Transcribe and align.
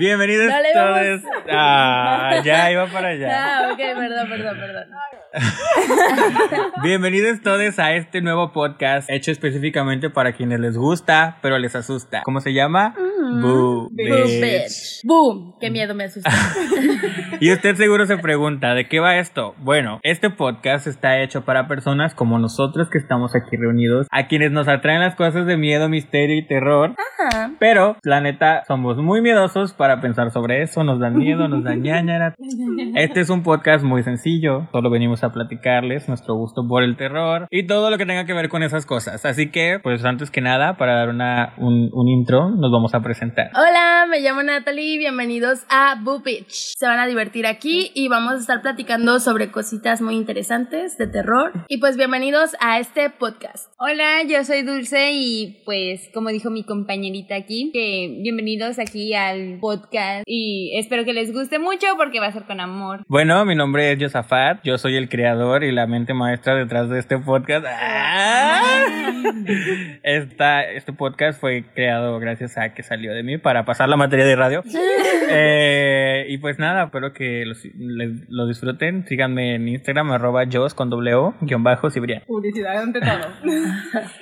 Bienvenidos 0.00 0.50
todos. 0.72 1.20
Ah, 1.52 2.40
ya 2.42 2.72
iba 2.72 2.86
para 2.86 3.08
allá. 3.08 3.28
Ah, 3.30 3.68
ok, 3.70 3.76
perdón, 3.76 4.28
perdón, 4.30 4.58
perdón. 4.58 4.88
Bienvenidos 6.82 7.42
todos 7.42 7.78
a 7.78 7.92
este 7.92 8.22
nuevo 8.22 8.50
podcast 8.50 9.10
hecho 9.10 9.30
específicamente 9.30 10.08
para 10.08 10.32
quienes 10.32 10.58
les 10.58 10.78
gusta, 10.78 11.36
pero 11.42 11.58
les 11.58 11.76
asusta. 11.76 12.22
¿Cómo 12.24 12.40
se 12.40 12.54
llama? 12.54 12.94
Boo, 13.38 13.88
bitch. 13.92 14.40
bitch. 14.40 15.00
Boom. 15.04 15.54
Qué 15.60 15.70
miedo 15.70 15.94
me 15.94 16.04
asusta. 16.04 16.30
Y 17.40 17.52
usted 17.52 17.76
seguro 17.76 18.04
se 18.04 18.18
pregunta, 18.18 18.74
¿de 18.74 18.86
qué 18.86 19.00
va 19.00 19.16
esto? 19.16 19.54
Bueno, 19.60 19.98
este 20.02 20.28
podcast 20.28 20.86
está 20.86 21.22
hecho 21.22 21.46
para 21.46 21.68
personas 21.68 22.14
como 22.14 22.38
nosotros 22.38 22.90
que 22.90 22.98
estamos 22.98 23.34
aquí 23.34 23.56
reunidos, 23.56 24.06
a 24.10 24.26
quienes 24.26 24.52
nos 24.52 24.68
atraen 24.68 25.00
las 25.00 25.14
cosas 25.14 25.46
de 25.46 25.56
miedo, 25.56 25.88
misterio 25.88 26.36
y 26.36 26.46
terror. 26.46 26.94
Ajá. 27.18 27.52
Pero, 27.58 27.96
la 28.02 28.20
neta, 28.20 28.64
somos 28.68 28.98
muy 28.98 29.22
miedosos 29.22 29.72
para 29.72 30.02
pensar 30.02 30.30
sobre 30.32 30.60
eso, 30.62 30.84
nos 30.84 31.00
da 31.00 31.08
miedo, 31.08 31.48
nos 31.48 31.64
da 31.64 31.74
ñañara. 31.74 32.34
Este 32.94 33.20
es 33.20 33.30
un 33.30 33.42
podcast 33.42 33.84
muy 33.84 34.02
sencillo, 34.02 34.68
solo 34.70 34.90
venimos 34.90 35.24
a 35.24 35.32
platicarles 35.32 36.08
nuestro 36.08 36.34
gusto 36.34 36.66
por 36.68 36.82
el 36.82 36.96
terror 36.98 37.46
y 37.50 37.66
todo 37.66 37.90
lo 37.90 37.96
que 37.96 38.04
tenga 38.04 38.26
que 38.26 38.34
ver 38.34 38.50
con 38.50 38.62
esas 38.62 38.84
cosas. 38.84 39.24
Así 39.24 39.50
que, 39.50 39.78
pues 39.82 40.04
antes 40.04 40.30
que 40.30 40.42
nada, 40.42 40.76
para 40.76 40.96
dar 40.96 41.08
una, 41.08 41.54
un, 41.56 41.88
un 41.92 42.08
intro, 42.08 42.50
nos 42.50 42.70
vamos 42.70 42.94
a 42.94 43.00
presentar. 43.00 43.19
Hola, 43.22 44.06
me 44.08 44.20
llamo 44.20 44.42
Natalie. 44.42 44.96
Bienvenidos 44.96 45.66
a 45.68 45.94
Boo 46.00 46.20
Bitch. 46.20 46.72
Se 46.78 46.86
van 46.86 46.98
a 46.98 47.06
divertir 47.06 47.46
aquí 47.46 47.90
y 47.94 48.08
vamos 48.08 48.32
a 48.32 48.36
estar 48.38 48.62
platicando 48.62 49.20
sobre 49.20 49.50
cositas 49.50 50.00
muy 50.00 50.14
interesantes 50.16 50.96
de 50.96 51.06
terror. 51.06 51.52
Y 51.68 51.76
pues 51.78 51.98
bienvenidos 51.98 52.56
a 52.60 52.78
este 52.78 53.10
podcast. 53.10 53.70
Hola, 53.78 54.22
yo 54.26 54.42
soy 54.44 54.62
Dulce 54.62 55.10
y 55.12 55.60
pues 55.66 56.08
como 56.14 56.30
dijo 56.30 56.48
mi 56.48 56.64
compañerita 56.64 57.34
aquí, 57.34 57.70
que 57.74 58.20
bienvenidos 58.22 58.78
aquí 58.78 59.12
al 59.12 59.58
podcast 59.60 60.22
y 60.24 60.72
espero 60.78 61.04
que 61.04 61.12
les 61.12 61.30
guste 61.30 61.58
mucho 61.58 61.88
porque 61.98 62.20
va 62.20 62.28
a 62.28 62.32
ser 62.32 62.44
con 62.44 62.58
amor. 62.58 63.02
Bueno, 63.06 63.44
mi 63.44 63.54
nombre 63.54 63.92
es 63.92 63.98
Josafat, 64.00 64.62
yo 64.64 64.78
soy 64.78 64.96
el 64.96 65.10
creador 65.10 65.62
y 65.62 65.72
la 65.72 65.86
mente 65.86 66.14
maestra 66.14 66.54
detrás 66.54 66.88
de 66.88 66.98
este 66.98 67.18
podcast. 67.18 67.66
¡Ah! 67.68 69.12
Esta, 70.02 70.62
este 70.62 70.94
podcast 70.94 71.38
fue 71.38 71.66
creado 71.74 72.18
gracias 72.18 72.56
a 72.56 72.72
que 72.72 72.82
salió 72.82 73.09
de 73.14 73.22
mí 73.22 73.38
para 73.38 73.64
pasar 73.64 73.88
la 73.88 73.96
materia 73.96 74.24
de 74.24 74.36
radio. 74.36 74.62
Eh, 75.32 76.26
y 76.28 76.38
pues 76.38 76.58
nada, 76.58 76.84
espero 76.84 77.12
que 77.12 77.44
lo, 77.46 77.54
les- 77.78 78.28
lo 78.28 78.46
disfruten. 78.46 79.06
Síganme 79.06 79.54
en 79.54 79.68
Instagram, 79.68 80.10
arroba 80.12 80.44
jos 80.50 80.74
con 80.74 80.90
doble 80.90 81.14
o, 81.14 81.34
guion 81.40 81.62
bajo, 81.62 81.90
Cibrián. 81.90 82.22
Publicidad 82.26 82.78
ante 82.82 83.00
todo. 83.00 83.28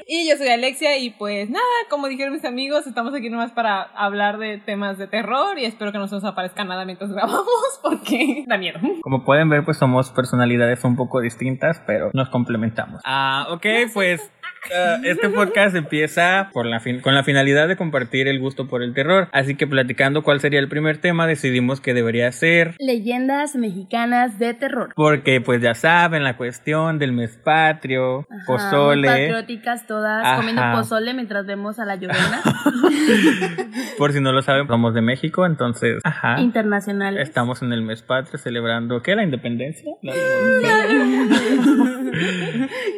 y 0.06 0.28
yo 0.28 0.36
soy 0.36 0.48
Alexia 0.48 0.98
y 0.98 1.10
pues 1.10 1.48
nada, 1.50 1.64
como 1.88 2.08
dijeron 2.08 2.32
mis 2.34 2.44
amigos, 2.44 2.86
estamos 2.86 3.14
aquí 3.14 3.30
nomás 3.30 3.52
para 3.52 3.82
hablar 3.82 4.38
de 4.38 4.58
temas 4.58 4.98
de 4.98 5.06
terror 5.06 5.58
y 5.58 5.64
espero 5.64 5.92
que 5.92 5.98
no 5.98 6.08
se 6.08 6.16
nos 6.16 6.24
aparezca 6.24 6.64
nada 6.64 6.84
mientras 6.84 7.10
grabamos 7.12 7.44
porque 7.82 8.44
da 8.48 8.58
miedo. 8.58 8.78
Como 9.02 9.24
pueden 9.24 9.48
ver, 9.48 9.64
pues 9.64 9.78
somos 9.78 10.10
personalidades 10.10 10.84
un 10.84 10.96
poco 10.96 11.20
distintas, 11.20 11.80
pero 11.86 12.10
nos 12.12 12.28
complementamos. 12.30 13.00
Ah, 13.04 13.46
ok, 13.50 13.66
pues 13.94 14.30
ah, 14.74 14.98
este 15.04 15.28
podcast 15.28 15.74
empieza 15.76 16.50
por 16.52 16.66
la 16.66 16.80
fin- 16.80 17.00
con 17.00 17.14
la 17.14 17.22
finalidad 17.24 17.68
de 17.68 17.76
compartir 17.76 18.28
el 18.28 18.38
gusto 18.40 18.68
por 18.68 18.82
el 18.82 18.94
terror. 18.94 19.28
Así 19.32 19.54
que 19.54 19.66
platicando 19.66 20.22
cuál 20.22 20.40
sería 20.40 20.60
el 20.60 20.68
primer 20.68 20.98
tema, 20.98 21.26
decidimos 21.26 21.80
que 21.80 21.94
debería 21.94 22.30
ser. 22.32 22.74
Leyendas 22.78 23.54
mexicanas 23.56 24.38
de 24.38 24.54
terror. 24.54 24.92
Porque 24.94 25.40
pues 25.40 25.60
ya 25.62 25.74
saben 25.74 26.24
la 26.24 26.36
cuestión 26.36 26.98
del 26.98 27.12
mes 27.12 27.36
patrio, 27.42 28.20
Ajá, 28.30 28.44
pozole. 28.46 29.08
patrióticas 29.08 29.86
todas, 29.86 30.24
Ajá. 30.24 30.36
comiendo 30.36 30.62
pozole 30.74 31.14
mientras 31.14 31.46
vemos 31.46 31.78
a 31.78 31.84
la 31.84 31.96
llorona. 31.96 32.40
Por 33.98 34.12
si 34.12 34.20
no 34.20 34.32
lo 34.32 34.42
saben, 34.42 34.66
somos 34.68 34.94
de 34.94 35.00
México, 35.02 35.46
entonces, 35.46 36.00
ajá. 36.04 36.40
Internacional. 36.40 37.18
Estamos 37.18 37.62
en 37.62 37.72
el 37.72 37.82
mes 37.82 38.02
patrio 38.02 38.38
celebrando, 38.38 39.02
¿qué? 39.02 39.14
¿La 39.16 39.22
independencia? 39.22 39.92
La, 40.02 40.12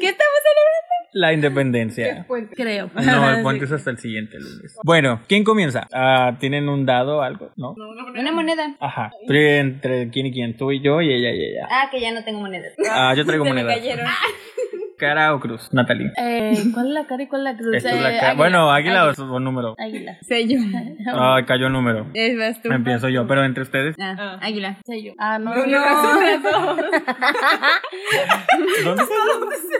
¿Qué 0.00 0.08
estamos 0.08 0.40
la 1.12 1.32
independencia. 1.32 2.26
Creo. 2.56 2.90
No, 2.94 3.30
el 3.34 3.42
puente 3.42 3.64
es 3.64 3.72
hasta 3.72 3.90
el 3.90 3.98
siguiente 3.98 4.38
lunes. 4.38 4.76
Bueno, 4.84 5.20
¿quién 5.28 5.44
comienza? 5.44 5.86
Ah, 5.92 6.36
¿Tienen 6.38 6.68
un 6.68 6.86
dado 6.86 7.18
o 7.18 7.22
algo? 7.22 7.50
¿No? 7.56 7.74
Una 8.18 8.32
moneda. 8.32 8.74
Ajá. 8.80 9.10
Pero 9.26 9.40
entre 9.60 10.10
quién 10.10 10.26
y 10.26 10.32
quién, 10.32 10.56
tú 10.56 10.72
y 10.72 10.80
yo 10.82 11.00
y 11.00 11.12
ella 11.12 11.30
y 11.32 11.42
ella. 11.44 11.66
Ah, 11.70 11.88
que 11.90 12.00
ya 12.00 12.12
no 12.12 12.22
tengo 12.24 12.40
monedas. 12.40 12.72
Ah, 12.90 13.14
yo 13.16 13.24
traigo 13.24 13.44
moneda. 13.50 13.74
cayeron. 13.74 14.06
¿Cara 14.98 15.34
o 15.34 15.40
cruz? 15.40 15.70
Natalie. 15.72 16.12
Eh, 16.18 16.52
¿Cuál 16.74 16.88
es 16.88 16.92
la 16.92 17.06
cara 17.06 17.22
y 17.22 17.26
cuál 17.26 17.40
es 17.46 17.52
la 17.54 17.56
cruz? 17.58 17.74
Esto 17.74 17.88
es 17.88 18.02
la 18.02 18.10
Eh, 18.12 18.18
águila. 18.18 18.34
Bueno, 18.34 18.70
águila 18.70 19.06
o, 19.06 19.22
o 19.32 19.40
número. 19.40 19.74
Águila. 19.78 20.18
Sello. 20.20 20.58
Ay, 21.14 21.44
cayó 21.46 21.70
número. 21.70 22.06
Es 22.12 22.36
vas 22.36 22.60
tú. 22.60 22.70
Empiezo 22.70 23.08
yo, 23.08 23.26
pero 23.26 23.42
entre 23.46 23.62
ustedes. 23.62 23.96
Ah, 23.98 24.14
Ah. 24.18 24.38
águila. 24.42 24.76
Sello. 24.84 25.14
Ah, 25.18 25.38
no. 25.38 25.54
No, 25.54 25.64
no. 25.66 26.02
¿Dónde 28.84 29.56
está? 29.56 29.78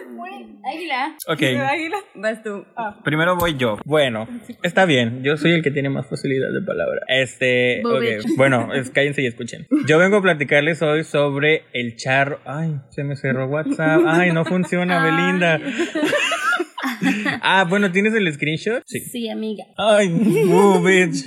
Águila. 0.75 1.17
Ok, 1.29 1.43
águila. 1.71 1.97
Vas 2.15 2.43
tú. 2.43 2.65
primero 3.05 3.37
voy 3.37 3.57
yo. 3.57 3.79
Bueno, 3.85 4.29
está 4.63 4.85
bien. 4.85 5.23
Yo 5.23 5.37
soy 5.37 5.53
el 5.53 5.63
que 5.63 5.71
tiene 5.71 5.89
más 5.91 6.09
facilidad 6.09 6.49
de 6.53 6.65
palabra. 6.67 7.01
Este, 7.09 7.81
Boo 7.83 7.97
ok. 7.97 8.01
bitch. 8.01 8.37
Bueno, 8.37 8.73
es, 8.75 8.91
cállense 8.91 9.23
y 9.23 9.27
escuchen. 9.27 9.67
Yo 9.87 9.99
vengo 9.99 10.19
a 10.19 10.23
platicarles 10.23 10.83
hoy 10.83 11.05
sobre 11.05 11.65
el 11.73 11.97
charro. 11.97 12.41
Ay, 12.45 12.77
se 12.91 13.05
me 13.05 13.17
cerró 13.17 13.47
WhatsApp. 13.49 14.03
Ay, 14.07 14.33
no 14.33 14.45
funciona, 14.45 15.03
Ay. 15.05 15.11
Belinda. 15.11 15.61
Ah, 17.43 17.65
bueno, 17.69 17.91
¿tienes 17.93 18.15
el 18.15 18.33
screenshot? 18.33 18.83
Sí. 18.87 19.01
Sí, 19.01 19.29
amiga. 19.29 19.65
Ay, 19.77 20.09
boo, 20.47 20.83
bitch. 20.83 21.25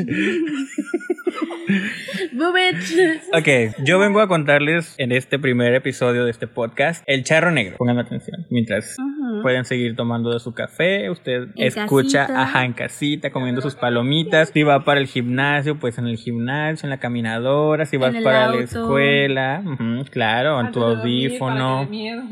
Boo 2.33 2.51
bitch. 2.53 2.93
Ok, 3.33 3.75
yo 3.85 3.97
vengo 3.99 4.19
a 4.21 4.27
contarles 4.27 4.95
en 4.97 5.11
este 5.11 5.39
primer 5.39 5.73
episodio 5.73 6.25
de 6.25 6.31
este 6.31 6.47
podcast 6.47 7.03
el 7.07 7.23
charro 7.23 7.51
negro. 7.51 7.77
Pónganme 7.77 8.01
atención. 8.01 8.45
Mientras 8.49 8.95
Pueden 9.41 9.65
seguir 9.65 9.95
tomando 9.95 10.31
de 10.31 10.39
su 10.39 10.53
café, 10.53 11.09
usted 11.09 11.47
En 11.55 11.67
escucha, 11.67 12.19
casita. 12.27 12.41
ajá, 12.41 12.65
en 12.65 12.73
casita, 12.73 13.31
comiendo 13.31 13.61
sus 13.61 13.75
palomitas. 13.75 14.49
Si 14.53 14.63
va 14.63 14.83
para 14.83 14.99
el 14.99 15.07
gimnasio, 15.07 15.79
pues 15.79 15.97
en 15.97 16.07
el 16.07 16.17
gimnasio, 16.17 16.85
en 16.85 16.89
la 16.91 16.97
caminadora. 16.97 17.85
Si 17.85 17.97
vas 17.97 18.15
para 18.23 18.47
la 18.49 18.57
escuela, 18.61 19.63
claro, 20.11 20.59
en 20.61 20.71
tu 20.71 20.83
audífono. 20.83 21.87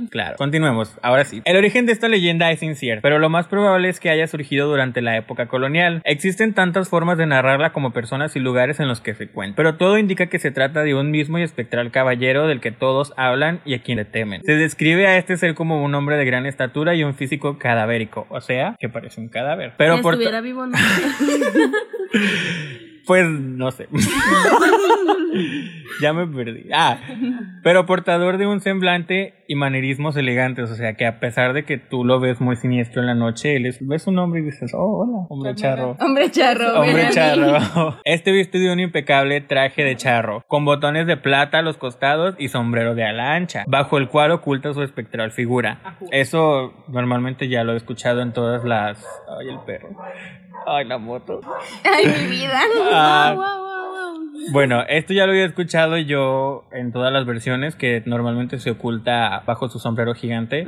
Claro, 0.10 0.36
continuemos. 0.38 0.98
Ahora 1.02 1.24
sí. 1.26 1.42
El 1.46 1.58
origen 1.58 1.86
de 1.86 1.94
esta 1.94 2.08
leyenda 2.08 2.52
es 2.52 2.62
incierto, 2.64 3.02
pero 3.02 3.20
lo 3.20 3.30
más 3.30 3.48
probable 3.48 3.90
es 3.90 4.00
que 4.00 4.10
haya 4.10 4.28
surgido 4.28 4.68
durante 4.68 5.02
la 5.02 5.18
época 5.18 5.48
colonial. 5.48 6.02
Existen 6.06 6.54
tantas 6.54 6.90
formas 6.90 7.18
de 7.18 7.26
narrarla 7.26 7.72
como 7.72 7.92
personas 7.92 8.36
y 8.36 8.40
lugares 8.40 8.80
en 8.80 8.88
los 8.88 9.02
que 9.02 9.14
se 9.14 9.28
cuenta, 9.28 9.56
pero 9.56 9.76
todo 9.76 9.98
indica 9.98 10.28
que 10.28 10.40
se 10.40 10.52
trata 10.52 10.84
de 10.84 10.94
un 10.96 11.12
mismo 11.12 11.40
y 11.40 11.44
espectral 11.44 11.92
caballero 11.92 12.48
del 12.48 12.60
que 12.62 12.72
todos 12.72 13.14
hablan 13.18 13.62
y 13.66 13.74
a 13.74 13.80
quien 13.82 13.98
le 13.98 14.06
temen. 14.06 14.42
Se 14.44 14.54
describe 14.54 15.08
a 15.08 15.18
este 15.18 15.38
ser 15.38 15.56
como 15.56 15.84
un 15.84 15.94
hombre 15.96 16.18
de 16.18 16.26
gran 16.26 16.46
estatura 16.46 16.91
y 16.94 17.04
un 17.04 17.14
físico 17.14 17.58
cadavérico, 17.58 18.28
o 18.30 18.42
sea, 18.42 18.76
que 18.80 18.90
parece 18.90 19.22
un 19.22 19.30
cadáver. 19.30 19.74
Pero 19.78 19.98
si 19.98 20.02
por 20.04 20.14
estuviera 20.14 20.42
vivo, 20.42 20.66
no. 20.68 20.78
pues 23.12 23.30
no 23.30 23.70
sé. 23.72 23.90
ya 26.02 26.14
me 26.14 26.26
perdí. 26.28 26.70
Ah, 26.74 26.98
pero 27.62 27.86
portador 27.86 28.38
de 28.38 28.48
un 28.48 28.62
semblante 28.62 29.34
y 29.50 29.56
manerismos 29.56 30.16
elegantes. 30.16 30.72
O 30.72 30.76
sea 30.76 30.94
que 30.94 31.06
a 31.06 31.20
pesar 31.20 31.52
de 31.52 31.66
que 31.66 31.78
tú 31.78 32.06
lo 32.06 32.22
ves 32.22 32.40
muy 32.40 32.56
siniestro 32.56 33.02
en 33.02 33.08
la 33.08 33.14
noche, 33.14 33.58
él 33.58 33.66
es, 33.66 33.86
ves 33.86 34.08
un 34.08 34.18
hombre 34.18 34.40
y 34.40 34.46
dices, 34.46 34.72
oh, 34.74 35.04
hola, 35.04 35.28
hombre 35.28 35.56
charro. 35.56 35.98
Hombre 36.00 36.32
charro. 36.32 36.80
Hombre 36.80 37.10
charro. 37.10 37.98
Este 38.06 38.32
viste 38.32 38.60
de 38.60 38.72
un 38.72 38.80
impecable 38.80 39.42
traje 39.42 39.84
de 39.84 39.98
charro, 39.98 40.46
con 40.48 40.64
botones 40.64 41.06
de 41.06 41.18
plata 41.18 41.60
a 41.60 41.64
los 41.64 41.76
costados 41.76 42.36
y 42.40 42.48
sombrero 42.48 42.96
de 42.96 43.04
ala 43.04 43.34
ancha, 43.34 43.66
bajo 43.68 43.98
el 43.98 44.08
cual 44.08 44.32
oculta 44.32 44.74
su 44.74 44.84
espectral 44.84 45.34
figura. 45.34 45.98
Eso 46.12 46.86
normalmente 46.88 47.50
ya 47.50 47.66
lo 47.66 47.74
he 47.74 47.76
escuchado 47.76 48.22
en 48.22 48.32
todas 48.32 48.64
las. 48.64 49.06
Ay, 49.38 49.50
el 49.50 49.60
perro. 49.66 49.90
Ay, 50.68 50.86
la 50.86 50.98
moto. 50.98 51.42
Ay, 51.84 52.06
mi 52.08 52.26
vida. 52.28 52.60
Ah, 52.92 53.34
Wow, 53.36 53.42
wow, 53.44 53.64
wow. 53.66 53.81
Bueno, 54.52 54.84
esto 54.90 55.14
ya 55.14 55.26
lo 55.26 55.32
había 55.32 55.46
escuchado 55.46 55.98
yo 55.98 56.66
en 56.72 56.92
todas 56.92 57.14
las 57.14 57.26
versiones, 57.26 57.76
que 57.76 58.02
normalmente 58.06 58.60
se 58.60 58.72
oculta 58.72 59.44
bajo 59.46 59.70
su 59.70 59.80
sombrero 59.80 60.14
gigante. 60.14 60.66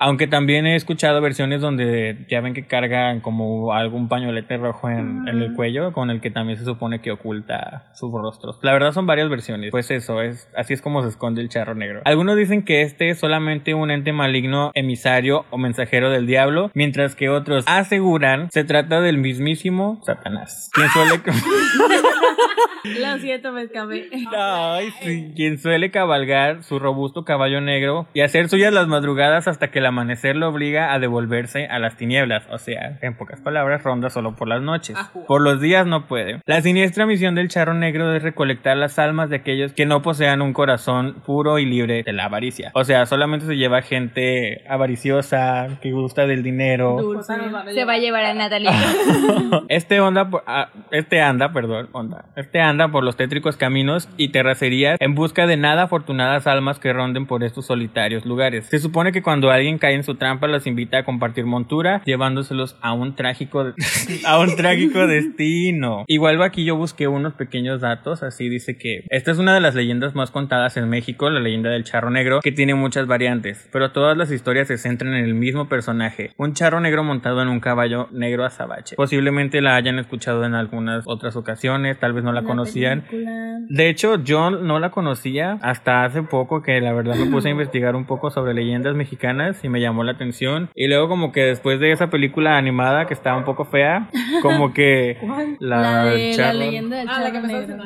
Aunque 0.00 0.26
también 0.26 0.66
he 0.66 0.76
escuchado 0.76 1.20
versiones 1.20 1.60
donde 1.60 2.26
ya 2.30 2.40
ven 2.40 2.54
que 2.54 2.66
cargan 2.66 3.20
como 3.20 3.72
algún 3.72 4.08
pañolete 4.08 4.56
rojo 4.56 4.88
en, 4.88 5.26
en 5.28 5.42
el 5.42 5.54
cuello, 5.54 5.92
con 5.92 6.10
el 6.10 6.20
que 6.20 6.30
también 6.30 6.58
se 6.58 6.64
supone 6.64 7.00
que 7.00 7.10
oculta 7.10 7.90
sus 7.94 8.12
rostros. 8.12 8.58
La 8.62 8.72
verdad 8.72 8.92
son 8.92 9.06
varias 9.06 9.28
versiones. 9.28 9.70
Pues 9.70 9.90
eso, 9.90 10.22
es 10.22 10.48
así 10.56 10.74
es 10.74 10.82
como 10.82 11.02
se 11.02 11.08
esconde 11.08 11.40
el 11.40 11.48
charro 11.48 11.74
negro. 11.74 12.02
Algunos 12.04 12.36
dicen 12.36 12.64
que 12.64 12.82
este 12.82 13.10
es 13.10 13.18
solamente 13.18 13.74
un 13.74 13.90
ente 13.90 14.12
maligno, 14.12 14.70
emisario 14.74 15.44
o 15.50 15.58
mensajero 15.58 16.10
del 16.10 16.26
diablo, 16.26 16.70
mientras 16.74 17.14
que 17.14 17.28
otros 17.28 17.64
aseguran 17.66 18.48
se 18.50 18.64
trata 18.64 19.00
del 19.00 19.18
mismísimo 19.18 20.00
Satanás, 20.04 20.70
quien 20.72 20.88
suele... 20.88 21.20
Lo 22.84 23.18
siento, 23.18 23.52
me 23.52 23.62
escapé. 23.62 24.08
Ay, 24.36 24.90
sí, 25.02 25.32
quien 25.34 25.58
suele 25.58 25.90
cabalgar 25.90 26.62
su 26.62 26.78
robusto 26.78 27.24
caballo 27.24 27.60
negro 27.60 28.06
y 28.14 28.20
hacer 28.20 28.48
suyas 28.48 28.72
las 28.72 28.86
madrugadas 28.86 29.48
hasta 29.48 29.70
que 29.70 29.80
la 29.80 29.88
amanecer 29.88 30.36
lo 30.36 30.48
obliga 30.48 30.92
a 30.92 30.98
devolverse 30.98 31.66
a 31.66 31.78
las 31.78 31.96
tinieblas, 31.96 32.46
o 32.50 32.58
sea, 32.58 32.98
en 33.02 33.16
pocas 33.16 33.40
palabras, 33.40 33.82
ronda 33.82 34.10
solo 34.10 34.36
por 34.36 34.48
las 34.48 34.62
noches. 34.62 34.96
Por 35.26 35.40
los 35.40 35.60
días 35.60 35.86
no 35.86 36.06
puede. 36.06 36.40
La 36.46 36.60
siniestra 36.62 37.06
misión 37.06 37.34
del 37.34 37.48
charro 37.48 37.74
negro 37.74 38.14
es 38.14 38.22
recolectar 38.22 38.76
las 38.76 38.98
almas 38.98 39.30
de 39.30 39.36
aquellos 39.36 39.72
que 39.72 39.86
no 39.86 40.02
posean 40.02 40.42
un 40.42 40.52
corazón 40.52 41.22
puro 41.26 41.58
y 41.58 41.66
libre 41.66 42.02
de 42.04 42.12
la 42.12 42.26
avaricia. 42.26 42.70
O 42.74 42.84
sea, 42.84 43.06
solamente 43.06 43.46
se 43.46 43.56
lleva 43.56 43.82
gente 43.82 44.64
avariciosa, 44.68 45.78
que 45.80 45.90
gusta 45.90 46.26
del 46.26 46.42
dinero. 46.42 46.96
Dulce. 47.00 47.34
Se 47.72 47.84
va 47.84 47.94
a 47.94 47.98
llevar 47.98 48.24
a 48.24 48.34
Natalie. 48.34 48.70
Este 49.68 50.00
onda, 50.00 50.28
ah, 50.46 50.70
este 50.90 51.20
anda, 51.20 51.52
perdón, 51.52 51.88
onda. 51.92 52.24
Este 52.36 52.57
anda 52.60 52.88
por 52.88 53.04
los 53.04 53.16
tétricos 53.16 53.56
caminos 53.56 54.08
y 54.16 54.28
terracerías 54.28 54.96
en 55.00 55.14
busca 55.14 55.46
de 55.46 55.56
nada 55.56 55.84
afortunadas 55.84 56.46
almas 56.46 56.78
que 56.78 56.92
ronden 56.92 57.26
por 57.26 57.44
estos 57.44 57.66
solitarios 57.66 58.24
lugares. 58.24 58.66
Se 58.66 58.78
supone 58.78 59.12
que 59.12 59.22
cuando 59.22 59.50
alguien 59.50 59.78
cae 59.78 59.94
en 59.94 60.04
su 60.04 60.14
trampa 60.14 60.46
los 60.46 60.66
invita 60.66 60.98
a 60.98 61.04
compartir 61.04 61.44
montura, 61.44 62.02
llevándoselos 62.04 62.76
a 62.80 62.92
un 62.92 63.14
trágico, 63.14 63.72
a 64.26 64.38
un 64.38 64.56
trágico 64.56 65.06
destino. 65.06 66.04
Igual 66.06 66.40
aquí 66.42 66.64
yo 66.64 66.76
busqué 66.76 67.08
unos 67.08 67.34
pequeños 67.34 67.80
datos, 67.80 68.22
así 68.22 68.48
dice 68.48 68.78
que 68.78 69.04
esta 69.10 69.30
es 69.30 69.38
una 69.38 69.54
de 69.54 69.60
las 69.60 69.74
leyendas 69.74 70.14
más 70.14 70.30
contadas 70.30 70.76
en 70.76 70.88
México, 70.88 71.30
la 71.30 71.40
leyenda 71.40 71.70
del 71.70 71.84
charro 71.84 72.10
negro, 72.10 72.40
que 72.40 72.52
tiene 72.52 72.74
muchas 72.74 73.06
variantes, 73.06 73.68
pero 73.72 73.92
todas 73.92 74.16
las 74.16 74.30
historias 74.30 74.68
se 74.68 74.78
centran 74.78 75.14
en 75.14 75.24
el 75.24 75.34
mismo 75.34 75.68
personaje, 75.68 76.32
un 76.36 76.54
charro 76.54 76.80
negro 76.80 77.04
montado 77.04 77.42
en 77.42 77.48
un 77.48 77.60
caballo 77.60 78.08
negro 78.12 78.44
azabache. 78.44 78.96
Posiblemente 78.96 79.60
la 79.60 79.76
hayan 79.76 79.98
escuchado 79.98 80.44
en 80.44 80.54
algunas 80.54 81.04
otras 81.06 81.36
ocasiones, 81.36 81.98
tal 81.98 82.12
vez 82.12 82.24
no 82.24 82.32
la 82.32 82.42
conocían. 82.48 83.02
película. 83.02 83.58
De 83.68 83.88
hecho, 83.88 84.22
yo 84.22 84.50
no 84.50 84.78
la 84.78 84.90
conocía 84.90 85.58
hasta 85.62 86.04
hace 86.04 86.22
poco 86.22 86.62
que 86.62 86.80
la 86.80 86.92
verdad 86.92 87.14
me 87.16 87.26
puse 87.30 87.48
a 87.48 87.50
investigar 87.52 87.94
un 87.96 88.04
poco 88.06 88.30
sobre 88.30 88.54
leyendas 88.54 88.94
mexicanas 88.94 89.62
y 89.64 89.68
me 89.68 89.80
llamó 89.80 90.04
la 90.04 90.12
atención. 90.12 90.70
Y 90.74 90.88
luego 90.88 91.08
como 91.08 91.32
que 91.32 91.42
después 91.42 91.80
de 91.80 91.92
esa 91.92 92.08
película 92.08 92.56
animada 92.56 93.06
que 93.06 93.14
estaba 93.14 93.36
un 93.38 93.44
poco 93.44 93.64
fea, 93.64 94.08
como 94.42 94.72
que 94.72 95.18
la, 95.60 95.80
La 95.80 96.04
de 96.06 96.30
la 96.30 96.36
charro- 96.36 96.58
leyenda 96.58 96.96
del 96.98 97.08
Ah, 97.08 97.20
la 97.20 97.32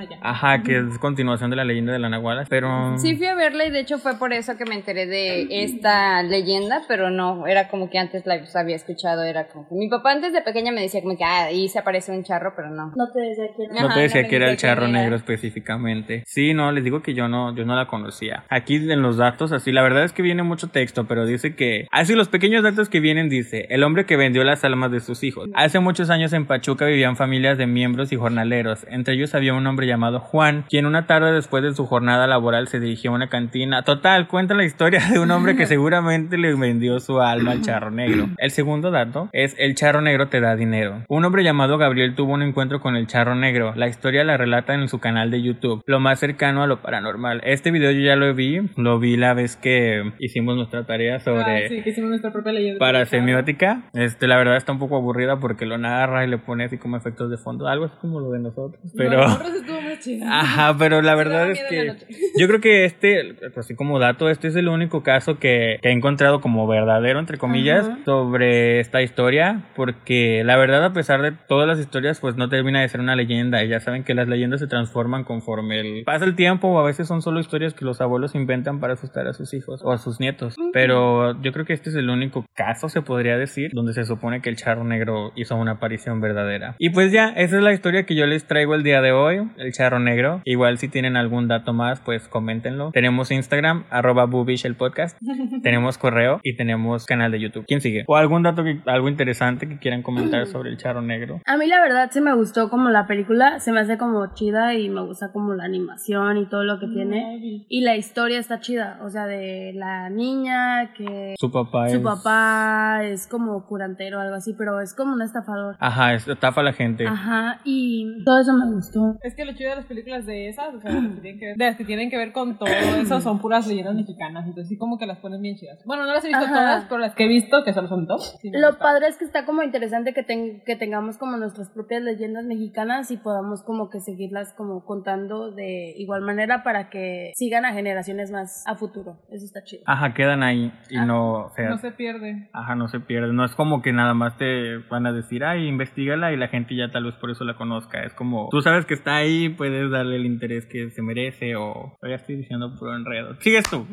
que. 0.09 0.17
Ajá, 0.20 0.62
que 0.62 0.79
es 0.79 0.99
continuación 0.99 1.50
de 1.50 1.56
la 1.56 1.64
leyenda 1.64 1.93
de 1.93 1.99
la 1.99 2.09
Nahuala, 2.09 2.44
pero... 2.49 2.97
Sí 2.99 3.17
fui 3.17 3.26
a 3.26 3.35
verla 3.35 3.64
y 3.67 3.70
de 3.70 3.81
hecho 3.81 3.99
fue 3.99 4.19
por 4.19 4.32
eso 4.32 4.56
que 4.56 4.64
me 4.64 4.75
enteré 4.75 5.06
de 5.06 5.47
esta 5.64 6.23
leyenda, 6.23 6.82
pero 6.88 7.11
no, 7.11 7.47
era 7.47 7.69
como 7.69 7.91
que 7.91 7.99
antes 7.99 8.25
la 8.26 8.41
había 8.55 8.76
escuchado, 8.76 9.23
era 9.25 9.49
como 9.49 9.69
que 9.69 9.75
mi 9.75 9.88
papá 9.88 10.12
antes 10.12 10.32
de 10.32 10.43
pequeña 10.43 10.73
me 10.73 10.81
decía 10.82 11.00
como 11.03 11.17
que 11.17 11.25
ah, 11.25 11.44
ahí 11.47 11.69
se 11.69 11.79
aparece 11.79 12.12
un 12.12 12.23
charro, 12.25 12.53
pero 12.56 12.70
no. 12.70 12.93
No 12.94 13.11
te 13.12 13.20
decía 13.20 13.44
quién 13.56 13.70
era. 13.73 13.82
No 13.88 13.94
te 13.94 14.00
decía 14.00 14.29
que 14.29 14.37
era 14.37 14.51
el 14.52 14.58
charro 14.58 14.88
negro 14.88 15.16
específicamente. 15.16 16.22
Sí, 16.26 16.54
no, 16.54 16.72
les 16.72 16.84
digo 16.84 17.02
que 17.02 17.14
yo 17.14 17.28
no, 17.28 17.54
yo 17.54 17.64
no 17.64 17.76
la 17.76 17.87
conocía. 17.87 18.44
Aquí 18.49 18.76
en 18.76 19.02
los 19.02 19.16
datos, 19.16 19.52
así, 19.52 19.72
la 19.72 19.82
verdad 19.82 20.04
es 20.04 20.12
que 20.12 20.22
viene 20.22 20.43
mucho 20.43 20.69
texto, 20.69 21.06
pero 21.06 21.26
dice 21.26 21.54
que, 21.54 21.87
así 21.90 22.14
los 22.14 22.28
pequeños 22.28 22.62
datos 22.62 22.88
que 22.88 23.00
vienen 23.00 23.28
dice, 23.28 23.66
el 23.70 23.82
hombre 23.82 24.06
que 24.06 24.16
vendió 24.16 24.44
las 24.44 24.64
almas 24.64 24.90
de 24.90 25.00
sus 25.00 25.22
hijos. 25.22 25.49
Hace 25.54 25.81
muchos 25.81 26.10
años 26.10 26.32
en 26.32 26.46
Pachuca 26.46 26.87
vivían 26.87 27.16
familias 27.16 27.58
de 27.58 27.66
miembros 27.66 28.12
y 28.12 28.16
jornaleros. 28.16 28.87
Entre 28.88 29.14
ellos 29.14 29.34
había 29.34 29.54
un 29.54 29.66
hombre 29.66 29.87
llamado 29.87 30.20
Juan, 30.20 30.64
quien 30.69 30.87
una 30.87 31.06
tarde 31.06 31.32
después 31.32 31.62
de 31.62 31.75
su 31.75 31.87
jornada 31.87 32.26
laboral 32.26 32.69
se 32.69 32.81
dirigió 32.81 33.10
a 33.10 33.14
una 33.14 33.28
cantina. 33.28 33.82
Total, 33.82 34.28
cuenta 34.28 34.54
la 34.54 34.64
historia 34.64 35.00
de 35.10 35.19
un 35.19 35.31
hombre 35.31 35.56
que 35.56 35.66
seguramente 35.72 36.38
le 36.38 36.54
vendió 36.54 37.00
su 37.00 37.20
alma 37.20 37.52
al 37.52 37.62
charro 37.62 37.90
negro. 37.90 38.28
El 38.38 38.50
segundo 38.50 38.90
dato 38.90 39.28
es 39.32 39.54
el 39.58 39.75
charro 39.75 40.00
negro 40.00 40.28
te 40.28 40.40
da 40.40 40.56
dinero. 40.56 41.04
Un 41.08 41.25
hombre 41.25 41.44
llamado 41.44 41.78
Gabriel 41.78 42.14
tuvo 42.14 42.32
un 42.32 42.43
encuentro 42.43 42.81
con 42.81 42.96
el 42.96 43.06
charro 43.06 43.34
negro. 43.34 43.72
La 43.76 43.88
historia 43.88 44.25
la 44.25 44.37
relata 44.43 44.75
en 44.75 44.89
su 44.89 44.99
canal 44.99 45.31
de 45.31 45.43
YouTube, 45.43 45.83
lo 45.87 46.00
más 46.00 46.19
cercano 46.21 46.62
a 46.62 46.67
lo 46.67 46.83
paranormal. 46.83 47.41
Este 47.44 47.71
video 47.71 47.91
yo 47.93 48.00
ya 48.00 48.17
lo 48.17 48.35
vi, 48.35 48.61
lo 48.77 48.99
vi 48.99 49.17
la 49.17 49.35
vez 49.35 49.56
que 49.56 50.12
hicimos 50.19 50.56
nuestra 50.56 50.85
tarea 50.85 51.21
sobre 51.21 51.67
Ah, 51.67 51.69
sí, 51.69 51.83
que 51.83 51.91
hicimos 51.91 52.11
nuestra 52.11 52.33
propia 52.33 52.53
leyenda. 52.53 52.79
para 52.79 53.05
semiótica. 53.06 53.85
Este, 53.94 54.27
la 54.27 54.37
verdad 54.37 54.56
está 54.56 54.73
un 54.73 54.79
poco 54.79 54.97
aburrida 54.97 55.39
porque 55.39 55.67
lo 55.67 55.79
narra 55.79 56.25
y 56.25 56.29
le 56.29 56.39
pone 56.39 56.65
así 56.65 56.79
como 56.79 56.97
efectos 56.97 57.31
de 57.31 57.37
fondo, 57.39 57.67
algo 57.69 57.85
así 57.87 57.94
como 58.00 58.21
lo 58.21 58.31
de 58.31 58.41
nosotros, 58.41 58.81
pero 58.97 59.19
No, 59.19 59.25
nosotros 59.29 59.55
estuvo 59.55 59.81
muy 59.81 59.99
chido. 60.00 60.27
Ajá, 60.29 60.77
pero 60.79 61.00
la 61.03 61.15
verdad 61.23 61.50
es 61.50 61.61
que 61.69 61.93
yo 62.38 62.49
creo 62.49 62.61
que 62.61 62.85
este, 62.85 63.37
así 63.56 63.75
como 63.75 63.99
dato, 63.99 64.29
este 64.29 64.49
es 64.49 64.56
el 64.56 64.69
único 64.69 65.03
caso 65.03 65.38
que, 65.38 65.79
que 65.83 65.88
he 65.88 65.93
encontrado 65.93 66.41
como 66.41 66.67
verdadero, 66.67 67.19
entre 67.19 67.38
comillas, 67.38 67.87
Ajá. 67.87 67.99
sobre 68.05 68.81
esta 68.81 69.03
historia, 69.03 69.65
porque 69.77 70.43
la 70.45 70.56
verdad, 70.56 70.85
a 70.85 70.93
pesar 70.93 71.23
de 71.23 71.33
todas 71.33 71.67
las 71.69 71.79
historias, 71.79 72.21
pues 72.21 72.37
no 72.37 72.49
termina 72.49 72.81
de 72.81 72.88
ser 72.88 73.00
una 73.00 73.17
leyenda. 73.17 73.62
Y 73.65 73.69
ya 73.69 73.81
saben 73.81 74.05
que 74.05 74.15
las 74.15 74.22
leyendas 74.29 74.61
se 74.61 74.67
transforman 74.67 75.25
conforme 75.25 75.81
el, 75.81 76.05
pasa 76.05 76.25
el 76.25 76.37
tiempo, 76.37 76.69
o 76.69 76.79
a 76.79 76.85
veces 76.85 77.09
son 77.09 77.23
solo 77.23 77.41
historias 77.41 77.75
que 77.75 77.85
los 77.85 78.01
abuelos 78.01 78.35
inventan 78.35 78.81
para 78.81 78.95
asustar 78.95 79.27
a 79.27 79.33
sus 79.33 79.55
hijos 79.55 79.81
o 79.85 79.93
a 79.93 79.99
sus 79.99 80.21
nietos. 80.21 80.57
Pero 80.73 81.41
yo 81.43 81.53
creo 81.53 81.65
que 81.65 81.73
este 81.73 81.91
es 81.91 81.97
el 81.97 82.11
único 82.11 82.45
caso, 82.55 82.89
se 82.89 83.03
podría 83.03 83.37
decir, 83.37 83.71
donde 83.73 83.93
se 83.93 84.05
supone 84.05 84.41
que 84.41 84.51
el 84.51 84.57
charro 84.57 84.85
negro 84.85 85.33
hizo 85.37 85.57
una 85.57 85.73
aparición 85.73 86.21
verdadera. 86.21 86.77
Y 86.79 86.91
pues 86.91 87.13
ya, 87.13 87.29
esa 87.29 87.57
es 87.57 87.63
la 87.63 87.73
historia 87.73 88.05
que 88.05 88.15
yo 88.15 88.27
les 88.27 88.47
traigo 88.47 88.75
el 88.75 88.83
día 88.83 89.01
de 89.01 89.13
hoy, 89.13 89.51
el 89.57 89.73
charro 89.73 89.99
negro. 89.99 90.43
Igual 90.45 90.79
si 90.79 90.89
tienen 90.89 91.17
algún 91.17 91.49
dato 91.49 91.73
más, 91.73 92.01
pues 92.01 92.29
coméntenlo. 92.29 92.91
Tenemos 92.93 93.31
Instagram, 93.31 93.85
arroba 93.91 94.27
boobish 94.27 94.67
el 94.67 94.77
podcast. 94.77 95.19
tenemos 95.63 95.99
correo 95.99 96.41
y 96.43 96.57
tenemos 96.57 97.07
canal 97.07 97.33
de 97.33 97.41
YouTube. 97.41 97.65
¿Quién 97.67 97.81
sigue? 97.81 98.05
O 98.07 98.17
algún 98.17 98.43
dato, 98.43 98.65
que, 98.65 98.81
algo 98.87 99.09
interesante 99.09 99.69
que 99.69 99.79
quieran 99.79 100.03
comentar 100.03 100.47
sobre 100.47 100.71
el 100.71 100.77
charro 100.77 101.03
negro. 101.03 101.41
A 101.47 101.57
mí 101.57 101.67
la 101.67 101.81
verdad 101.81 102.11
sí 102.13 102.21
me 102.21 102.35
gustó 102.35 102.69
como 102.69 102.91
la 102.91 103.07
película, 103.07 103.61
se 103.61 103.73
me 103.73 103.81
hace 103.81 103.99
como 103.99 104.12
chida 104.35 104.75
y 104.75 104.88
me 104.88 105.00
gusta 105.03 105.32
como 105.32 105.55
la 105.55 105.64
animación 105.64 106.37
y 106.38 106.47
todo 106.47 106.64
lo 106.64 106.79
que 106.79 106.87
tiene. 106.87 107.64
Y 107.69 107.81
la 107.82 107.97
historia 107.97 108.38
está 108.38 108.61
chida, 108.61 108.99
o 109.03 109.11
sea, 109.11 109.26
de 109.26 109.73
la 109.75 110.09
niña 110.11 110.93
que 110.94 111.35
Su 111.38 111.50
papá 111.50 111.88
su 111.88 111.97
es... 111.97 112.03
papá 112.03 113.00
es 113.05 113.26
como 113.26 113.67
curantero 113.67 114.19
o 114.19 114.20
algo 114.20 114.35
así, 114.37 114.55
pero 114.56 114.81
es 114.81 114.94
como 114.94 115.12
un 115.14 115.23
estafador. 115.23 115.76
Ajá, 115.81 116.14
es- 116.14 116.26
estafa 116.29 116.61
a 116.61 116.64
la 116.64 116.73
gente. 116.73 117.06
Ajá, 117.06 117.61
y 117.64 118.23
todo 118.25 118.38
eso 118.41 118.53
me 118.55 118.70
gustó. 118.73 119.17
Es 119.23 119.35
que 119.35 119.44
lo 119.44 119.53
chido 119.55 119.70
de 119.70 119.76
las 119.76 119.87
películas 119.87 120.26
de 120.26 120.49
esas, 120.49 120.75
o 120.75 120.81
sea, 120.81 120.91
las 120.93 121.14
que 121.14 121.20
tienen 121.20 121.38
que 121.41 121.47
ver, 121.47 121.56
de 121.56 121.64
las 121.67 121.76
que 121.76 121.85
tienen 121.85 122.11
que 122.11 122.17
ver 122.17 122.32
con 122.32 122.59
todo 122.59 122.69
eso, 122.69 123.20
son 123.20 123.38
puras 123.41 123.66
leyendas 123.66 123.95
mexicanas. 123.95 124.45
Entonces, 124.47 124.69
sí, 124.69 124.76
como 124.78 124.99
que 124.99 125.07
las 125.07 125.19
ponen 125.19 125.40
bien 125.42 125.57
chidas. 125.57 125.81
Bueno, 125.85 126.04
no 126.07 126.12
las 126.12 126.25
he 126.25 126.28
visto 126.28 126.45
Ajá. 126.45 126.54
todas, 126.54 126.85
pero 126.85 126.99
las 126.99 127.14
que 127.14 127.25
he 127.25 127.28
visto, 127.28 127.62
que 127.64 127.73
solo 127.73 127.88
son 127.88 128.07
dos. 128.07 128.37
sí 128.40 128.50
Lo 128.52 128.78
padre 128.78 129.09
es 129.09 129.16
que 129.16 129.25
está 129.25 129.45
como 129.45 129.62
interesante 129.62 130.12
que, 130.14 130.23
ten- 130.23 130.62
que 130.64 130.76
tengamos 130.76 131.19
como 131.19 131.37
nuestras 131.37 131.71
propias 131.71 132.02
leyendas 132.02 132.45
mexicanas 132.45 133.11
y 133.11 133.16
podamos 133.16 133.62
como 133.62 133.90
que 133.90 134.00
seguirlas 134.04 134.52
como 134.54 134.85
contando 134.85 135.50
de 135.50 135.94
igual 135.97 136.23
manera 136.23 136.62
para 136.62 136.90
que 136.90 137.32
sigan 137.35 137.64
a 137.64 137.73
generaciones 137.73 138.30
más 138.30 138.64
a 138.66 138.75
futuro. 138.75 139.18
Eso 139.30 139.44
está 139.44 139.62
chido. 139.64 139.82
Ajá, 139.87 140.14
quedan 140.14 140.42
ahí 140.42 140.73
y 140.90 140.99
no, 140.99 141.47
o 141.47 141.50
sea, 141.54 141.71
No 141.71 141.78
se 141.78 141.92
pierde. 141.92 142.49
Ajá, 142.52 142.75
no 142.75 142.88
se 142.88 143.00
pierde. 143.00 143.32
No 143.32 143.44
es 143.44 143.54
como 143.54 143.82
que 143.82 143.92
nada 143.92 144.14
más 144.14 144.37
te 144.37 144.78
van 144.90 145.06
a 145.06 145.12
decir, 145.12 145.44
ay, 145.44 145.66
investigala 145.66 146.32
y 146.32 146.37
la 146.37 146.49
gente 146.49 146.75
ya 146.76 146.90
tal 146.90 147.04
vez 147.04 147.14
por 147.16 147.30
eso 147.30 147.44
la 147.44 147.56
conozca. 147.56 148.02
Es 148.04 148.14
como, 148.14 148.49
tú 148.50 148.61
sabes 148.62 148.87
que 148.87 148.94
está 148.94 149.16
ahí, 149.16 149.49
puedes 149.49 149.90
darle 149.90 150.16
el 150.16 150.26
interés 150.26 150.66
que 150.66 150.90
se 150.90 151.02
merece 151.02 151.56
o, 151.56 151.97
ya 152.02 152.14
estoy 152.16 152.37
diciendo 152.37 152.75
puro 152.78 152.97
enredo. 152.97 153.37
Sigues 153.40 153.64
tú. 153.71 153.87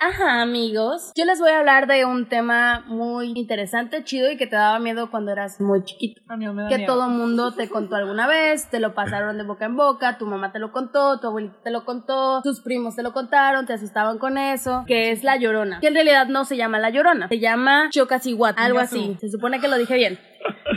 Ajá, 0.00 0.42
amigos. 0.42 1.12
Yo 1.16 1.24
les 1.24 1.38
voy 1.40 1.50
a 1.50 1.58
hablar 1.58 1.86
de 1.86 2.04
un 2.04 2.26
tema 2.28 2.84
muy 2.88 3.32
interesante, 3.36 4.04
chido 4.04 4.30
y 4.30 4.36
que 4.36 4.46
te 4.46 4.56
daba 4.56 4.78
miedo 4.78 5.10
cuando 5.10 5.32
eras 5.32 5.60
muy 5.60 5.82
chiquito. 5.84 6.20
A 6.28 6.36
mí 6.36 6.46
me 6.48 6.62
da 6.62 6.68
Que 6.68 6.78
miedo. 6.78 6.94
todo 6.94 7.08
mundo 7.08 7.52
te 7.54 7.68
contó 7.68 7.96
alguna 7.96 8.26
vez, 8.26 8.61
te 8.70 8.80
lo 8.80 8.94
pasaron 8.94 9.38
de 9.38 9.44
boca 9.44 9.66
en 9.66 9.76
boca, 9.76 10.18
tu 10.18 10.26
mamá 10.26 10.52
te 10.52 10.58
lo 10.58 10.72
contó, 10.72 11.18
tu 11.20 11.28
abuelita 11.28 11.56
te 11.62 11.70
lo 11.70 11.84
contó, 11.84 12.40
tus 12.42 12.60
primos 12.60 12.96
te 12.96 13.02
lo 13.02 13.12
contaron, 13.12 13.66
te 13.66 13.72
asustaban 13.72 14.18
con 14.18 14.38
eso, 14.38 14.84
que 14.86 15.10
es 15.10 15.24
la 15.24 15.36
llorona. 15.36 15.80
Que 15.80 15.88
en 15.88 15.94
realidad 15.94 16.26
no 16.26 16.44
se 16.44 16.56
llama 16.56 16.78
la 16.78 16.90
llorona, 16.90 17.28
se 17.28 17.38
llama 17.38 17.88
Chocasihuat, 17.90 18.58
algo 18.58 18.78
así. 18.78 19.16
Se 19.20 19.28
supone 19.28 19.60
que 19.60 19.68
lo 19.68 19.76
dije 19.76 19.94
bien. 19.94 20.18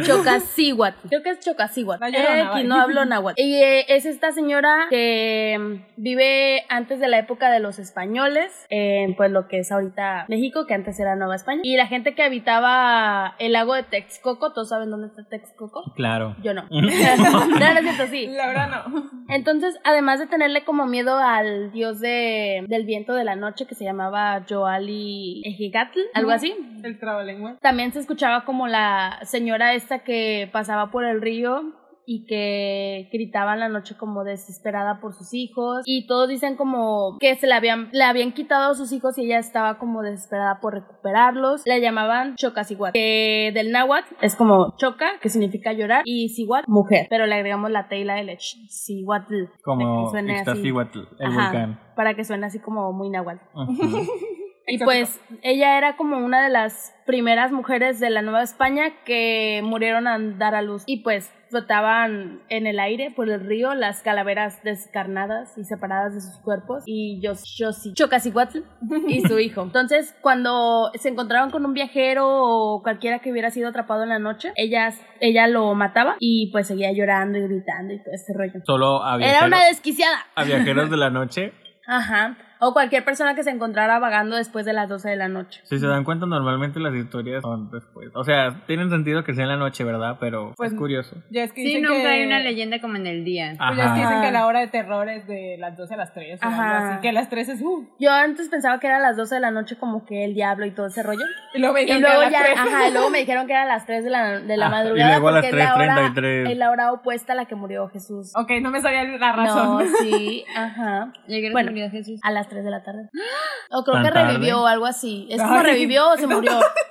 Chocasihuat. 0.03 0.95
Creo 1.09 1.23
que 1.23 1.29
es 1.31 1.39
Chocasihuat. 1.39 1.99
La 1.99 2.09
Llorona, 2.09 2.39
X, 2.39 2.49
vaya. 2.51 2.67
no 2.67 2.75
hablo 2.75 3.05
náhuatl. 3.05 3.39
Y 3.41 3.55
eh, 3.55 3.85
es 3.89 4.05
esta 4.05 4.31
señora 4.31 4.87
que 4.89 5.57
mm, 5.59 6.01
vive 6.01 6.63
antes 6.69 6.99
de 6.99 7.07
la 7.07 7.17
época 7.19 7.49
de 7.51 7.59
los 7.59 7.79
españoles, 7.79 8.51
en 8.69 9.15
pues 9.15 9.31
lo 9.31 9.47
que 9.47 9.59
es 9.59 9.71
ahorita 9.71 10.25
México, 10.27 10.65
que 10.67 10.73
antes 10.73 10.99
era 10.99 11.15
Nueva 11.15 11.35
España. 11.35 11.61
Y 11.63 11.77
la 11.77 11.87
gente 11.87 12.15
que 12.15 12.23
habitaba 12.23 13.35
el 13.39 13.53
lago 13.53 13.73
de 13.75 13.83
Texcoco, 13.83 14.53
¿todos 14.53 14.69
saben 14.69 14.89
dónde 14.89 15.07
está 15.07 15.23
Texcoco? 15.23 15.83
Claro. 15.95 16.35
Yo 16.41 16.53
no. 16.53 16.63
no, 16.69 16.81
no 16.81 16.87
es 16.87 16.93
cierto, 16.95 18.07
sí. 18.09 18.27
La 18.27 18.47
verdad, 18.47 18.69
no. 18.69 19.09
Entonces, 19.29 19.75
además 19.83 20.19
de 20.19 20.27
tenerle 20.27 20.63
como 20.63 20.85
miedo 20.85 21.17
al 21.17 21.71
dios 21.71 21.99
de, 21.99 22.63
del 22.67 22.85
viento 22.85 23.13
de 23.13 23.23
la 23.23 23.35
noche 23.35 23.65
que 23.65 23.75
se 23.75 23.83
llamaba 23.83 24.43
Joali 24.47 25.41
Ejigatl, 25.45 25.99
algo 26.13 26.31
así, 26.31 26.53
El 26.83 26.99
trabalengua. 26.99 27.57
también 27.61 27.91
se 27.91 27.99
escuchaba 27.99 28.45
como 28.45 28.67
la 28.67 29.19
señora 29.23 29.73
esta 29.85 30.03
que 30.03 30.49
pasaba 30.51 30.89
por 30.89 31.05
el 31.05 31.21
río 31.21 31.61
y 32.07 32.25
que 32.25 33.09
gritaba 33.11 33.53
en 33.53 33.59
la 33.61 33.69
noche 33.69 33.95
como 33.97 34.23
desesperada 34.23 34.99
por 34.99 35.13
sus 35.13 35.33
hijos 35.33 35.81
y 35.85 36.05
todos 36.05 36.29
dicen 36.29 36.55
como 36.55 37.17
que 37.19 37.35
se 37.35 37.47
le 37.47 37.53
habían 37.53 37.89
le 37.93 38.03
habían 38.03 38.31
quitado 38.31 38.71
a 38.71 38.75
sus 38.75 38.91
hijos 38.91 39.17
y 39.17 39.25
ella 39.25 39.39
estaba 39.39 39.79
como 39.79 40.03
desesperada 40.03 40.59
por 40.59 40.75
recuperarlos 40.75 41.63
la 41.65 41.79
llamaban 41.79 42.35
chocasihuat 42.35 42.93
que 42.93 43.51
del 43.55 43.71
náhuatl 43.71 44.13
es 44.21 44.35
como 44.35 44.75
choca 44.77 45.19
que 45.19 45.29
significa 45.29 45.73
llorar 45.73 46.03
y 46.05 46.29
sihuat 46.29 46.67
mujer 46.67 47.07
pero 47.09 47.25
le 47.25 47.35
agregamos 47.35 47.71
la 47.71 47.87
T 47.87 47.97
y 47.97 48.03
la 48.03 48.19
L 48.19 48.37
sihuatl 48.39 49.45
para 49.45 49.61
Como. 49.63 50.11
Iztaccíhuatl, 50.15 50.99
el 51.19 51.27
Ajá, 51.27 51.43
volcán. 51.43 51.79
para 51.95 52.13
que 52.13 52.23
suene 52.23 52.45
así 52.45 52.59
como 52.59 52.91
muy 52.93 53.09
náhuatl. 53.09 53.41
Y 54.67 54.79
pues 54.79 55.19
ella 55.41 55.77
era 55.77 55.95
como 55.95 56.17
una 56.17 56.43
de 56.43 56.49
las 56.49 56.93
primeras 57.05 57.51
mujeres 57.51 57.99
de 57.99 58.09
la 58.09 58.21
Nueva 58.21 58.41
España 58.41 59.03
que 59.05 59.61
murieron 59.63 60.07
al 60.07 60.37
dar 60.39 60.55
a 60.55 60.61
luz. 60.61 60.83
Y 60.87 61.03
pues 61.03 61.31
flotaban 61.49 62.41
en 62.49 62.67
el 62.67 62.79
aire 62.79 63.11
por 63.15 63.29
el 63.29 63.39
río 63.45 63.75
las 63.75 64.01
calaveras 64.01 64.61
descarnadas 64.63 65.57
y 65.57 65.63
separadas 65.63 66.15
de 66.15 66.21
sus 66.21 66.37
cuerpos. 66.39 66.83
Y 66.85 67.21
yo, 67.21 67.33
yo 67.57 67.71
sí, 67.71 67.93
Chocasihuatl 67.93 68.59
y 69.07 69.21
su 69.21 69.39
hijo. 69.39 69.61
Entonces, 69.63 70.15
cuando 70.21 70.91
se 70.95 71.09
encontraban 71.09 71.51
con 71.51 71.65
un 71.65 71.73
viajero 71.73 72.25
o 72.27 72.81
cualquiera 72.81 73.19
que 73.19 73.31
hubiera 73.31 73.51
sido 73.51 73.69
atrapado 73.69 74.03
en 74.03 74.09
la 74.09 74.19
noche, 74.19 74.51
ella, 74.55 74.91
ella 75.19 75.47
lo 75.47 75.73
mataba 75.75 76.15
y 76.19 76.49
pues 76.51 76.67
seguía 76.67 76.91
llorando 76.91 77.37
y 77.37 77.43
gritando 77.43 77.93
y 77.93 77.99
todo 77.99 78.13
este 78.13 78.33
rollo. 78.33 78.61
Solo 78.65 79.05
a 79.05 79.17
Era 79.17 79.45
una 79.45 79.63
desquiciada. 79.65 80.17
a 80.35 80.43
viajeros 80.43 80.89
de 80.89 80.97
la 80.97 81.09
noche. 81.09 81.53
Ajá. 81.87 82.35
O 82.59 82.73
cualquier 82.73 83.03
persona 83.03 83.35
que 83.35 83.43
se 83.43 83.49
encontrara 83.49 83.99
vagando 83.99 84.35
después 84.35 84.65
de 84.65 84.73
las 84.73 84.87
12 84.89 85.09
de 85.09 85.15
la 85.17 85.27
noche. 85.27 85.61
Si 85.65 85.77
se 85.79 85.87
dan 85.87 86.03
cuenta, 86.03 86.25
normalmente 86.25 86.79
las 86.79 86.93
historias 86.95 87.41
son 87.41 87.69
después. 87.71 88.09
O 88.13 88.23
sea, 88.23 88.61
tienen 88.67 88.89
sentido 88.89 89.23
que 89.23 89.33
sea 89.33 89.43
en 89.43 89.49
la 89.49 89.57
noche, 89.57 89.83
¿verdad? 89.83 90.17
Pero 90.19 90.53
Pues, 90.55 90.71
es 90.71 90.77
curioso. 90.77 91.15
Ya 91.29 91.43
es 91.43 91.51
que 91.53 91.63
Sí, 91.63 91.81
nunca 91.81 91.95
que... 91.97 92.07
hay 92.07 92.25
una 92.25 92.39
leyenda 92.39 92.79
como 92.79 92.95
en 92.95 93.07
el 93.07 93.25
día. 93.25 93.53
Pues 93.57 93.77
ya 93.77 93.85
es 93.87 93.91
que 93.93 93.99
dicen 93.99 94.21
que 94.21 94.31
la 94.31 94.45
hora 94.47 94.59
de 94.61 94.67
terror 94.67 95.09
es 95.09 95.27
de 95.27 95.57
las 95.59 95.75
12 95.77 95.93
a 95.93 95.97
las 95.97 96.13
3 96.13 96.39
o 96.41 96.45
algo 96.45 96.61
Ajá. 96.61 96.89
así. 96.93 97.01
Que 97.01 97.09
a 97.09 97.13
las 97.13 97.29
3 97.29 97.49
es... 97.49 97.61
Uh, 97.61 97.87
Yo 97.99 98.11
antes 98.11 98.49
pensaba 98.49 98.79
que 98.79 98.87
era 98.87 98.99
las 98.99 99.17
12 99.17 99.35
de 99.35 99.41
la 99.41 99.51
noche 99.51 99.77
como 99.77 100.05
que 100.05 100.23
el 100.23 100.33
diablo 100.33 100.65
y 100.65 100.71
todo 100.71 100.87
ese 100.87 101.03
rollo. 101.03 101.25
y 101.53 101.59
luego 101.59 101.73
me 101.73 101.81
Y 101.81 101.85
dijeron 101.85 102.03
que 102.03 102.07
a 102.15 102.19
las 102.19 102.31
ya, 102.31 102.39
3. 102.43 102.57
ajá, 102.59 102.87
y 102.87 102.91
luego 102.93 103.09
me 103.09 103.17
dijeron 103.19 103.47
que 103.47 103.53
eran 103.53 103.67
las 103.67 103.85
3 103.85 104.03
de 104.03 104.09
la, 104.09 104.39
de 104.39 104.57
la 104.57 104.67
y 104.67 104.69
madrugada. 104.69 105.11
luego 105.11 105.27
a 105.27 105.31
las 105.33 105.45
porque 105.45 105.59
es 105.61 105.65
la 105.65 105.75
hora- 105.75 105.95
3:33. 106.13 106.51
Es 106.51 106.57
la 106.57 106.71
hora 106.71 106.91
opuesta 106.93 107.33
a 107.33 107.35
la 107.35 107.45
que 107.45 107.55
murió 107.55 107.87
Jesús. 107.89 108.31
Ok, 108.35 108.51
no 108.61 108.71
me 108.71 108.81
sabía 108.81 109.03
la 109.03 109.31
razón. 109.33 109.85
No, 109.85 109.97
sí, 110.01 110.45
ajá. 110.55 111.11
Llegué 111.27 111.51
Bueno. 111.51 111.69
a 111.69 111.71
murió 111.71 111.89
Jesús. 111.91 112.19
A 112.23 112.31
las 112.31 112.44
3 112.47 112.63
de 112.63 112.71
la 112.71 112.83
tarde. 112.83 113.09
O 113.71 113.83
creo 113.83 114.03
que 114.03 114.11
revivió 114.11 114.61
o 114.61 114.67
algo 114.67 114.85
así. 114.85 115.27
Es 115.29 115.41
como 115.41 115.61
revivió 115.61 116.11
o 116.11 116.17
se 116.17 116.27
murió. 116.27 116.51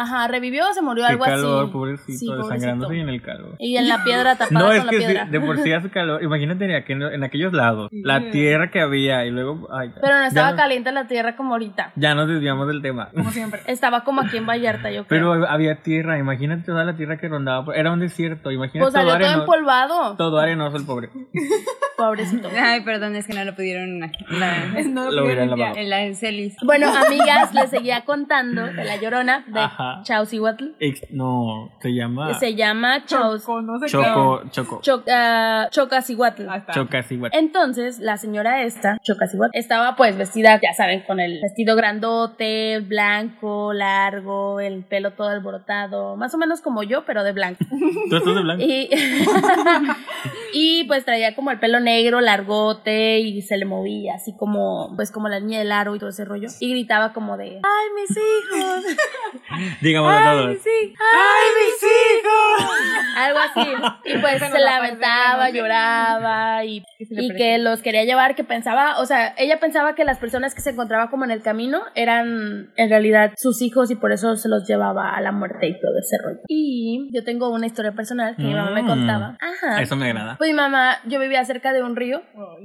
Ajá, 0.00 0.28
revivió 0.28 0.68
o 0.68 0.72
se 0.72 0.80
murió 0.80 1.04
Qué 1.04 1.10
algo 1.12 1.24
calor, 1.24 1.64
así. 1.64 1.72
pobrecito, 1.72 2.18
Sí, 2.18 2.26
desangrándose 2.32 2.96
y 2.96 3.00
en 3.00 3.08
el 3.08 3.20
calor. 3.20 3.56
Y 3.58 3.76
en 3.76 3.88
la 3.88 4.04
piedra 4.04 4.36
tapada 4.36 4.60
No, 4.60 4.70
es 4.72 4.78
con 4.78 4.86
la 4.86 4.90
que 4.92 4.98
sí, 5.00 5.04
piedra. 5.06 5.24
de 5.24 5.40
por 5.40 5.58
sí 5.58 5.72
hace 5.72 5.90
calor. 5.90 6.22
Imagínate 6.22 6.64
en, 6.92 7.02
en 7.02 7.24
aquellos 7.24 7.52
lados, 7.52 7.88
Sí. 7.90 8.02
la 8.04 8.30
tierra 8.30 8.70
que 8.70 8.80
había 8.80 9.24
y 9.26 9.30
luego. 9.30 9.68
Ay, 9.72 9.90
Pero 10.00 10.18
no 10.18 10.24
estaba 10.24 10.54
caliente 10.54 10.92
la 10.92 11.06
tierra 11.08 11.34
como 11.34 11.54
ahorita. 11.54 11.92
Ya 11.96 12.14
nos 12.14 12.28
desviamos 12.28 12.68
del 12.68 12.80
tema. 12.80 13.08
Como 13.14 13.30
siempre. 13.32 13.60
Estaba 13.66 14.04
como 14.04 14.20
aquí 14.20 14.36
en 14.36 14.46
Vallarta, 14.46 14.90
yo 14.92 15.04
creo. 15.08 15.32
Pero 15.34 15.48
había 15.48 15.82
tierra, 15.82 16.16
imagínate 16.18 16.62
toda 16.64 16.84
la 16.84 16.94
tierra 16.96 17.16
que 17.18 17.28
rondaba. 17.28 17.64
por- 17.64 17.76
Era 17.76 17.90
un 17.92 17.98
desierto, 17.98 18.50
imagínate 18.52 18.78
pues 18.90 18.94
todo, 18.94 19.02
salió 19.02 19.14
todo 19.18 19.26
arenoso, 19.26 19.40
empolvado. 19.40 20.16
todo 20.16 20.38
arenoso 20.38 20.76
el 20.76 20.84
pobre. 20.86 21.10
Pobrecito. 21.96 22.48
Ay, 22.56 22.82
perdón, 22.82 23.16
es 23.16 23.26
que 23.26 23.34
no 23.34 23.44
lo 23.44 23.54
pudieron 23.56 23.98
la, 23.98 24.10
la- 24.30 24.82
No 24.84 25.06
Lo 25.06 25.10
lo 25.10 25.22
pudieron 25.22 25.50
en 25.76 25.90
la 25.90 26.14
Celis. 26.14 26.54
Bueno, 26.62 26.86
amigas, 26.94 27.52
les 27.54 27.70
seguía 27.70 28.04
contando 28.04 28.64
de 28.66 28.84
la 28.84 28.96
llorona 29.00 29.44
de 29.48 29.58
Ajá. 29.60 29.87
Chaucihuatl. 30.02 30.64
Ex- 30.80 31.10
no, 31.10 31.70
se 31.80 31.94
llama 31.94 32.34
Se 32.34 32.54
llama 32.54 33.04
Chaus. 33.04 33.42
Choco, 33.42 33.62
no 33.62 33.78
sé 33.78 33.86
Choco, 33.86 34.42
Choco, 34.50 35.04
ah, 35.10 35.68
Chocacihuatl. 35.70 36.42
qué. 36.44 36.48
Ahí 36.50 36.58
está. 36.60 36.72
Chocasiguat. 36.72 37.34
Entonces, 37.34 37.98
la 37.98 38.16
señora 38.16 38.62
esta, 38.62 38.98
Chocacihuatl, 39.02 39.56
estaba 39.56 39.96
pues 39.96 40.16
vestida, 40.16 40.60
ya 40.60 40.72
saben, 40.74 41.02
con 41.06 41.20
el 41.20 41.40
vestido 41.40 41.76
grandote, 41.76 42.80
blanco, 42.80 43.72
largo, 43.72 44.60
el 44.60 44.84
pelo 44.84 45.12
todo 45.12 45.28
alborotado, 45.28 46.16
más 46.16 46.34
o 46.34 46.38
menos 46.38 46.60
como 46.60 46.82
yo, 46.82 47.04
pero 47.04 47.24
de 47.24 47.32
blanco. 47.32 47.64
¿Tú 48.10 48.16
estás 48.16 48.34
de 48.34 48.42
blanco? 48.42 48.64
Y, 48.68 48.90
y 50.52 50.84
pues 50.84 51.04
traía 51.04 51.34
como 51.34 51.50
el 51.50 51.58
pelo 51.58 51.80
negro, 51.80 52.20
largote, 52.20 53.20
y 53.20 53.42
se 53.42 53.56
le 53.56 53.64
movía 53.64 54.14
así 54.16 54.36
como, 54.36 54.92
pues 54.96 55.10
como 55.10 55.28
la 55.28 55.40
niña 55.40 55.58
del 55.58 55.72
aro 55.72 55.94
y 55.94 55.98
todo 55.98 56.10
ese 56.10 56.24
rollo. 56.24 56.48
Y 56.60 56.70
gritaba 56.70 57.12
como 57.12 57.36
de, 57.36 57.60
¡ay, 57.62 57.88
mis 57.94 58.10
hijos! 58.10 58.84
Digámoslo 59.80 60.16
¡Ay, 60.18 60.24
todos. 60.36 60.48
mis! 60.50 60.66
¡Ay, 60.66 61.46
mis 61.58 61.82
hijos! 61.82 62.78
Algo 63.16 63.38
así. 63.38 63.70
Y 64.14 64.18
pues 64.18 64.38
se 64.38 64.58
la 64.58 64.76
lamentaba, 64.80 65.50
lloraba 65.50 66.64
y, 66.64 66.84
y 66.98 67.34
que 67.34 67.58
los 67.58 67.82
quería 67.82 68.04
llevar, 68.04 68.34
que 68.34 68.44
pensaba, 68.44 68.98
o 69.00 69.06
sea, 69.06 69.34
ella 69.36 69.58
pensaba 69.58 69.94
que 69.94 70.04
las 70.04 70.18
personas 70.18 70.54
que 70.54 70.60
se 70.60 70.70
encontraba 70.70 71.10
como 71.10 71.24
en 71.24 71.30
el 71.32 71.42
camino 71.42 71.82
eran 71.94 72.70
en 72.76 72.88
realidad 72.90 73.32
sus 73.36 73.60
hijos 73.62 73.90
y 73.90 73.96
por 73.96 74.12
eso 74.12 74.36
se 74.36 74.48
los 74.48 74.66
llevaba 74.68 75.10
a 75.16 75.20
la 75.20 75.32
muerte 75.32 75.66
y 75.66 75.72
todo 75.80 75.98
ese 75.98 76.16
rollo. 76.22 76.40
Y 76.48 77.08
yo 77.12 77.24
tengo 77.24 77.48
una 77.50 77.66
historia 77.66 77.92
personal 77.92 78.36
que 78.36 78.42
mi 78.42 78.54
mamá 78.54 78.70
me 78.70 78.82
Mm. 78.82 78.86
contaba. 78.86 79.36
Ajá. 79.40 79.82
Eso 79.82 79.96
me 79.96 80.06
agrada. 80.06 80.36
Pues 80.38 80.50
mi 80.50 80.54
mamá, 80.56 80.98
yo 81.04 81.18
vivía 81.18 81.44
cerca 81.44 81.72
de 81.72 81.82
un 81.82 81.96
río 81.96 82.22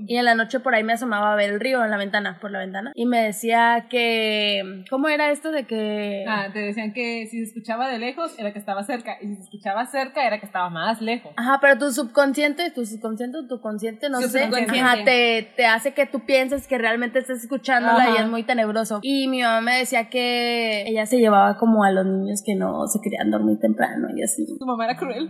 y 0.07 0.17
en 0.17 0.25
la 0.25 0.35
noche 0.35 0.59
por 0.59 0.75
ahí 0.75 0.83
me 0.83 0.93
asomaba 0.93 1.33
a 1.33 1.35
ver 1.35 1.49
el 1.49 1.59
río 1.59 1.83
en 1.83 1.89
la 1.91 1.97
ventana, 1.97 2.37
por 2.39 2.51
la 2.51 2.59
ventana. 2.59 2.91
Y 2.95 3.05
me 3.07 3.23
decía 3.23 3.87
que, 3.89 4.83
¿cómo 4.89 5.09
era 5.09 5.31
esto 5.31 5.51
de 5.51 5.63
que... 5.65 6.25
Ah, 6.27 6.47
te 6.53 6.59
decían 6.59 6.92
que 6.93 7.27
si 7.27 7.39
se 7.39 7.43
escuchaba 7.43 7.87
de 7.89 7.99
lejos 7.99 8.37
era 8.37 8.53
que 8.53 8.59
estaba 8.59 8.83
cerca 8.83 9.17
y 9.21 9.27
si 9.27 9.35
se 9.35 9.41
escuchaba 9.43 9.85
cerca 9.85 10.25
era 10.25 10.39
que 10.39 10.45
estaba 10.45 10.69
más 10.69 11.01
lejos. 11.01 11.33
Ajá, 11.35 11.59
pero 11.61 11.77
tu 11.77 11.91
subconsciente, 11.91 12.71
tu 12.71 12.85
subconsciente 12.85 13.37
o 13.39 13.47
tu 13.47 13.61
consciente, 13.61 14.09
no 14.09 14.21
sé, 14.21 14.43
ajá, 14.43 15.03
te, 15.03 15.51
te 15.55 15.65
hace 15.65 15.93
que 15.93 16.05
tú 16.05 16.21
pienses 16.25 16.67
que 16.67 16.77
realmente 16.77 17.19
estás 17.19 17.43
escuchándola 17.43 18.03
Ajá. 18.03 18.11
y 18.11 18.21
es 18.23 18.27
muy 18.29 18.43
tenebroso. 18.43 18.99
Y 19.01 19.27
mi 19.27 19.41
mamá 19.41 19.61
me 19.61 19.77
decía 19.77 20.09
que 20.09 20.83
ella 20.87 21.05
se 21.05 21.17
llevaba 21.17 21.57
como 21.57 21.83
a 21.83 21.91
los 21.91 22.05
niños 22.05 22.41
que 22.45 22.55
no 22.55 22.87
se 22.87 22.99
querían 23.01 23.31
dormir 23.31 23.59
temprano 23.59 24.07
y 24.15 24.23
así. 24.23 24.45
Tu 24.57 24.65
mamá 24.65 24.85
era 24.85 24.97
cruel. 24.97 25.29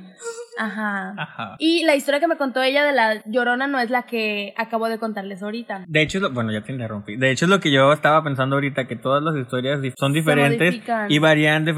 Ajá. 0.58 1.14
Ajá. 1.18 1.56
Y 1.60 1.84
la 1.84 1.96
historia 1.96 2.20
que 2.20 2.28
me 2.28 2.38
contó 2.38 2.62
ella 2.62 2.86
de 2.86 2.94
la 2.94 3.24
llorona 3.26 3.68
no 3.68 3.80
es 3.80 3.90
la 3.90 4.04
que 4.04 4.54
acabo 4.58 4.88
de 4.90 4.98
contarles 4.98 5.42
ahorita. 5.42 5.86
De 5.88 6.02
hecho, 6.02 6.20
bueno, 6.32 6.52
ya 6.52 6.62
te 6.62 6.72
interrumpí. 6.72 7.16
De 7.16 7.32
hecho, 7.32 7.46
es 7.46 7.50
lo 7.50 7.60
que 7.60 7.72
yo 7.72 7.92
estaba 7.94 8.24
pensando 8.24 8.56
ahorita, 8.56 8.88
que 8.88 8.96
todas 8.96 9.24
las 9.24 9.36
historias 9.36 9.80
son 9.98 10.14
diferentes 10.14 10.82
y 11.10 11.20
varían 11.20 11.53
de, 11.60 11.74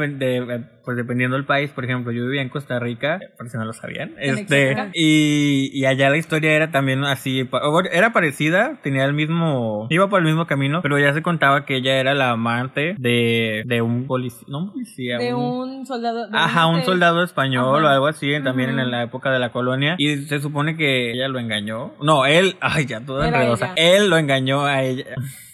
de- 0.45 0.63
pues 0.83 0.97
dependiendo 0.97 1.35
del 1.35 1.45
país. 1.45 1.71
Por 1.71 1.83
ejemplo, 1.85 2.11
yo 2.11 2.23
vivía 2.25 2.41
en 2.41 2.49
Costa 2.49 2.79
Rica, 2.79 3.19
por 3.37 3.49
si 3.49 3.57
no 3.57 3.65
lo 3.65 3.73
sabían, 3.73 4.13
este, 4.19 4.75
y, 4.93 5.71
y 5.73 5.85
allá 5.85 6.09
la 6.11 6.17
historia 6.17 6.51
era 6.53 6.69
también 6.71 7.03
así, 7.03 7.49
era 7.91 8.13
parecida, 8.13 8.77
tenía 8.83 9.03
el 9.05 9.13
mismo, 9.13 9.87
iba 9.89 10.07
por 10.09 10.19
el 10.19 10.25
mismo 10.27 10.45
camino, 10.45 10.81
pero 10.83 10.99
ya 10.99 11.13
se 11.13 11.21
contaba 11.23 11.65
que 11.65 11.77
ella 11.77 11.95
era 11.99 12.13
la 12.13 12.31
amante 12.31 12.95
de, 12.99 13.63
de 13.65 13.81
un 13.81 14.05
policía, 14.05 14.45
no 14.47 14.59
un 14.59 14.71
policía, 14.73 15.17
De 15.17 15.33
un- 15.33 15.69
un 15.69 15.85
soldado. 15.87 16.29
de 16.29 16.37
Ajá, 16.37 16.67
un 16.67 16.75
este- 16.77 16.85
soldado 16.91 17.23
español 17.23 17.77
Ajá. 17.83 17.87
o 17.87 17.93
algo 17.93 18.07
así, 18.07 18.31
también 18.43 18.77
en 18.79 18.91
la 18.91 19.03
época 19.03 19.31
de 19.31 19.39
la 19.39 19.51
colonia. 19.51 19.95
Y 19.97 20.17
se 20.17 20.39
supone 20.39 20.77
que 20.77 21.11
ella 21.13 21.27
lo 21.27 21.39
engañó. 21.39 21.93
No, 22.01 22.25
él, 22.25 22.55
ay, 22.61 22.85
ya 22.85 22.97
a 22.97 22.99
enredosa. 23.27 23.73
Él 23.75 24.09
lo 24.09 24.17
engañó 24.17 24.65
a 24.65 24.83
ella. 24.83 25.05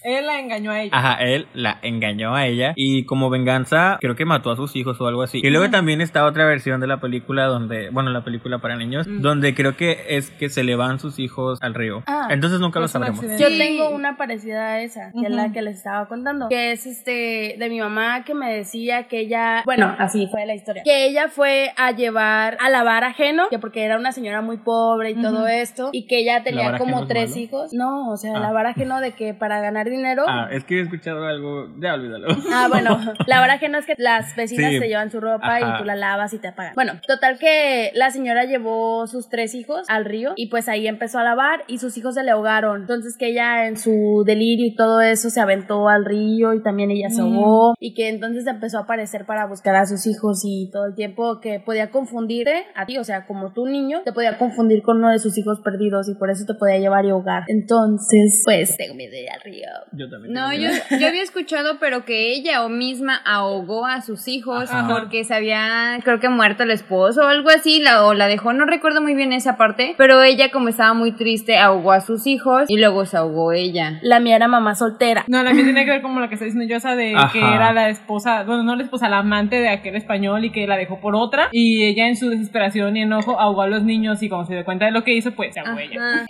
Él 0.04 0.26
la 0.26 0.40
engañó 0.40 0.72
a 0.72 0.82
ella. 0.82 0.98
Ajá, 0.98 1.14
él 1.24 1.48
la 1.54 1.78
engañó 1.82 2.36
a 2.36 2.48
ella. 2.48 2.74
Y 2.76 3.06
como 3.06 3.30
venganza, 3.30 3.98
creo 4.02 4.16
que 4.16 4.26
mató 4.26 4.52
a 4.52 4.56
sus 4.56 4.76
hijos 4.76 5.00
o 5.02 5.08
algo 5.08 5.24
así. 5.24 5.40
Y 5.44 5.50
luego 5.50 5.70
también 5.70 6.02
está 6.02 6.26
otra 6.26 6.46
versión 6.46 6.82
de 6.82 6.88
la 6.88 7.00
película 7.00 7.46
donde, 7.46 7.90
bueno, 7.92 8.10
la 8.12 8.24
película 8.24 8.60
para 8.60 8.76
niños, 8.76 9.06
donde 9.10 9.54
creo 9.54 9.76
que 9.78 9.98
es 10.10 10.32
que 10.32 10.50
se 10.50 10.64
le 10.64 10.76
van 10.76 11.00
sus 11.00 11.20
hijos 11.20 11.60
al 11.62 11.74
río. 11.74 12.04
Ah. 12.08 12.28
Entonces 12.30 12.60
nunca 12.60 12.80
lo 12.80 12.88
sabremos. 12.88 13.22
Yo 13.22 13.48
tengo 13.48 13.90
una 13.90 14.18
parecida 14.18 14.74
a 14.74 14.82
esa, 14.82 15.12
que 15.12 15.28
es 15.28 15.32
la 15.32 15.52
que 15.52 15.62
les 15.62 15.78
estaba 15.78 16.08
contando, 16.08 16.50
que 16.50 16.72
es 16.72 16.86
este 16.86 17.56
de 17.58 17.70
mi 17.70 17.80
mamá 17.80 18.24
que 18.24 18.34
me 18.34 18.52
decía 18.54 19.04
que 19.08 19.20
ella, 19.20 19.64
bueno, 19.66 19.96
así 20.00 20.28
fue 20.32 20.46
la 20.46 20.56
historia, 20.56 20.84
que 20.84 21.06
ella 21.08 21.28
fue 21.30 21.72
a 21.78 21.92
llevar 21.92 22.58
a 22.60 22.70
lavar 22.70 23.04
ajeno, 23.04 23.44
que 23.50 23.60
porque 23.60 23.84
era 23.84 23.98
una 23.98 24.12
señora 24.12 24.42
muy 24.42 24.58
pobre 24.58 25.12
y 25.12 25.22
todo 25.22 25.48
esto, 25.48 25.90
y 25.92 26.08
que 26.08 26.20
ella 26.20 26.44
tenía 26.44 26.64
¿Lavar 26.64 26.76
ajeno 26.76 26.92
como 26.92 27.04
es 27.04 27.08
tres 27.10 27.30
malo? 27.32 27.42
hijos. 27.42 27.74
No, 27.74 28.10
o 28.12 28.18
sea, 28.18 28.34
Ah. 28.36 28.40
lavar 28.40 28.66
ajeno 28.66 29.00
de 29.02 29.12
que 29.12 29.34
para 29.34 29.60
ganar 29.62 29.90
dinero. 29.92 30.24
Ah, 30.28 30.48
es 30.52 30.64
que 30.64 30.80
he 30.80 30.82
escuchado 30.82 31.24
algo. 31.26 31.68
Ya 31.80 31.94
olvídalo. 31.94 32.28
Ah, 32.52 32.68
bueno, 32.70 33.00
lavar 33.28 33.50
ajeno 33.52 33.78
es 33.78 33.86
que 33.86 33.94
las 33.98 34.36
vecinas 34.36 34.72
Sí. 34.72 34.80
te 34.80 34.88
llevan 34.88 35.12
su 35.12 35.20
ropa 35.20 35.58
Ajá. 35.58 35.76
y 35.76 35.80
tú 35.80 35.86
la 35.86 35.96
lavas 35.96 36.34
y 36.34 36.40
te 36.40 36.52
pagan. 36.52 36.74
Bueno, 36.76 36.94
total 37.08 37.38
que 37.38 37.92
la 37.94 38.10
señora 38.12 38.46
llevó 38.46 39.06
sus 39.08 39.30
tres 39.30 39.54
hijos 39.56 39.86
al 39.90 40.06
río 40.06 40.34
y 40.36 40.48
pues 40.50 40.68
ahí 40.70 40.88
empezó 40.88 41.20
a 41.20 41.24
lavar 41.24 41.64
y 41.68 41.78
sus 41.80 41.98
hijos 41.98 42.16
se 42.16 42.24
le 42.24 42.32
ahogaron. 42.32 42.82
Entonces 42.82 43.18
que 43.18 43.28
ella 43.28 43.68
en 43.68 43.78
su 43.78 44.24
delirio 44.26 44.66
y 44.66 44.76
todo 44.76 45.02
eso 45.02 45.30
se 45.30 45.40
aventó 45.42 45.88
al 45.90 46.06
río 46.06 46.54
y 46.54 46.64
también 46.64 46.92
ella 46.92 47.10
se 47.10 47.22
Mm. 47.22 47.26
ahogó 47.36 47.76
y 47.80 47.94
que 47.94 48.10
entonces 48.10 48.48
empezó 48.48 48.78
a 48.78 48.82
aparecer 48.82 49.26
para 49.26 49.46
buscar 49.46 49.76
a 49.76 49.86
sus 49.86 50.08
hijos 50.08 50.42
y 50.46 50.70
todo 50.72 50.86
el 50.86 50.96
tiempo 50.96 51.40
que 51.42 51.60
podía 51.60 51.90
confundirte 51.92 52.66
a 52.76 52.86
ti, 52.86 52.98
o 52.98 53.04
sea, 53.04 53.26
como 53.26 53.52
tu 53.54 53.66
niño, 53.66 54.02
te 54.06 54.12
podía 54.14 54.38
confundir 54.38 54.82
con 54.82 54.98
uno 54.98 55.10
de 55.10 55.20
sus 55.20 55.38
hijos 55.38 55.60
perdidos 55.64 56.08
y 56.10 56.16
por 56.16 56.30
eso 56.30 56.46
te 56.46 56.54
podía 56.54 56.78
llevar 56.78 57.06
y 57.06 57.10
ahogar. 57.10 57.44
Entonces, 57.48 58.42
pues 58.46 58.78
tengo 58.78 58.96
miedo 58.96 59.12
de 59.12 59.24
ir 59.24 59.30
al 59.30 59.42
río. 59.42 59.68
Yo 59.92 60.10
también. 60.10 60.34
No, 60.34 60.54
yo, 60.54 60.70
yo 61.00 61.08
había 61.08 61.22
escuchado, 61.22 61.78
pero 61.80 62.06
que 62.06 62.34
ella 62.34 62.64
o 62.64 62.70
misma 62.70 63.22
ahogó 63.26 63.86
a 63.86 64.02
sus 64.02 64.28
hijos 64.28 64.72
Ajá. 64.72 64.88
porque 64.88 65.24
se 65.24 65.34
había, 65.34 66.00
creo 66.04 66.20
que 66.20 66.30
muerto 66.30 66.64
el 66.64 66.72
esposo 66.72 67.22
o 67.22 67.28
algo 67.28 67.50
así, 67.50 67.80
la, 67.80 68.06
o 68.06 68.14
la 68.14 68.28
dejó, 68.28 68.54
no 68.54 68.66
recuerdo 68.66 69.02
muy 69.02 69.16
bien 69.16 69.34
esa 69.34 69.58
parte, 69.58 69.96
pero 69.98 70.22
ella 70.24 70.52
como 70.52 70.70
estaba 70.70 70.94
muy 70.94 71.12
triste 71.12 71.58
ahogó 71.58 71.92
a 71.92 72.02
sus 72.02 72.28
hijos 72.28 72.66
y 72.68 72.78
luego 72.78 73.06
se 73.06 73.18
ahogó 73.18 73.52
ella. 73.52 74.00
La 74.02 74.20
mía 74.20 74.36
era 74.36 74.48
mamá 74.48 74.76
soltera. 74.76 75.26
No, 75.28 75.44
la 75.44 75.54
mía 75.54 75.64
tiene 75.64 75.86
que 75.86 75.92
ver 75.92 76.02
como 76.02 76.20
la 76.20 76.30
que 76.30 76.36
está 76.36 76.46
diciendo 76.46 76.68
Yosa 76.68 76.96
de 76.96 77.16
Ajá. 77.16 77.32
que 77.32 77.40
era 77.40 77.74
la 77.74 77.90
esposa, 77.90 78.44
bueno, 78.44 78.64
no 78.64 78.76
la 78.76 78.84
esposa, 78.84 79.10
la 79.10 79.20
amante 79.20 79.58
de 79.58 79.70
aquel 79.70 79.96
español 79.96 80.46
y 80.46 80.52
que 80.52 80.68
la 80.68 80.78
dejó 80.78 81.00
por 81.00 81.16
otra. 81.16 81.50
Y 81.52 81.84
ella 81.84 82.08
en 82.08 82.16
su 82.16 82.30
desesperación 82.30 82.98
y 82.98 83.02
enojo 83.02 83.40
ahogó 83.40 83.64
a 83.64 83.68
los 83.68 83.84
niños 83.84 84.22
y 84.24 84.30
cuando 84.30 84.48
se 84.48 84.54
dio 84.54 84.66
cuenta 84.66 84.86
de 84.86 84.92
lo 84.92 85.04
que 85.04 85.14
hizo, 85.14 85.32
pues 85.32 85.54
se 85.54 85.60
ahogó 85.60 85.80
ella. 85.80 85.98
Ajá. 86.02 86.26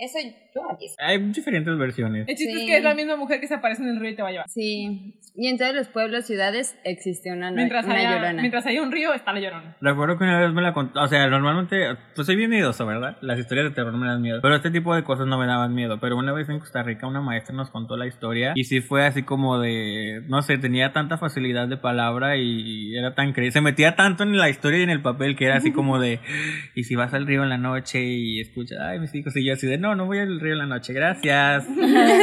Hay 0.98 1.18
diferentes 1.30 1.76
versiones. 1.78 2.28
El 2.28 2.36
chiste 2.36 2.52
Sí. 2.52 2.60
es 2.60 2.66
que 2.66 2.76
es 2.78 2.84
la 2.84 2.94
misma 2.94 3.16
mujer 3.16 3.40
que 3.40 3.46
se 3.46 3.54
aparece 3.54 3.82
en 3.82 3.88
el 3.90 4.00
río 4.00 4.10
y 4.10 4.16
te 4.16 4.22
va 4.22 4.28
a 4.28 4.32
llevar. 4.32 4.48
Sí. 4.48 5.14
Y 5.34 5.46
en 5.48 5.56
todos 5.56 5.74
los 5.74 5.88
pueblos, 5.88 6.26
ciudades, 6.26 6.76
existe 6.84 7.32
una, 7.32 7.50
Mientras, 7.50 7.86
una 7.86 7.94
haya, 7.94 8.16
llorona. 8.16 8.42
mientras 8.42 8.66
haya 8.66 8.82
un 8.82 8.92
río, 8.92 9.14
está 9.14 9.32
la 9.32 9.40
llorona. 9.40 9.76
Recuerdo 9.80 10.18
que 10.18 10.24
una 10.24 10.38
vez 10.38 10.52
me 10.52 10.60
la 10.60 10.74
contó, 10.74 11.00
o 11.00 11.08
sea, 11.08 11.26
normalmente, 11.28 11.96
pues 12.14 12.26
soy 12.26 12.36
bien 12.36 12.50
miedoso, 12.50 12.84
¿verdad? 12.84 13.16
Las 13.22 13.38
historias 13.38 13.64
de 13.68 13.74
terror 13.74 13.96
me 13.96 14.06
dan 14.06 14.20
miedo, 14.20 14.40
pero 14.42 14.56
este 14.56 14.70
tipo 14.70 14.94
de 14.94 15.04
cosas 15.04 15.26
no 15.26 15.38
me 15.38 15.46
daban 15.46 15.74
miedo. 15.74 15.98
Pero 16.00 16.18
una 16.18 16.32
vez 16.32 16.48
en 16.50 16.58
Costa 16.58 16.82
Rica 16.82 17.06
una 17.06 17.22
maestra 17.22 17.54
nos 17.54 17.70
contó 17.70 17.96
la 17.96 18.06
historia 18.06 18.52
y 18.54 18.64
sí 18.64 18.80
fue 18.82 19.06
así 19.06 19.22
como 19.22 19.58
de, 19.58 20.22
no 20.28 20.42
sé, 20.42 20.58
tenía 20.58 20.92
tanta 20.92 21.16
facilidad 21.16 21.66
de 21.66 21.78
palabra 21.78 22.36
y 22.36 22.94
era 22.94 23.14
tan 23.14 23.32
cre 23.32 23.50
se 23.50 23.60
metía 23.62 23.96
tanto 23.96 24.22
en 24.24 24.36
la 24.36 24.50
historia 24.50 24.80
y 24.80 24.82
en 24.82 24.90
el 24.90 25.00
papel 25.02 25.34
que 25.36 25.46
era 25.46 25.56
así 25.56 25.72
como 25.72 25.98
de, 25.98 26.20
y 26.74 26.84
si 26.84 26.94
vas 26.94 27.14
al 27.14 27.26
río 27.26 27.42
en 27.42 27.48
la 27.48 27.58
noche 27.58 28.02
y 28.04 28.40
escuchas, 28.40 28.78
ay, 28.80 28.98
mis 29.00 29.14
hijos, 29.14 29.34
y 29.36 29.44
yo 29.46 29.54
así 29.54 29.66
de, 29.66 29.78
no, 29.78 29.94
no 29.94 30.04
voy 30.06 30.18
al 30.18 30.40
río 30.42 30.52
en 30.52 30.58
la 30.58 30.66
noche, 30.66 30.92
gracias. 30.92 31.66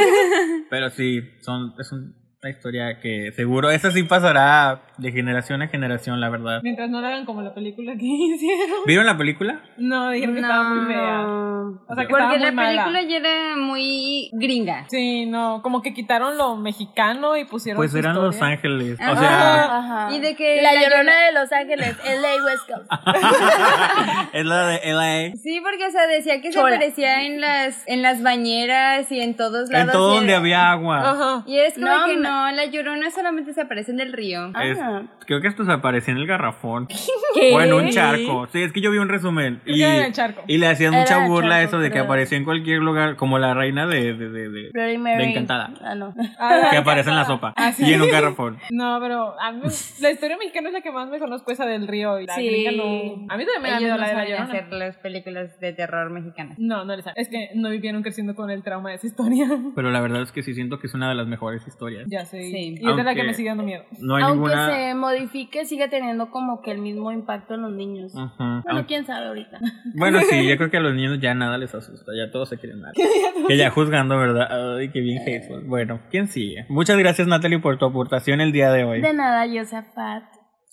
pero 0.70 0.90
sí, 0.90 1.22
son, 1.40 1.74
es 1.78 1.90
un- 1.92 2.14
una 2.42 2.50
historia 2.50 3.00
que 3.00 3.32
seguro, 3.32 3.70
esa 3.70 3.90
sí 3.90 4.02
pasará 4.02 4.80
de 4.96 5.12
generación 5.12 5.60
a 5.60 5.68
generación, 5.68 6.20
la 6.22 6.30
verdad. 6.30 6.60
Mientras 6.62 6.88
no 6.88 7.02
la 7.02 7.08
hagan 7.08 7.26
como 7.26 7.42
la 7.42 7.52
película 7.52 7.92
que 7.92 8.04
hicieron. 8.06 8.76
¿Vieron 8.86 9.04
la 9.04 9.18
película? 9.18 9.60
No, 9.76 10.08
dijeron 10.10 10.36
que 10.36 10.40
estaba 10.40 10.62
muy 10.70 10.86
fea. 10.86 11.20
O 11.26 11.94
sea, 11.94 12.06
que 12.06 12.08
Porque 12.08 12.22
estaba 12.24 12.28
muy 12.30 12.38
la 12.38 12.52
mala. 12.52 12.84
película 12.84 13.02
ya 13.02 13.16
era 13.18 13.56
muy 13.56 14.30
gringa. 14.32 14.86
Sí, 14.88 15.26
no, 15.26 15.60
como 15.62 15.82
que 15.82 15.92
quitaron 15.92 16.38
lo 16.38 16.56
mexicano 16.56 17.36
y 17.36 17.44
pusieron 17.44 17.76
Pues 17.76 17.94
eran 17.94 18.14
Los 18.14 18.34
historia. 18.34 18.54
Ángeles. 18.54 18.94
O 18.94 19.16
sea, 19.18 19.76
Ajá. 19.78 20.08
Y 20.14 20.20
de 20.20 20.34
que 20.34 20.62
La 20.62 20.72
la 20.72 20.82
llorona 20.82 21.26
de 21.26 21.32
Los 21.32 21.52
Ángeles, 21.52 21.94
LA 22.04 22.44
West 22.46 22.70
Coast. 22.70 22.90
es 24.32 24.46
la 24.46 24.66
de 24.66 24.80
LA. 24.94 25.36
Sí, 25.36 25.60
porque 25.60 25.86
o 25.86 25.90
sea, 25.90 26.06
decía 26.06 26.40
que 26.40 26.52
se 26.52 26.58
Chola. 26.58 26.76
aparecía 26.76 27.22
en 27.26 27.42
las 27.42 27.86
en 27.86 28.00
las 28.00 28.22
bañeras 28.22 29.12
y 29.12 29.20
en 29.20 29.36
todos 29.36 29.68
lados. 29.68 29.86
En 29.88 29.92
todo 29.92 30.14
donde 30.14 30.32
era- 30.32 30.38
había 30.40 30.70
agua. 30.72 31.10
Ajá. 31.10 31.44
Y 31.46 31.58
es 31.58 31.74
como 31.74 31.86
No, 31.86 32.06
que 32.06 32.16
ma- 32.16 32.29
no, 32.30 32.50
la 32.52 32.66
llorona 32.66 33.10
solamente 33.10 33.52
se 33.52 33.60
aparece 33.62 33.92
en 33.92 34.00
el 34.00 34.12
río. 34.12 34.46
Es- 34.60 34.78
Ajá. 34.78 35.02
creo 35.26 35.40
que 35.40 35.48
esto 35.48 35.64
se 35.64 35.72
aparecía 35.72 36.12
en 36.12 36.18
el 36.20 36.26
garrafón. 36.26 36.86
¿Qué? 37.34 37.52
O 37.54 37.60
en 37.60 37.72
un 37.72 37.88
charco. 37.90 38.46
Sí, 38.52 38.62
es 38.62 38.72
que 38.72 38.80
yo 38.80 38.90
vi 38.90 38.98
un 38.98 39.08
resumen. 39.08 39.60
Y, 39.66 39.82
era 39.82 39.96
en 39.96 40.02
el 40.04 40.12
charco. 40.12 40.42
y 40.46 40.58
le 40.58 40.66
hacían 40.66 40.94
Era 40.94 41.02
mucha 41.02 41.26
burla 41.26 41.56
a 41.56 41.62
eso 41.62 41.78
de 41.78 41.90
que 41.90 41.98
aparecía 41.98 42.38
en 42.38 42.44
cualquier 42.44 42.80
lugar, 42.80 43.16
como 43.16 43.38
la 43.38 43.54
reina 43.54 43.86
de, 43.86 44.14
de, 44.14 44.28
de, 44.30 44.48
de- 44.48 44.70
Bloody 44.72 44.96
de. 44.96 45.24
Encantada. 45.30 45.72
Ah, 45.82 45.94
no. 45.94 46.14
Ah, 46.38 46.68
Que 46.70 46.76
aparece 46.78 47.10
en 47.10 47.16
la 47.16 47.24
sopa. 47.24 47.52
Ah, 47.56 47.72
sí. 47.72 47.84
Y 47.84 47.94
en 47.94 48.02
un 48.02 48.10
garrafón. 48.10 48.58
No, 48.70 48.98
pero 49.00 49.38
a 49.40 49.52
mí, 49.52 49.62
la 50.00 50.10
historia 50.10 50.36
mexicana 50.36 50.68
es 50.68 50.74
la 50.74 50.80
que 50.80 50.90
más 50.92 51.08
me 51.08 51.18
conozco, 51.18 51.50
esa 51.52 51.66
del 51.66 51.86
río 51.88 52.18
y 52.20 52.26
la 52.26 52.34
Sí. 52.34 52.66
no. 52.76 53.26
A 53.32 53.36
mí 53.36 53.44
también 53.44 53.62
me 53.62 53.70
da 53.70 53.78
miedo 53.80 53.94
no 53.94 54.00
la 54.00 54.08
de 54.08 54.14
la 54.14 54.24
llorona. 54.24 54.44
hacer 54.44 54.72
las 54.72 54.96
películas 54.98 55.58
de 55.60 55.72
terror 55.72 56.10
mexicanas. 56.10 56.58
No, 56.58 56.84
no 56.84 56.96
les. 56.96 57.04
Es 57.16 57.28
que 57.28 57.50
no 57.54 57.70
vivieron 57.70 58.02
creciendo 58.02 58.34
con 58.34 58.50
el 58.50 58.62
trauma 58.62 58.90
de 58.90 58.96
esa 58.96 59.06
historia. 59.06 59.46
Pero 59.74 59.90
la 59.90 60.00
verdad 60.00 60.22
es 60.22 60.32
que 60.32 60.42
sí 60.42 60.54
siento 60.54 60.78
que 60.78 60.86
es 60.86 60.94
una 60.94 61.08
de 61.08 61.14
las 61.14 61.26
mejores 61.26 61.66
historias. 61.66 62.04
ya 62.08 62.19
sé. 62.24 62.42
Sí. 62.42 62.76
Y 62.80 62.90
es 62.90 62.96
de 62.96 63.02
la 63.02 63.14
que 63.14 63.22
me 63.24 63.34
sigue 63.34 63.48
dando 63.48 63.64
miedo. 63.64 63.84
No 64.00 64.16
hay 64.16 64.22
Aunque 64.24 64.48
ninguna. 64.50 64.74
se 64.74 64.94
modifique, 64.94 65.64
sigue 65.64 65.88
teniendo 65.88 66.30
como 66.30 66.62
que 66.62 66.70
el 66.72 66.78
mismo 66.78 67.12
impacto 67.12 67.54
en 67.54 67.62
los 67.62 67.72
niños. 67.72 68.14
Ujú. 68.14 68.26
Bueno, 68.38 68.62
Aunque- 68.68 68.86
quién 68.86 69.06
sabe 69.06 69.26
ahorita. 69.26 69.58
Bueno, 69.94 70.20
sí, 70.28 70.48
yo 70.48 70.56
creo 70.56 70.70
que 70.70 70.76
a 70.76 70.80
los 70.80 70.94
niños 70.94 71.18
ya 71.20 71.34
nada 71.34 71.58
les 71.58 71.74
asusta, 71.74 72.12
ya 72.16 72.30
todos 72.30 72.48
se 72.48 72.58
quieren 72.58 72.80
nada. 72.80 72.92
que 73.48 73.56
ya 73.56 73.70
juzgando, 73.70 74.16
¿verdad? 74.18 74.76
Ay, 74.78 74.90
qué 74.90 75.00
bien 75.00 75.18
hateful. 75.22 75.62
Bueno, 75.64 76.00
¿quién 76.10 76.28
sigue? 76.28 76.64
Muchas 76.68 76.96
gracias, 76.98 77.26
Natalie, 77.28 77.58
por 77.58 77.78
tu 77.78 77.84
aportación 77.86 78.40
el 78.40 78.52
día 78.52 78.70
de 78.72 78.84
hoy. 78.84 79.00
De 79.00 79.12
nada, 79.12 79.46
Josafat. 79.52 80.24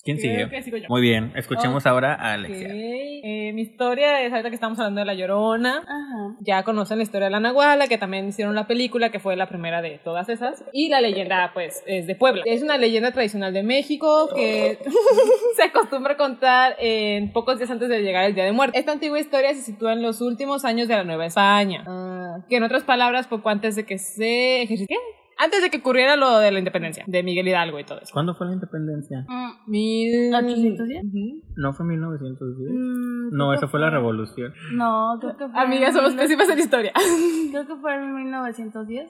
¿Quién 0.08 0.16
Creo 0.16 0.46
sigue? 0.46 0.56
que 0.56 0.62
sigo 0.62 0.76
yo. 0.78 0.86
Muy 0.88 1.02
bien, 1.02 1.32
escuchemos 1.36 1.84
ahora 1.84 2.14
a 2.14 2.32
Alexia. 2.32 2.68
Ok. 2.68 2.74
Eh, 2.74 3.52
mi 3.52 3.60
historia 3.60 4.22
es 4.22 4.32
ahorita 4.32 4.48
que 4.48 4.54
estamos 4.54 4.78
hablando 4.78 5.00
de 5.00 5.04
la 5.04 5.12
llorona. 5.12 5.82
Ajá. 5.82 6.36
Ya 6.40 6.62
conocen 6.62 6.96
la 6.96 7.02
historia 7.04 7.26
de 7.26 7.30
la 7.30 7.40
Nahuala, 7.40 7.88
que 7.88 7.98
también 7.98 8.26
hicieron 8.26 8.54
la 8.54 8.66
película, 8.66 9.10
que 9.10 9.18
fue 9.18 9.36
la 9.36 9.50
primera 9.50 9.82
de 9.82 10.00
todas 10.02 10.30
esas. 10.30 10.64
Y 10.72 10.88
la 10.88 11.02
leyenda, 11.02 11.50
pues, 11.52 11.82
es 11.86 12.06
de 12.06 12.14
Puebla. 12.14 12.42
Es 12.46 12.62
una 12.62 12.78
leyenda 12.78 13.12
tradicional 13.12 13.52
de 13.52 13.62
México 13.62 14.30
que 14.34 14.78
se 15.56 15.62
acostumbra 15.64 16.14
a 16.14 16.16
contar 16.16 16.76
en 16.78 17.30
pocos 17.30 17.58
días 17.58 17.70
antes 17.70 17.90
de 17.90 18.00
llegar 18.00 18.24
el 18.24 18.34
Día 18.34 18.44
de 18.44 18.52
Muerte. 18.52 18.78
Esta 18.78 18.92
antigua 18.92 19.20
historia 19.20 19.52
se 19.52 19.60
sitúa 19.60 19.92
en 19.92 20.00
los 20.00 20.22
últimos 20.22 20.64
años 20.64 20.88
de 20.88 20.94
la 20.94 21.04
Nueva 21.04 21.26
España. 21.26 21.84
Ah, 21.86 22.38
que 22.48 22.56
en 22.56 22.62
otras 22.62 22.82
palabras, 22.84 23.26
poco 23.26 23.50
antes 23.50 23.76
de 23.76 23.84
que 23.84 23.98
se 23.98 24.62
ejercite. 24.62 24.96
Antes 25.38 25.62
de 25.62 25.70
que 25.70 25.78
ocurriera 25.78 26.16
lo 26.16 26.38
de 26.38 26.50
la 26.50 26.58
independencia, 26.58 27.04
de 27.06 27.22
Miguel 27.22 27.46
Hidalgo 27.48 27.78
y 27.78 27.84
todo 27.84 28.00
eso. 28.00 28.10
¿Cuándo 28.12 28.34
fue 28.34 28.46
la 28.48 28.54
independencia? 28.54 29.24
Mm, 29.28 29.70
Mil... 29.70 30.34
810? 30.34 31.04
Ujú. 31.04 31.42
¿No 31.56 31.72
fue 31.74 31.86
1910? 31.86 32.70
mm, 32.72 33.36
No, 33.36 33.52
esa 33.54 33.68
fue 33.68 33.78
la 33.80 33.90
revolución. 33.90 34.52
No, 34.72 35.16
creo 35.20 35.36
que 35.36 35.48
fue. 35.48 35.60
Amigas, 35.60 35.94
somos 35.94 36.10
mil- 36.10 36.18
pésimas 36.20 36.48
en 36.48 36.58
historia. 36.58 36.92
Creo 37.50 37.66
que 37.66 37.76
fue 37.76 37.94
en 37.94 38.14
1910. 38.14 39.06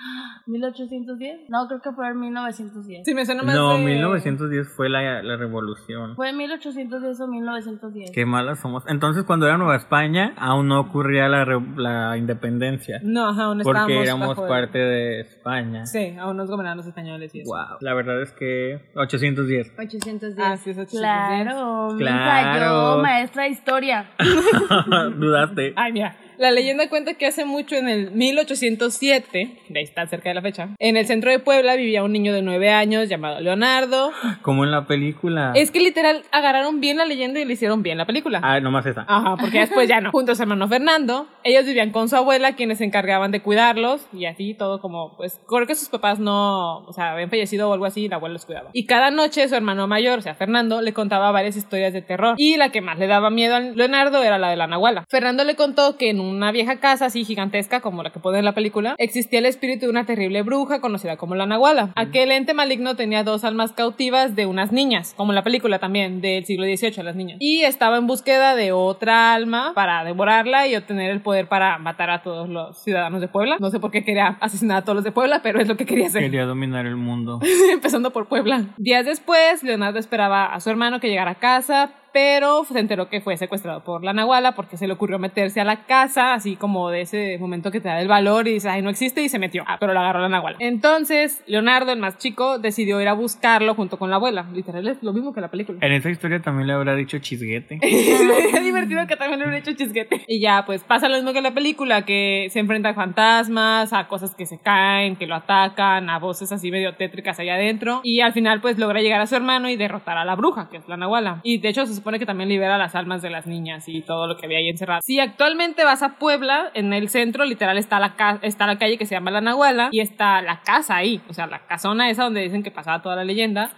¿1810? 0.47 1.47
No, 1.49 1.67
creo 1.69 1.81
que 1.81 1.93
fue 1.93 2.09
en 2.09 2.21
1910. 2.21 3.03
Si 3.05 3.15
me 3.15 3.27
suena 3.27 3.43
más 3.43 3.55
No, 3.55 3.77
de- 3.79 3.85
1910 3.85 4.69
fue 4.77 4.89
la, 4.89 5.23
la 5.23 5.37
revolución. 5.37 6.15
Fue 6.17 6.31
en 6.31 6.37
1810 6.37 7.21
o 7.21 7.29
1910. 7.29 8.11
Qué 8.13 8.25
malas 8.27 8.61
somos. 8.61 8.85
Entonces, 8.89 9.25
cuando 9.25 9.47
era 9.47 9.57
Nueva 9.59 9.77
España, 9.77 10.35
aún 10.39 10.69
no 10.69 10.81
ocurría 10.81 11.29
la, 11.29 11.45
la 11.77 12.17
independencia. 12.17 13.01
No, 13.03 13.29
ajá, 13.29 13.45
aún 13.45 13.59
Porque 13.63 13.79
estábamos 13.81 14.05
éramos 14.05 14.29
bajo 14.29 14.49
parte 14.49 14.79
de 14.79 15.21
España. 15.21 15.87
Sí, 15.87 16.15
aún 16.19 16.37
nos 16.37 16.51
gobernaban 16.51 16.77
los 16.79 16.87
españoles 16.87 17.35
y 17.35 17.41
eso. 17.41 17.51
Wow. 17.51 17.79
La 17.81 17.95
verdad 17.95 18.21
es 18.23 18.33
que 18.33 18.81
810. 18.95 19.73
810. 19.79 20.39
Ah, 20.39 20.57
sí, 20.57 20.71
eso 20.71 20.83
es 20.83 20.91
Claro, 20.91 21.95
Claro. 21.97 21.97
mija, 21.99 22.59
yo, 22.97 23.03
maestra 23.03 23.43
de 23.45 23.49
historia. 23.51 24.11
Dudaste. 25.17 25.73
Ay, 25.77 25.93
mira. 25.93 26.17
La 26.39 26.53
leyenda 26.53 26.89
cuenta 26.89 27.15
que 27.15 27.27
hace 27.27 27.45
mucho, 27.45 27.75
en 27.75 27.89
el 27.89 28.13
1807, 28.13 29.61
de 29.69 29.79
ahí 29.79 29.85
está 29.85 30.07
cerca 30.07 30.29
de 30.29 30.37
la 30.37 30.43
fecha, 30.43 30.69
en 30.79 30.97
el 30.97 31.05
centro 31.05 31.33
de 31.33 31.41
Puebla 31.41 31.75
vivía 31.75 32.05
un 32.05 32.13
niño 32.13 32.33
de 32.33 32.43
9 32.43 32.71
años 32.71 33.09
llamado 33.09 33.41
Leonardo. 33.41 34.13
Como 34.43 34.63
en 34.63 34.71
la 34.71 34.87
película. 34.87 35.51
Es 35.57 35.73
que 35.73 35.81
literal 35.81 36.23
agarraron 36.31 36.81
bien 36.81 36.99
la 36.99 37.07
leyenda 37.07 37.41
y 37.41 37.45
le 37.45 37.55
hicieron 37.55 37.83
bien 37.83 37.99
la 37.99 38.07
película. 38.07 38.41
Ah, 38.45 38.61
nomás 38.61 38.87
esa. 38.87 39.05
Ajá, 39.09 39.37
porque 39.37 39.59
después 39.59 39.89
ya 39.89 40.01
no. 40.01 40.11
Junto 40.13 40.31
a 40.31 40.35
su 40.37 40.43
hermano 40.43 40.69
Fernando, 40.69 41.27
ellos 41.43 41.65
vivían 41.65 41.91
con 41.91 42.09
su 42.09 42.15
abuela, 42.15 42.55
quienes 42.55 42.79
se 42.79 42.85
encargaban 42.85 43.33
de 43.33 43.43
cuidarlos 43.43 44.07
y 44.13 44.27
así 44.27 44.55
todo 44.55 44.81
como, 44.81 45.17
pues, 45.17 45.41
creo 45.49 45.67
que 45.67 45.75
sus 45.75 45.89
papás 45.89 46.21
no, 46.21 46.85
o 46.85 46.93
sea, 46.93 47.15
habían 47.15 47.31
fallecido 47.31 47.69
o 47.69 47.73
algo 47.73 47.85
así 47.85 48.05
y 48.05 48.09
la 48.09 48.17
abuela 48.17 48.35
los 48.35 48.47
cuidaba. 48.47 48.71
Y 48.73 48.87
cada 48.87 49.11
noche 49.11 49.49
su 49.49 49.57
hermano 49.57 49.89
mayor, 49.89 50.21
o 50.21 50.23
sea, 50.23 50.37
Fernando, 50.37 50.83
le 50.83 50.93
contaba 50.93 51.33
varias 51.33 51.57
historias 51.57 51.93
de 51.93 52.03
terror. 52.03 52.37
Y 52.39 52.59
la 52.59 52.71
que 52.71 52.81
más 52.81 52.97
le 53.01 53.09
daba 53.09 53.29
miedo 53.29 53.57
a 53.57 53.61
Leonardo 53.61 54.23
era 54.23 54.39
la 54.39 54.51
de 54.51 54.57
la 54.57 54.69
Nahuala. 54.69 55.05
Fernando 55.09 55.43
le 55.43 55.57
contó 55.57 55.97
que 55.97 56.11
en 56.11 56.28
una 56.29 56.53
vieja 56.53 56.81
casa 56.81 57.07
así 57.07 57.25
gigantesca, 57.25 57.81
como 57.81 58.03
la 58.03 58.11
que 58.11 58.21
pone 58.21 58.39
en 58.39 58.45
la 58.45 58.55
película, 58.55 58.95
existía 58.99 59.39
el 59.39 59.47
espíritu 59.47 59.87
de 59.87 59.91
una 59.91 60.07
terrible 60.07 60.43
bruja 60.43 60.81
conocida 60.81 61.17
como 61.17 61.35
la 61.35 61.47
Nahuala. 61.47 61.93
Aquel 61.97 62.31
ente 62.31 62.55
maligno 62.55 62.97
tenía 62.97 63.25
dos 63.25 63.45
almas 63.45 63.73
cautivas 63.73 64.37
de 64.37 64.47
unas 64.47 64.73
niñas, 64.73 65.15
como 65.17 65.33
en 65.33 65.37
la 65.37 65.43
película 65.43 65.79
también, 65.79 66.21
del 66.21 66.45
siglo 66.45 66.65
XVIII, 66.65 67.03
las 67.03 67.17
niñas. 67.17 67.39
Y 67.41 67.63
estaba 67.63 67.97
en 67.97 68.07
búsqueda 68.07 68.55
de 68.55 68.73
otra 68.73 69.35
alma 69.35 69.73
para 69.75 70.05
devorarla 70.05 70.67
y 70.67 70.77
obtener 70.77 71.11
el 71.11 71.21
poder 71.21 71.49
para 71.49 71.79
matar 71.79 72.11
a 72.11 72.23
todos 72.23 72.49
los 72.49 72.79
ciudadanos 72.79 73.21
de 73.21 73.29
Puebla. 73.29 73.57
No 73.61 73.71
sé 73.71 73.81
por 73.81 73.91
qué 73.91 74.05
quería 74.05 74.39
asesinar 74.41 74.79
a 74.79 74.83
todos 74.83 74.97
los 74.97 75.05
de 75.05 75.13
Puebla, 75.13 75.41
pero 75.43 75.61
es 75.61 75.69
lo 75.69 75.77
que 75.77 75.87
quería 75.87 76.07
hacer. 76.07 76.23
Quería 76.23 76.45
dominar 76.45 76.87
el 76.87 76.97
mundo. 76.97 77.41
Empezando 77.73 78.11
por 78.13 78.29
Puebla. 78.29 78.67
Días 78.77 79.07
después, 79.07 79.63
Leonardo 79.63 79.99
esperaba 79.99 80.47
a 80.47 80.61
su 80.61 80.71
hermano 80.71 81.01
que 81.01 81.09
llegara 81.09 81.33
a 81.33 81.35
casa, 81.37 81.93
pero 82.19 82.65
se 82.65 82.77
enteró 82.81 83.09
que 83.09 83.21
fue 83.21 83.37
secuestrado 83.37 83.85
por 83.85 84.03
la 84.03 84.13
Nahuala 84.13 84.57
porque 84.57 84.77
se 84.77 84.89
le 84.89 84.95
ocurrió 84.95 85.21
meterse 85.21 85.61
a 85.61 85.65
la 85.65 85.85
casa, 85.85 86.35
así 86.35 86.57
como 86.57 86.91
de 86.91 87.03
ese 87.03 87.39
momento 87.39 87.71
que 87.71 87.79
te 87.79 87.87
da 87.87 88.01
el 88.01 88.09
valor 88.09 88.49
y 88.49 88.55
dices, 88.55 88.73
ay, 88.73 88.83
no 88.83 88.91
existe, 88.91 89.23
y 89.23 89.29
se 89.29 89.39
metió. 89.39 89.63
Ah, 89.69 89.77
pero 89.79 89.95
lo 89.95 90.01
agarró 90.01 90.23
la 90.23 90.29
Nahuala. 90.29 90.57
Entonces, 90.59 91.45
Leonardo, 91.47 91.93
el 91.93 92.01
más 92.01 92.19
chico, 92.19 92.59
decidió 92.59 93.01
ir 93.01 93.07
a 93.07 93.13
buscarlo 93.13 93.77
junto 93.77 94.01
con 94.01 94.11
la 94.11 94.17
abuela. 94.17 94.47
Literal, 94.53 94.89
es 94.89 95.01
lo 95.01 95.13
mismo 95.13 95.33
que 95.33 95.41
la 95.41 95.49
película. 95.49 95.79
En 95.81 95.93
esa 95.93 96.11
historia 96.11 96.43
también 96.43 96.67
le 96.67 96.73
habrá 96.73 96.97
dicho 96.97 97.21
chisguete. 97.21 97.79
Sería 97.83 98.61
divertido 98.63 99.07
que 99.07 99.15
también 99.15 99.39
le 99.39 99.47
hubiera 99.47 99.61
hecho 99.61 99.77
chisguete. 99.77 100.25
Y 100.27 100.41
ya, 100.41 100.65
pues 100.67 100.83
pasa 100.83 101.09
lo 101.09 101.15
mismo 101.15 101.31
que 101.31 101.39
en 101.39 101.45
la 101.45 101.55
película, 101.55 102.05
que 102.05 102.49
se 102.51 102.59
enfrenta 102.59 102.89
a 102.89 102.95
fantasmas, 102.95 103.93
a 103.93 104.09
cosas 104.09 104.35
que 104.35 104.45
se 104.45 104.59
caen, 104.59 105.15
que 105.15 105.29
lo 105.29 105.37
atacan, 105.37 106.11
a 106.11 106.19
voces 106.19 106.51
así 106.51 106.73
medio 106.73 106.97
tétricas 106.97 107.39
allá 107.39 107.55
adentro. 107.55 108.01
Y 108.03 108.23
al 108.23 108.33
final, 108.33 108.61
pues 108.61 108.77
logra 108.77 109.03
llegar 109.03 109.21
a 109.21 109.29
su 109.29 109.37
hermano 109.37 109.69
y 109.69 109.77
derrotar 109.77 110.19
a 110.19 110.25
la 110.25 110.35
bruja, 110.35 110.69
que 110.69 110.79
es 110.79 110.89
la 110.89 110.97
Nahuala. 110.97 111.43
Y 111.45 111.59
de 111.59 111.69
hecho, 111.69 111.87
se 111.87 111.95
supone 112.09 112.19
que 112.19 112.25
también 112.25 112.49
libera 112.49 112.79
las 112.79 112.95
almas 112.95 113.21
de 113.21 113.29
las 113.29 113.47
niñas 113.47 113.87
y 113.87 114.01
todo 114.01 114.27
lo 114.27 114.39
que 114.39 114.47
había 114.47 114.57
ahí 114.57 114.71
encerrado. 114.71 115.03
Si 115.05 115.21
actualmente 115.21 115.85
vas 115.85 116.03
a 116.03 116.17
Puebla, 116.17 116.71
en 116.73 116.95
el 116.95 117.11
centro, 117.11 117.45
literal, 117.45 117.77
está 117.77 118.01
la, 118.01 118.17
calle 118.17 118.97
que 118.97 119.05
se 119.05 119.15
llama 119.15 119.31
la 119.31 119.43
Nahuala 119.43 119.91
y 119.93 120.01
está 120.01 120.41
la 120.41 120.63
casa 120.63 120.97
ahí, 120.97 121.21
o 121.29 121.35
sea, 121.35 121.47
la 121.47 121.67
casona 121.67 122.09
esa 122.09 122.25
donde 122.25 122.41
dicen 122.41 122.63
que 122.63 122.71
pasaba 122.71 123.03
toda 123.03 123.15
la 123.15 123.25
leyenda. 123.25 123.73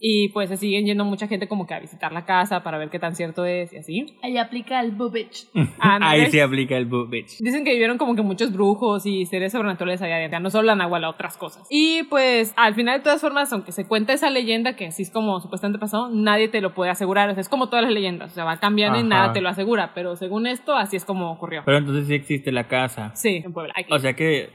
Y 0.00 0.28
pues 0.30 0.48
se 0.48 0.56
siguen 0.56 0.86
yendo 0.86 1.04
mucha 1.04 1.26
gente 1.28 1.48
como 1.48 1.66
que 1.66 1.74
a 1.74 1.80
visitar 1.80 2.12
la 2.12 2.24
casa 2.24 2.62
para 2.62 2.78
ver 2.78 2.90
qué 2.90 2.98
tan 2.98 3.14
cierto 3.14 3.44
es 3.44 3.72
y 3.72 3.78
así. 3.78 4.16
Ahí 4.22 4.36
aplica 4.38 4.80
el 4.80 4.92
boobage. 4.92 5.46
Ahí 5.80 6.30
sí 6.30 6.40
aplica 6.40 6.76
el 6.76 6.86
boob 6.86 7.08
bitch. 7.10 7.38
Dicen 7.38 7.64
que 7.64 7.72
vivieron 7.72 7.98
como 7.98 8.14
que 8.14 8.22
muchos 8.22 8.52
brujos 8.52 9.06
y 9.06 9.26
seres 9.26 9.52
sobrenaturales 9.52 10.02
allá 10.02 10.16
adentro, 10.16 10.40
no 10.40 10.50
solo 10.50 10.66
la 10.66 10.74
Nahuala, 10.76 11.08
otras 11.10 11.36
cosas. 11.36 11.66
Y 11.70 12.02
pues 12.04 12.52
al 12.56 12.74
final 12.74 12.98
de 12.98 13.04
todas 13.04 13.20
formas, 13.20 13.52
aunque 13.52 13.72
se 13.72 13.86
cuenta 13.86 14.12
esa 14.12 14.30
leyenda 14.30 14.76
que 14.76 14.86
así 14.86 15.02
es 15.02 15.10
como 15.10 15.40
supuestamente 15.40 15.78
pasó, 15.78 16.08
nadie 16.10 16.48
te 16.48 16.60
lo 16.60 16.74
puede 16.74 16.90
asegurar. 16.90 17.28
O 17.30 17.34
sea, 17.34 17.40
es 17.40 17.48
como 17.48 17.68
todas 17.68 17.84
las 17.84 17.92
leyendas, 17.94 18.32
o 18.32 18.34
sea, 18.34 18.44
va 18.44 18.58
cambiando 18.58 18.98
y 18.98 19.02
Ajá. 19.02 19.08
nada 19.08 19.32
te 19.32 19.40
lo 19.40 19.48
asegura, 19.48 19.92
pero 19.94 20.16
según 20.16 20.46
esto, 20.46 20.74
así 20.74 20.96
es 20.96 21.04
como 21.04 21.30
ocurrió. 21.32 21.62
Pero 21.64 21.78
entonces 21.78 22.06
sí 22.06 22.14
existe 22.14 22.52
la 22.52 22.68
casa. 22.68 23.12
Sí, 23.14 23.42
en 23.44 23.52
Puebla. 23.52 23.72
Aquí. 23.76 23.92
O 23.92 23.98
sea 23.98 24.14
que 24.14 24.50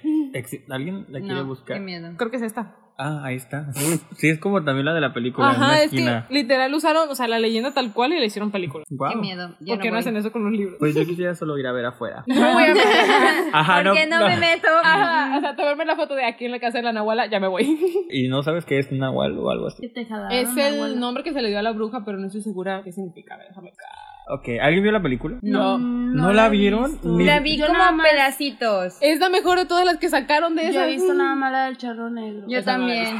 alguien 0.69 1.06
la 1.10 1.19
quiere 1.19 1.36
No, 1.36 1.45
buscar. 1.45 1.77
qué 1.77 1.84
miedo. 1.84 2.10
Creo 2.17 2.30
que 2.32 2.38
es 2.38 2.43
esta. 2.43 2.75
Ah, 2.97 3.21
ahí 3.23 3.36
está. 3.36 3.67
Sí, 4.17 4.30
es 4.30 4.39
como 4.39 4.63
también 4.63 4.86
la 4.86 4.93
de 4.93 5.01
la 5.01 5.13
película 5.13 5.49
Ajá, 5.49 5.82
es 5.82 5.91
que 5.91 6.23
literal 6.30 6.73
usaron, 6.73 7.10
o 7.10 7.15
sea, 7.15 7.27
la 7.27 7.39
leyenda 7.39 7.73
tal 7.73 7.93
cual 7.93 8.13
y 8.13 8.19
le 8.19 8.25
hicieron 8.25 8.51
película. 8.51 8.84
Guau. 8.89 9.13
Qué 9.13 9.17
miedo. 9.17 9.56
Ya 9.60 9.75
¿Por 9.75 9.84
qué 9.84 9.91
no, 9.91 9.97
hacen 9.97 10.15
eso 10.17 10.32
con 10.32 10.43
los 10.43 10.51
libros? 10.51 10.75
Pues 10.80 10.93
yo 10.93 11.06
quisiera 11.06 11.34
solo 11.34 11.58
ir 11.58 11.65
a 11.67 11.71
ver 11.71 11.86
afuera. 11.86 12.23
No 12.27 12.54
voy 12.54 12.63
a 12.63 12.73
ver. 12.73 12.84
Ajá, 13.54 13.84
¿Por 13.84 13.93
qué 13.93 14.08
no, 14.08 14.27
me 14.27 14.38
meto? 14.38 14.67
Ajá, 14.84 15.38
o 15.38 15.41
sea, 15.41 15.56
tomarme 15.56 15.86
la 15.86 15.95
foto 15.95 16.15
de 16.15 16.25
aquí 16.25 16.45
en 16.45 16.51
la 16.51 16.60
casa 16.60 16.77
de 16.77 16.84
la 16.84 16.93
Nahuala, 16.93 17.27
ya 17.27 17.39
me 17.39 17.47
voy. 17.47 17.80
Y 18.12 18.27
no 18.27 18.43
sabes 18.43 18.65
qué 18.65 18.80
es 18.80 18.91
nahual 18.91 19.38
o 19.38 19.49
algo 19.49 19.67
así. 19.67 19.82
¿Qué 19.82 19.89
te 19.89 20.06
jalaron, 20.06 20.32
Es 20.32 20.49
el 20.58 20.75
Nahuala? 20.77 20.95
nombre 20.95 21.23
que 21.23 21.34
se 21.34 21.41
le 21.41 21.49
dio 21.49 21.60
a 21.60 21.63
la 21.63 21.71
bruja, 21.71 22.04
pero 22.06 22.17
no 22.17 22.27
estoy 22.27 22.41
segura 22.41 22.82
qué 22.84 22.91
significa. 22.91 23.36
A 23.36 23.38
ver, 23.38 23.47
déjame 23.49 23.71
Ok, 24.33 24.47
¿alguien 24.61 24.81
vio 24.83 24.91
la 24.93 25.01
película? 25.01 25.37
No. 25.41 25.77
¿No 25.77 26.31
la 26.31 26.47
he 26.47 26.49
vieron? 26.49 26.97
Ni- 27.03 27.25
La 27.25 27.39
vi 27.41 27.57
Yo 27.57 27.67
como 27.67 27.79
nada 27.79 27.91
más- 27.91 28.07
pedacitos. 28.09 28.97
Es 29.01 29.19
la 29.19 29.29
mejor 29.29 29.57
de 29.59 29.65
todas 29.65 29.83
las 29.85 29.97
que 29.97 30.07
sacaron 30.09 30.55
de 30.55 30.63
Yo 30.63 30.69
esa. 30.69 30.85
he 30.87 30.91
visto 30.91 31.13
nada 31.13 31.35
más 31.35 31.51
la 31.51 31.65
del 31.65 31.77
charro 31.77 32.09
negro. 32.09 32.41
Yo 32.47 32.47
no 32.47 32.55
la 32.57 32.63
también. 32.63 33.17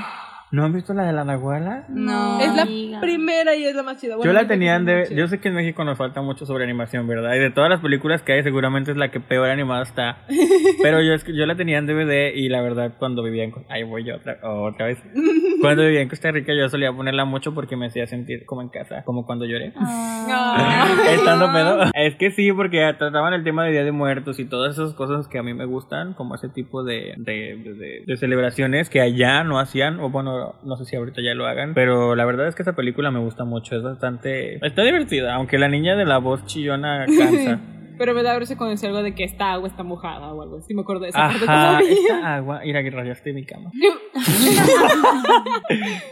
¿No 0.52 0.66
han 0.66 0.74
visto 0.74 0.94
la 0.94 1.06
de 1.06 1.14
la 1.14 1.24
nahuala? 1.24 1.86
No. 1.88 2.40
Es 2.42 2.54
la 2.54 2.64
Amiga. 2.64 3.00
primera 3.00 3.56
y 3.56 3.64
es 3.64 3.74
la 3.74 3.84
más 3.84 4.02
chida. 4.02 4.16
Yo 4.22 4.34
la 4.34 4.48
tenía 4.48 4.78
chida. 4.80 5.06
Yo 5.10 5.28
sé 5.28 5.40
que 5.40 5.48
en 5.48 5.56
México 5.56 5.84
nos 5.86 5.98
falta 5.98 6.22
mucho 6.22 6.46
sobre 6.46 6.66
animación, 6.66 7.08
¿verdad? 7.08 7.36
Y 7.36 7.40
de 7.40 7.52
todas 7.52 7.70
las 7.70 7.80
películas 7.80 8.22
que 8.22 8.34
hay, 8.34 8.44
seguramente 8.44 8.92
es 8.92 8.98
la 8.98 9.12
que 9.12 9.22
peor 9.22 9.50
animada 9.50 9.84
está. 9.84 10.26
Pero 10.84 11.02
yo, 11.02 11.14
es 11.14 11.24
que 11.24 11.34
yo 11.34 11.46
la 11.46 11.56
tenía 11.56 11.78
en 11.78 11.86
DVD 11.88 12.34
y 12.36 12.50
la 12.50 12.62
verdad, 12.62 12.94
cuando 13.00 13.24
vivía 13.24 13.46
en. 13.46 13.54
Ahí 13.70 13.84
voy 13.84 14.04
yo 14.04 14.16
otra, 14.18 14.40
otra 14.44 14.88
vez. 14.88 14.98
Cuando 15.62 15.84
vivía 15.84 16.02
en 16.02 16.10
Costa 16.10 16.32
Rica, 16.32 16.54
yo 16.58 16.68
solía 16.70 16.92
ponerla 16.92 17.24
mucho 17.24 17.54
porque 17.54 17.78
me 17.78 17.86
hacía 17.86 18.08
sentir 18.08 18.46
como 18.48 18.64
en 18.64 18.70
casa, 18.70 19.04
como 19.06 19.28
cuando 19.28 19.46
lloré. 19.46 19.74
Ah. 19.76 20.88
Estando 21.12 21.52
pedo. 21.54 21.84
Es 21.94 22.16
que 22.16 22.32
sí, 22.32 22.52
porque 22.52 22.80
trataban 22.98 23.34
el 23.34 23.44
tema 23.44 23.64
de 23.66 23.72
Día 23.74 23.84
de 23.84 23.92
Muertos 23.92 24.40
y 24.40 24.46
todas 24.46 24.74
esas 24.74 24.96
cosas 24.96 25.28
que 25.28 25.38
a 25.38 25.44
mí 25.44 25.54
me 25.54 25.66
gustan, 25.66 26.16
como 26.16 26.34
ese 26.34 26.50
tipo 26.50 26.84
de, 26.84 27.14
de, 27.18 27.58
de- 27.78 28.04
de 28.08 28.18
celebraciones 28.18 28.90
que 28.90 29.02
allá 29.02 29.44
no 29.44 29.60
hacían, 29.60 30.00
o 30.00 30.10
bueno, 30.10 30.41
no 30.64 30.76
sé 30.76 30.86
si 30.86 30.96
ahorita 30.96 31.22
ya 31.22 31.34
lo 31.34 31.46
hagan, 31.48 31.74
pero 31.74 32.16
la 32.16 32.26
verdad 32.26 32.48
es 32.48 32.56
que 32.56 32.64
esa 32.64 32.74
película 32.74 33.12
me 33.12 33.20
gusta 33.20 33.44
mucho, 33.44 33.76
es 33.76 33.84
bastante... 33.84 34.66
Está 34.66 34.84
divertida, 34.84 35.36
aunque 35.36 35.58
la 35.58 35.68
niña 35.68 35.96
de 35.96 36.06
la 36.06 36.18
voz 36.18 36.46
chillona 36.46 37.06
cansa. 37.06 37.60
Pero 38.02 38.16
me 38.16 38.24
da 38.24 38.34
verse 38.34 38.58
con 38.58 38.68
decir 38.68 38.90
algo 38.90 39.04
de 39.04 39.14
que 39.14 39.24
esta 39.24 39.52
agua 39.52 39.68
está 39.68 39.84
mojada 39.84 40.34
o 40.34 40.42
algo 40.42 40.58
así. 40.58 40.74
Me 40.74 40.82
acuerdo 40.82 41.04
de 41.04 41.10
esa 41.10 41.20
parte 41.28 41.46
Ajá, 41.48 41.68
todavía. 41.78 41.92
esta 41.94 42.36
agua, 42.38 42.62
mira 42.66 42.82
que 42.82 42.90
rayaste 42.90 43.32
mi 43.32 43.46
cama. 43.46 43.70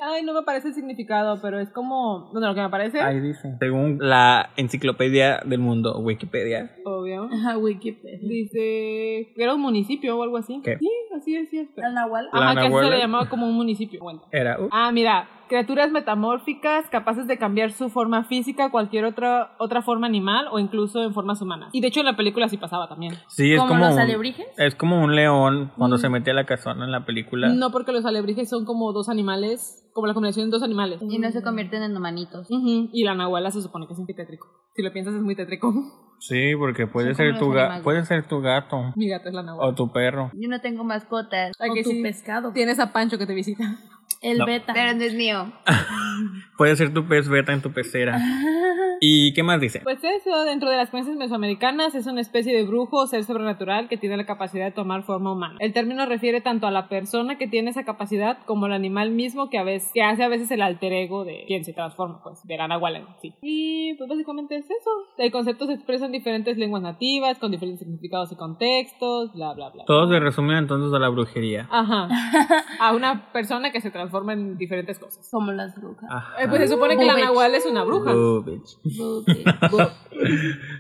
Ay, 0.04 0.22
no 0.24 0.36
me 0.36 0.44
parece 0.44 0.68
el 0.68 0.76
significado, 0.76 1.42
pero 1.42 1.60
es 1.60 1.72
como. 1.72 2.30
Bueno, 2.32 2.46
lo 2.48 2.54
que 2.54 2.62
me 2.62 2.70
parece. 2.70 3.02
Ahí 3.02 3.20
dice. 3.20 3.56
Según 3.60 3.98
la 4.00 4.52
enciclopedia 4.56 5.40
del 5.44 5.62
mundo, 5.62 5.98
Wikipedia. 6.00 6.76
Obvio. 6.86 7.28
Ajá, 7.34 7.58
Wikipedia. 7.58 8.20
Dice 8.22 9.34
que 9.36 9.44
era 9.44 9.56
un 9.56 9.62
municipio 9.62 10.16
o 10.16 10.22
algo 10.22 10.38
así. 10.38 10.62
¿Qué? 10.64 10.78
Sí, 10.78 10.90
así 11.18 11.34
decía. 11.34 11.66
¿La 11.76 11.90
Nahual? 11.92 12.30
La 12.32 12.52
Ajá, 12.52 12.62
que 12.62 12.68
así 12.68 12.86
se 12.86 12.92
le 12.92 13.00
llamaba 13.00 13.28
como 13.30 13.48
un 13.48 13.56
municipio. 13.56 14.00
Cuenta. 14.00 14.28
Era... 14.32 14.62
uh, 14.62 14.70
Ah, 14.72 14.92
mira, 14.92 15.28
criaturas 15.50 15.92
metamórficas 15.92 16.86
capaces 16.90 17.28
de 17.28 17.38
cambiar 17.38 17.72
su 17.72 17.90
forma 17.90 18.24
física 18.24 18.66
a 18.66 18.72
cualquier 18.72 19.04
otra, 19.06 19.56
otra 19.60 19.82
forma 19.82 20.08
animal 20.08 20.46
o 20.52 20.60
incluso 20.60 21.04
en 21.04 21.14
formas 21.14 21.42
humanas. 21.42 21.70
Y 21.74 21.82
de 21.82 21.88
hecho 21.88 22.00
en 22.00 22.06
la 22.06 22.16
película 22.16 22.48
sí 22.48 22.56
pasaba 22.58 22.88
también. 22.88 23.16
sí, 23.28 23.52
es 23.54 23.58
¿Como 23.60 23.70
como... 23.74 23.86
los 23.86 23.94
un- 23.96 24.00
alebrijes? 24.00 24.48
Es 24.58 24.76
como 24.76 25.04
un 25.04 25.16
león 25.16 25.72
cuando 25.78 25.98
Mm. 25.98 26.00
se 26.00 26.10
mete 26.10 26.32
a 26.32 26.34
la 26.36 26.46
casona 26.46 26.86
en 26.86 26.92
la 26.92 27.06
película. 27.06 27.50
No 27.50 27.72
porque 27.72 27.92
los 27.92 28.06
alebrijes 28.06 28.48
son 28.50 28.64
como 28.64 28.94
dos 28.94 29.10
animales, 29.10 29.90
como 29.94 30.08
la 30.08 30.14
combinación 30.14 30.46
de 30.48 30.52
dos 30.52 30.64
animales. 30.64 31.02
Y 31.02 31.18
no 31.20 31.30
se 31.32 31.42
convierten 31.42 31.84
en 31.84 31.98
humanitos. 31.98 32.48
Y 32.50 33.04
la 33.04 33.16
nahuala 33.16 33.52
se 33.52 33.62
supone 33.62 33.88
que 33.88 33.94
es 33.94 34.00
tétrico. 34.16 34.48
Si 34.80 34.84
lo 34.86 34.94
piensas 34.94 35.14
es 35.14 35.22
muy 35.22 35.36
tétrico. 35.36 35.74
Sí, 36.22 36.52
porque 36.58 36.86
puede 36.86 37.16
ser 37.16 37.40
tu 37.40 37.46
ga- 37.50 37.60
animales. 37.62 37.84
puede 37.86 38.06
ser 38.06 38.28
tu 38.28 38.42
gato 38.42 38.92
Mi 38.98 39.08
gato 39.08 39.30
es 39.30 39.34
la 39.34 39.42
nahuala. 39.42 39.70
o 39.72 39.74
tu 39.74 39.90
perro. 39.94 40.30
Yo 40.34 40.50
no 40.50 40.60
tengo 40.60 40.84
mascotas. 40.84 41.54
O 41.58 41.74
que 41.74 41.82
tu 41.82 41.92
sí. 41.92 42.02
pescado. 42.04 42.52
Tienes 42.52 42.78
a 42.80 42.92
Pancho 42.92 43.18
que 43.18 43.26
te 43.26 43.34
visita. 43.34 43.78
El 44.22 44.40
No. 44.40 44.46
beta. 44.46 44.74
Pero 44.74 44.94
no 44.96 45.02
es 45.04 45.14
mío. 45.14 45.50
Puede 46.58 46.76
ser 46.76 46.94
tu 46.94 47.08
pez 47.08 47.30
beta 47.30 47.54
en 47.54 47.62
tu 47.62 47.72
pecera. 47.72 48.20
¿Y 49.02 49.32
qué 49.34 49.44
más 49.44 49.62
dice? 49.62 49.80
Pues 49.82 50.00
eso, 50.04 50.44
dentro 50.44 50.70
de 50.70 50.76
las 50.76 50.90
creencias 50.90 51.16
mesoamericanas 51.16 51.96
es 51.96 52.06
una 52.06 52.20
especie 52.20 52.54
de 52.54 52.64
brujo 52.66 52.98
o 52.98 53.08
ser 53.08 53.24
sobrenatural 53.24 53.88
que 53.88 53.96
tiene 53.96 54.18
la 54.18 54.26
capacidad 54.26 54.66
de 54.66 54.72
tomar 54.74 55.04
forma 55.04 55.32
humana. 55.32 55.56
El 55.60 55.72
término 55.72 56.06
refiere 56.06 56.42
tanto 56.42 56.68
a 56.68 56.72
la 56.72 56.90
persona 56.90 57.38
que 57.38 57.48
tiene 57.48 57.70
esa 57.70 57.86
capacidad 57.86 58.40
como 58.46 58.66
al 58.66 58.74
animal 58.74 59.12
mismo 59.12 59.50
que 59.50 59.58
a 59.58 59.64
veces 59.64 59.90
que 59.94 60.02
hace 60.04 60.22
a 60.22 60.28
veces 60.28 60.52
el 60.52 60.62
alter 60.62 60.92
ego 60.92 61.24
de 61.24 61.46
quien 61.48 61.64
se 61.64 61.72
transforma, 61.72 62.22
pues, 62.22 62.46
de 62.46 62.58
la 62.58 62.68
nahuala 62.68 62.98
en 63.00 63.06
sí. 63.22 63.34
Y 63.42 63.94
pues 63.94 64.10
básicamente 64.10 64.58
es 64.58 64.69
eso. 64.70 64.90
El 65.18 65.32
concepto 65.32 65.66
se 65.66 65.74
expresa 65.74 66.06
en 66.06 66.12
diferentes 66.12 66.58
lenguas 66.58 66.82
nativas, 66.82 67.38
con 67.40 67.52
diferentes 67.52 67.80
significados 67.80 68.32
y 68.32 68.36
contextos, 68.36 69.34
bla, 69.34 69.54
bla, 69.54 69.70
bla. 69.70 69.84
Todo 69.86 70.10
se 70.10 70.20
resume 70.20 70.58
entonces 70.58 70.94
a 70.94 71.00
la 71.00 71.10
brujería. 71.10 71.68
Ajá. 71.72 72.08
A 72.80 72.94
una 72.94 73.32
persona 73.34 73.72
que 73.72 73.82
se 73.82 73.92
transforma 73.92 74.34
en 74.34 74.58
diferentes 74.58 74.98
cosas. 75.00 75.28
Como 75.32 75.52
las 75.52 75.76
brujas. 75.76 76.10
Ajá. 76.10 76.44
Eh, 76.44 76.48
pues 76.48 76.62
se 76.62 76.68
supone 76.70 76.98
que 76.98 77.06
la 77.06 77.18
nahuala 77.18 77.58
es 77.58 77.66
una 77.66 77.84
bruja. 77.84 78.12
Oh, 78.14 78.42
bitch. 78.42 78.78
Bubich. 78.98 79.46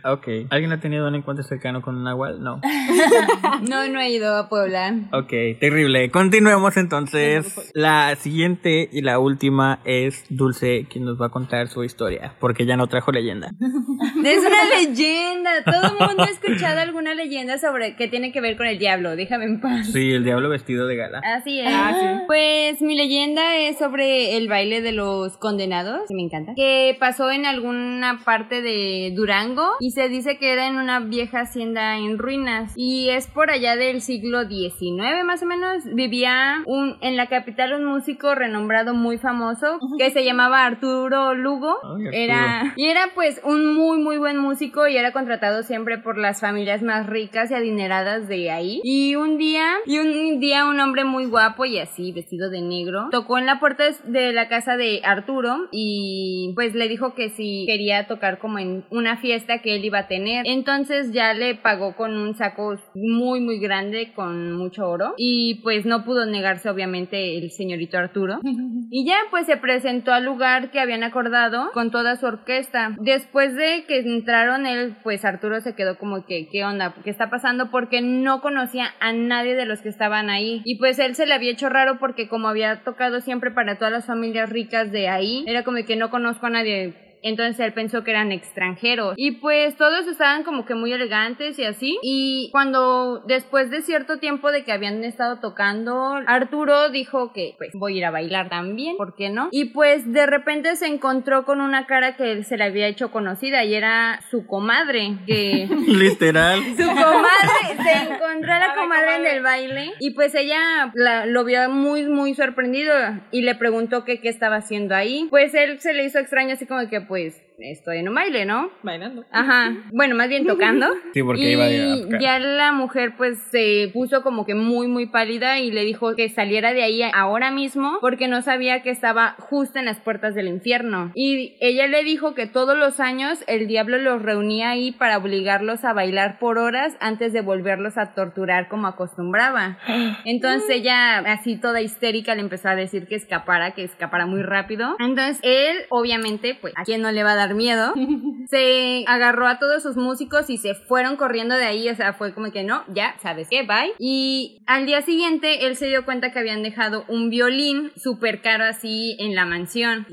Ok. 0.05 0.27
¿Alguien 0.49 0.71
ha 0.71 0.79
tenido 0.79 1.07
un 1.07 1.15
encuentro 1.15 1.43
cercano 1.43 1.81
con 1.81 1.95
un 1.95 2.03
nahual? 2.03 2.41
No. 2.41 2.61
No, 3.69 3.87
no 3.87 3.99
he 3.99 4.11
ido 4.11 4.35
a 4.35 4.47
Puebla. 4.49 5.09
Ok, 5.11 5.59
terrible. 5.59 6.09
Continuemos 6.11 6.77
entonces. 6.77 7.71
La 7.73 8.15
siguiente 8.15 8.89
y 8.91 9.01
la 9.01 9.19
última 9.19 9.79
es 9.85 10.25
Dulce, 10.29 10.87
quien 10.89 11.05
nos 11.05 11.19
va 11.19 11.27
a 11.27 11.29
contar 11.29 11.67
su 11.67 11.83
historia, 11.83 12.35
porque 12.39 12.65
ya 12.65 12.77
no 12.77 12.87
trajo 12.87 13.11
leyenda. 13.11 13.51
Es 14.23 14.39
una 14.39 14.63
leyenda. 14.77 15.51
Todo 15.63 15.93
el 15.93 16.07
mundo 16.07 16.23
ha 16.23 16.29
escuchado 16.29 16.79
alguna 16.79 17.13
leyenda 17.13 17.57
sobre 17.57 17.95
qué 17.95 18.07
tiene 18.07 18.31
que 18.31 18.41
ver 18.41 18.57
con 18.57 18.67
el 18.67 18.77
diablo. 18.79 19.15
Déjame 19.15 19.45
en 19.45 19.61
paz. 19.61 19.87
Sí, 19.91 20.11
el 20.11 20.23
diablo 20.23 20.49
vestido 20.49 20.87
de 20.87 20.95
gala. 20.95 21.21
Así 21.23 21.59
es. 21.59 21.67
Ah, 21.69 21.93
sí. 21.99 22.23
Pues 22.27 22.81
mi 22.81 22.95
leyenda 22.95 23.57
es 23.57 23.77
sobre 23.77 24.37
el 24.37 24.47
baile 24.47 24.81
de 24.81 24.91
los 24.91 25.37
condenados, 25.37 26.01
que 26.07 26.15
me 26.15 26.23
encanta, 26.23 26.53
que 26.55 26.95
pasó 26.99 27.31
en 27.31 27.45
alguna 27.45 28.21
parte 28.23 28.61
de 28.61 29.13
Durango 29.15 29.71
y 29.79 29.91
se 29.91 30.09
dice 30.09 30.37
que 30.37 30.53
era 30.53 30.67
en 30.67 30.77
una 30.77 30.99
vieja 30.99 31.41
hacienda 31.41 31.97
en 31.97 32.17
ruinas 32.17 32.73
y 32.75 33.09
es 33.09 33.27
por 33.27 33.49
allá 33.49 33.75
del 33.75 34.01
siglo 34.01 34.47
XIX 34.47 35.23
más 35.25 35.43
o 35.43 35.45
menos. 35.45 35.83
Vivía 35.93 36.63
un, 36.65 36.97
en 37.01 37.17
la 37.17 37.27
capital 37.27 37.73
un 37.73 37.85
músico 37.85 38.35
renombrado 38.35 38.93
muy 38.93 39.17
famoso 39.17 39.79
que 39.97 40.11
se 40.11 40.23
llamaba 40.23 40.65
Arturo 40.65 41.33
Lugo. 41.33 41.75
Ay, 41.83 42.07
Arturo. 42.07 42.11
Era 42.11 42.73
y 42.75 42.87
era 42.87 43.09
pues 43.13 43.41
un 43.43 43.58
muy 43.65 43.99
muy 43.99 44.17
buen 44.17 44.37
músico 44.37 44.87
y 44.87 44.97
era 44.97 45.11
contratado 45.11 45.63
siempre 45.63 45.97
por 45.97 46.17
las 46.17 46.41
familias 46.41 46.81
más 46.81 47.07
ricas 47.07 47.51
y 47.51 47.53
adineradas 47.53 48.27
de 48.27 48.51
ahí. 48.51 48.81
Y 48.83 49.15
un 49.15 49.37
día, 49.37 49.65
y 49.85 49.99
un 49.99 50.39
día 50.39 50.65
un 50.65 50.79
hombre 50.79 51.03
muy 51.03 51.25
guapo 51.25 51.65
y 51.65 51.79
así 51.79 52.11
vestido 52.11 52.49
de 52.49 52.61
negro 52.61 53.07
tocó 53.11 53.37
en 53.37 53.45
la 53.45 53.59
puerta 53.59 53.83
de 54.05 54.33
la 54.33 54.47
casa 54.47 54.77
de 54.77 55.01
Arturo 55.03 55.67
y 55.71 56.51
pues 56.55 56.75
le 56.75 56.87
dijo 56.87 57.13
que 57.13 57.29
si 57.29 57.65
quería 57.67 58.07
tocar 58.07 58.39
como 58.39 58.59
en 58.59 58.85
una 58.89 59.17
fiesta 59.17 59.59
que 59.61 59.75
él 59.75 59.85
iba 59.85 59.99
a 59.99 60.07
tener. 60.07 60.43
Entonces 60.45 61.11
ya 61.11 61.33
le 61.33 61.55
pagó 61.55 61.95
con 61.95 62.15
un 62.15 62.35
saco 62.35 62.75
muy 62.93 63.41
muy 63.41 63.59
grande 63.59 64.11
con 64.13 64.53
mucho 64.53 64.87
oro 64.87 65.13
y 65.17 65.55
pues 65.63 65.85
no 65.85 66.03
pudo 66.03 66.25
negarse 66.25 66.69
obviamente 66.69 67.37
el 67.37 67.51
señorito 67.51 67.97
Arturo. 67.97 68.39
Y 68.91 69.05
ya 69.05 69.17
pues 69.29 69.45
se 69.45 69.55
presentó 69.55 70.11
al 70.13 70.25
lugar 70.25 70.71
que 70.71 70.79
habían 70.79 71.03
acordado 71.03 71.69
con 71.73 71.91
toda 71.91 72.15
su 72.15 72.25
orquesta. 72.25 72.95
Después 72.99 73.48
de 73.55 73.85
que 73.87 73.99
entraron 73.99 74.65
él, 74.65 74.95
pues 75.03 75.25
Arturo 75.25 75.61
se 75.61 75.75
quedó 75.75 75.97
como 75.97 76.25
que, 76.25 76.47
¿qué 76.51 76.63
onda? 76.63 76.93
¿Qué 77.03 77.09
está 77.09 77.29
pasando? 77.29 77.71
Porque 77.71 78.01
no 78.01 78.41
conocía 78.41 78.93
a 78.99 79.13
nadie 79.13 79.55
de 79.55 79.65
los 79.65 79.81
que 79.81 79.89
estaban 79.89 80.29
ahí. 80.29 80.61
Y 80.65 80.77
pues 80.77 80.99
él 80.99 81.15
se 81.15 81.25
le 81.25 81.33
había 81.33 81.51
hecho 81.51 81.69
raro 81.69 81.99
porque 81.99 82.27
como 82.27 82.47
había 82.47 82.83
tocado 82.83 83.21
siempre 83.21 83.51
para 83.51 83.77
todas 83.77 83.91
las 83.91 84.05
familias 84.05 84.49
ricas 84.49 84.91
de 84.91 85.09
ahí, 85.09 85.43
era 85.47 85.63
como 85.63 85.77
que 85.85 85.95
no 85.95 86.09
conozco 86.09 86.45
a 86.45 86.51
nadie 86.51 87.08
entonces 87.23 87.59
él 87.65 87.73
pensó 87.73 88.03
que 88.03 88.11
eran 88.11 88.31
extranjeros. 88.31 89.13
Y 89.17 89.31
pues 89.31 89.75
todos 89.77 90.07
estaban 90.07 90.43
como 90.43 90.65
que 90.65 90.75
muy 90.75 90.91
elegantes 90.93 91.57
y 91.59 91.65
así. 91.65 91.97
Y 92.01 92.49
cuando 92.51 93.19
después 93.27 93.69
de 93.69 93.81
cierto 93.81 94.17
tiempo 94.17 94.51
de 94.51 94.63
que 94.63 94.71
habían 94.71 95.03
estado 95.03 95.39
tocando, 95.39 96.19
Arturo 96.27 96.89
dijo 96.89 97.33
que 97.33 97.55
pues 97.57 97.71
voy 97.73 97.95
a 97.95 97.97
ir 97.97 98.05
a 98.05 98.11
bailar 98.11 98.49
también, 98.49 98.97
¿por 98.97 99.15
qué 99.15 99.29
no? 99.29 99.49
Y 99.51 99.65
pues 99.65 100.11
de 100.11 100.25
repente 100.25 100.75
se 100.75 100.87
encontró 100.87 101.45
con 101.45 101.61
una 101.61 101.85
cara 101.85 102.15
que 102.15 102.43
se 102.43 102.57
le 102.57 102.63
había 102.65 102.87
hecho 102.87 103.11
conocida 103.11 103.63
y 103.63 103.73
era 103.75 104.19
su 104.31 104.45
comadre, 104.45 105.17
que... 105.25 105.67
Literal. 105.87 106.59
Su 106.77 106.87
comadre, 106.87 107.83
se 107.83 108.13
encontró 108.13 108.53
a 108.53 108.59
la 108.59 108.75
comadre 108.75 109.15
en 109.17 109.25
el 109.25 109.41
baile 109.43 109.93
y 109.99 110.11
pues 110.11 110.33
ella 110.35 110.91
la- 110.93 111.25
lo 111.25 111.43
vio 111.43 111.69
muy, 111.69 112.05
muy 112.07 112.33
sorprendido 112.33 112.93
y 113.31 113.41
le 113.41 113.55
preguntó 113.55 114.05
que 114.05 114.19
qué 114.21 114.29
estaba 114.29 114.57
haciendo 114.57 114.95
ahí. 114.95 115.27
Pues 115.29 115.53
él 115.53 115.79
se 115.79 115.93
le 115.93 116.05
hizo 116.05 116.19
extraño 116.19 116.53
así 116.53 116.65
como 116.65 116.87
que 116.89 117.01
pues 117.09 117.41
estoy 117.61 117.97
en 117.97 118.09
un 118.09 118.15
baile, 118.15 118.45
¿no? 118.45 118.69
Bailando. 118.83 119.25
Ajá, 119.31 119.73
bueno, 119.91 120.15
más 120.15 120.29
bien 120.29 120.45
tocando. 120.45 120.87
Sí, 121.13 121.23
porque 121.23 121.41
y 121.41 121.51
iba 121.53 121.65
a 121.65 122.03
tocar. 122.03 122.21
ya 122.21 122.39
la 122.39 122.71
mujer 122.71 123.13
pues 123.17 123.39
se 123.51 123.89
puso 123.93 124.21
como 124.21 124.45
que 124.45 124.53
muy 124.53 124.87
muy 124.87 125.07
pálida 125.07 125.59
y 125.59 125.71
le 125.71 125.83
dijo 125.83 126.15
que 126.15 126.29
saliera 126.29 126.73
de 126.73 126.83
ahí 126.83 127.01
ahora 127.13 127.51
mismo 127.51 127.97
porque 127.99 128.27
no 128.27 128.41
sabía 128.41 128.83
que 128.83 128.91
estaba 128.91 129.35
justo 129.39 129.79
en 129.79 129.85
las 129.85 129.99
puertas 129.99 130.35
del 130.35 130.47
infierno. 130.47 131.11
Y 131.15 131.57
ella 131.61 131.87
le 131.87 132.03
dijo 132.03 132.35
que 132.35 132.45
todos 132.45 132.77
los 132.77 132.99
años 132.99 133.43
el 133.47 133.67
diablo 133.67 133.97
los 133.97 134.21
reunía 134.21 134.69
ahí 134.69 134.91
para 134.91 135.17
obligarlos 135.17 135.83
a 135.83 135.93
bailar 135.93 136.37
por 136.39 136.57
horas 136.57 136.95
antes 136.99 137.33
de 137.33 137.41
volverlos 137.41 137.97
a 137.97 138.13
torturar 138.13 138.67
como 138.67 138.87
acostumbraba. 138.87 139.79
Entonces 140.25 140.69
ella 140.69 141.19
así 141.19 141.57
toda 141.57 141.81
histérica 141.81 142.35
le 142.35 142.41
empezó 142.41 142.69
a 142.69 142.75
decir 142.75 143.07
que 143.07 143.15
escapara, 143.15 143.71
que 143.71 143.83
escapara 143.83 144.25
muy 144.25 144.43
rápido. 144.43 144.95
Entonces 144.99 145.39
él 145.43 145.77
obviamente 145.89 146.55
pues 146.59 146.73
a 146.77 146.83
quien 146.83 147.01
no 147.01 147.11
le 147.11 147.23
va 147.23 147.33
a 147.33 147.35
dar 147.35 147.48
miedo 147.55 147.93
se 148.49 149.03
agarró 149.07 149.47
a 149.47 149.59
todos 149.59 149.83
sus 149.83 149.97
músicos 149.97 150.49
y 150.49 150.57
se 150.57 150.75
fueron 150.75 151.17
corriendo 151.17 151.55
de 151.55 151.65
ahí, 151.65 151.89
o 151.89 151.95
sea, 151.95 152.13
fue 152.13 152.33
como 152.33 152.51
que 152.51 152.63
no, 152.63 152.83
ya, 152.87 153.15
¿sabes 153.21 153.47
qué? 153.49 153.63
Bye. 153.63 153.93
Y 153.99 154.61
al 154.65 154.85
día 154.85 155.01
siguiente 155.01 155.67
él 155.67 155.75
se 155.75 155.87
dio 155.87 156.05
cuenta 156.05 156.31
que 156.31 156.39
habían 156.39 156.63
dejado 156.63 157.03
un 157.07 157.29
violín 157.29 157.91
súper 157.95 158.41
caro 158.41 158.63
así 158.63 159.17
en 159.19 159.35
la 159.35 159.45
mansión. 159.45 160.07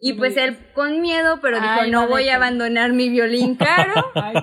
Y 0.00 0.14
pues 0.14 0.36
él 0.36 0.58
con 0.74 1.00
miedo, 1.00 1.38
pero 1.40 1.60
dijo, 1.60 1.86
no 1.88 2.00
no 2.00 2.08
voy 2.08 2.28
a 2.28 2.36
abandonar 2.36 2.92
mi 2.92 3.08
violín 3.08 3.54
caro. 3.56 4.10
Ay, 4.14 4.34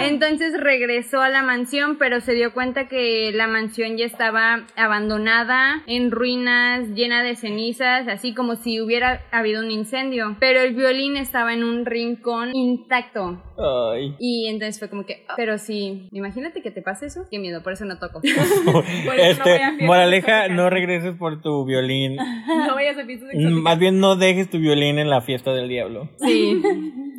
Entonces 0.00 0.58
regresó 0.58 1.20
a 1.20 1.28
la 1.28 1.42
mansión, 1.42 1.96
pero 1.96 2.20
se 2.20 2.32
dio 2.32 2.52
cuenta 2.52 2.88
que 2.88 3.32
la 3.34 3.46
mansión 3.46 3.96
ya 3.96 4.04
estaba 4.04 4.64
abandonada, 4.76 5.82
en 5.86 6.10
ruinas, 6.10 6.88
llena 6.90 7.22
de 7.22 7.36
cenizas, 7.36 8.08
así 8.08 8.34
como 8.34 8.56
si 8.56 8.80
hubiera 8.80 9.22
habido 9.30 9.62
un 9.62 9.70
incendio. 9.70 10.36
Pero 10.40 10.60
el 10.60 10.74
violín 10.74 11.16
estaba 11.16 11.52
en 11.52 11.64
un 11.64 11.83
rincón 11.86 12.54
intacto. 12.54 13.42
Ay. 13.58 14.14
Y 14.18 14.46
entonces 14.48 14.78
fue 14.78 14.88
como 14.90 15.04
que, 15.06 15.24
"Ah, 15.28 15.34
pero 15.36 15.58
sí, 15.58 16.08
imagínate 16.12 16.62
que 16.62 16.70
te 16.70 16.82
pase 16.82 17.06
eso, 17.06 17.26
qué 17.30 17.38
miedo, 17.38 17.62
por 17.62 17.72
eso 17.72 17.84
no 17.84 17.98
toco. 17.98 18.20
Este, 18.24 19.04
voy 19.04 19.20
a 19.20 19.34
fiestas 19.34 19.72
moraleja, 19.80 20.48
no 20.48 20.70
regreses 20.70 21.14
por 21.16 21.40
tu 21.40 21.64
violín. 21.64 22.16
No 22.46 22.74
vayas 22.74 22.96
a 22.98 23.04
pisos 23.06 23.24
Mm, 23.24 23.30
exóticos. 23.36 23.62
Más 23.62 23.78
bien 23.78 23.98
no 24.00 24.16
dejes 24.16 24.48
tu 24.50 24.58
violín 24.58 24.98
en 24.98 25.08
la 25.10 25.20
fiesta 25.20 25.52
del 25.52 25.68
diablo. 25.68 26.08
Sí. 26.16 26.60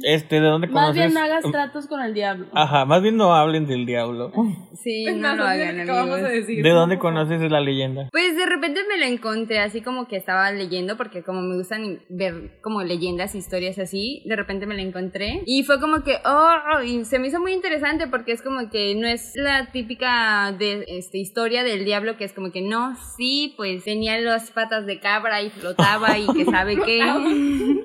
Este, 0.04 0.40
¿de 0.40 0.48
dónde 0.48 0.68
Más 0.68 0.88
conoces? 0.92 0.96
bien 0.96 1.14
no 1.14 1.20
hagas 1.22 1.44
tratos 1.52 1.88
con 1.88 2.02
el 2.02 2.14
diablo. 2.14 2.48
Ajá, 2.54 2.86
más 2.86 3.02
bien 3.02 3.16
no 3.18 3.34
hablen 3.34 3.66
del 3.66 3.86
diablo. 3.86 4.32
Sí, 4.86 5.04
Es 5.08 5.16
no 5.16 5.30
más, 5.30 5.38
lo 5.38 5.44
hagan, 5.46 5.76
que 5.78 5.82
acabamos 5.82 6.18
de 6.18 6.26
amigos. 6.28 6.48
decir. 6.48 6.64
¿De 6.64 6.70
dónde 6.70 7.00
conoces 7.00 7.42
la 7.50 7.60
leyenda? 7.60 8.08
Pues 8.12 8.36
de 8.38 8.46
repente 8.46 8.82
me 8.88 9.00
lo 9.00 9.06
encontré 9.12 9.58
así 9.58 9.82
como 9.82 10.08
que 10.08 10.16
estaba 10.16 10.52
leyendo, 10.52 10.96
porque 10.96 11.24
como 11.24 11.42
me 11.42 11.56
gustan 11.58 12.02
ver 12.10 12.60
como 12.62 12.84
leyendas, 12.84 13.34
historias 13.34 13.80
así, 13.80 14.22
de 14.26 14.36
repente 14.36 14.45
me 14.46 14.76
lo 14.76 14.82
encontré. 14.82 15.42
Y 15.46 15.64
fue 15.64 15.80
como 15.80 16.04
que, 16.04 16.18
oh, 16.26 16.82
y 16.82 17.04
se 17.06 17.20
me 17.20 17.28
hizo 17.28 17.40
muy 17.40 17.54
interesante 17.54 18.08
porque 18.08 18.32
es 18.32 18.42
como 18.42 18.70
que 18.70 18.96
no 18.96 19.08
es 19.08 19.34
la 19.36 19.72
típica 19.72 20.54
de 20.58 20.86
este, 20.88 21.18
historia 21.18 21.64
del 21.64 21.86
diablo 21.86 22.18
que 22.18 22.24
es 22.24 22.34
como 22.34 22.52
que 22.52 22.62
no, 22.62 22.96
sí, 23.18 23.54
pues 23.58 23.84
tenía 23.84 24.20
las 24.20 24.52
patas 24.52 24.86
de 24.86 25.00
cabra 25.00 25.42
y 25.42 25.50
flotaba 25.50 26.18
y 26.18 26.28
que 26.28 26.46
sabe 26.46 26.78
qué. 26.86 27.02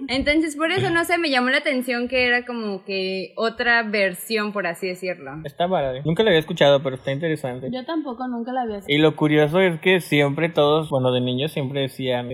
Entonces 0.09 0.57
por 0.57 0.71
eso 0.71 0.91
no 0.91 1.05
sé, 1.05 1.19
me 1.19 1.31
llamó 1.31 1.51
la 1.51 1.59
atención 1.59 2.09
que 2.09 2.27
era 2.27 2.45
como 2.45 2.85
que 2.85 3.33
otra 3.37 3.83
versión, 3.83 4.53
por 4.53 4.67
así 4.67 4.89
decirlo. 4.89 5.33
Está 5.45 5.69
padre. 5.69 6.03
Nunca 6.05 6.23
la 6.23 6.31
había 6.31 6.41
escuchado, 6.41 6.83
pero 6.83 6.97
está 6.97 7.13
interesante. 7.13 7.69
Yo 7.73 7.85
tampoco 7.85 8.27
nunca 8.29 8.53
la 8.53 8.63
había 8.63 8.81
Y 8.87 8.99
lo 8.99 9.17
curioso 9.17 9.61
es 9.61 9.81
que 9.81 10.01
siempre 10.01 10.49
todos, 10.49 10.91
bueno, 10.91 11.13
de 11.13 11.21
niños 11.21 11.53
siempre 11.53 11.81
decían, 11.81 12.29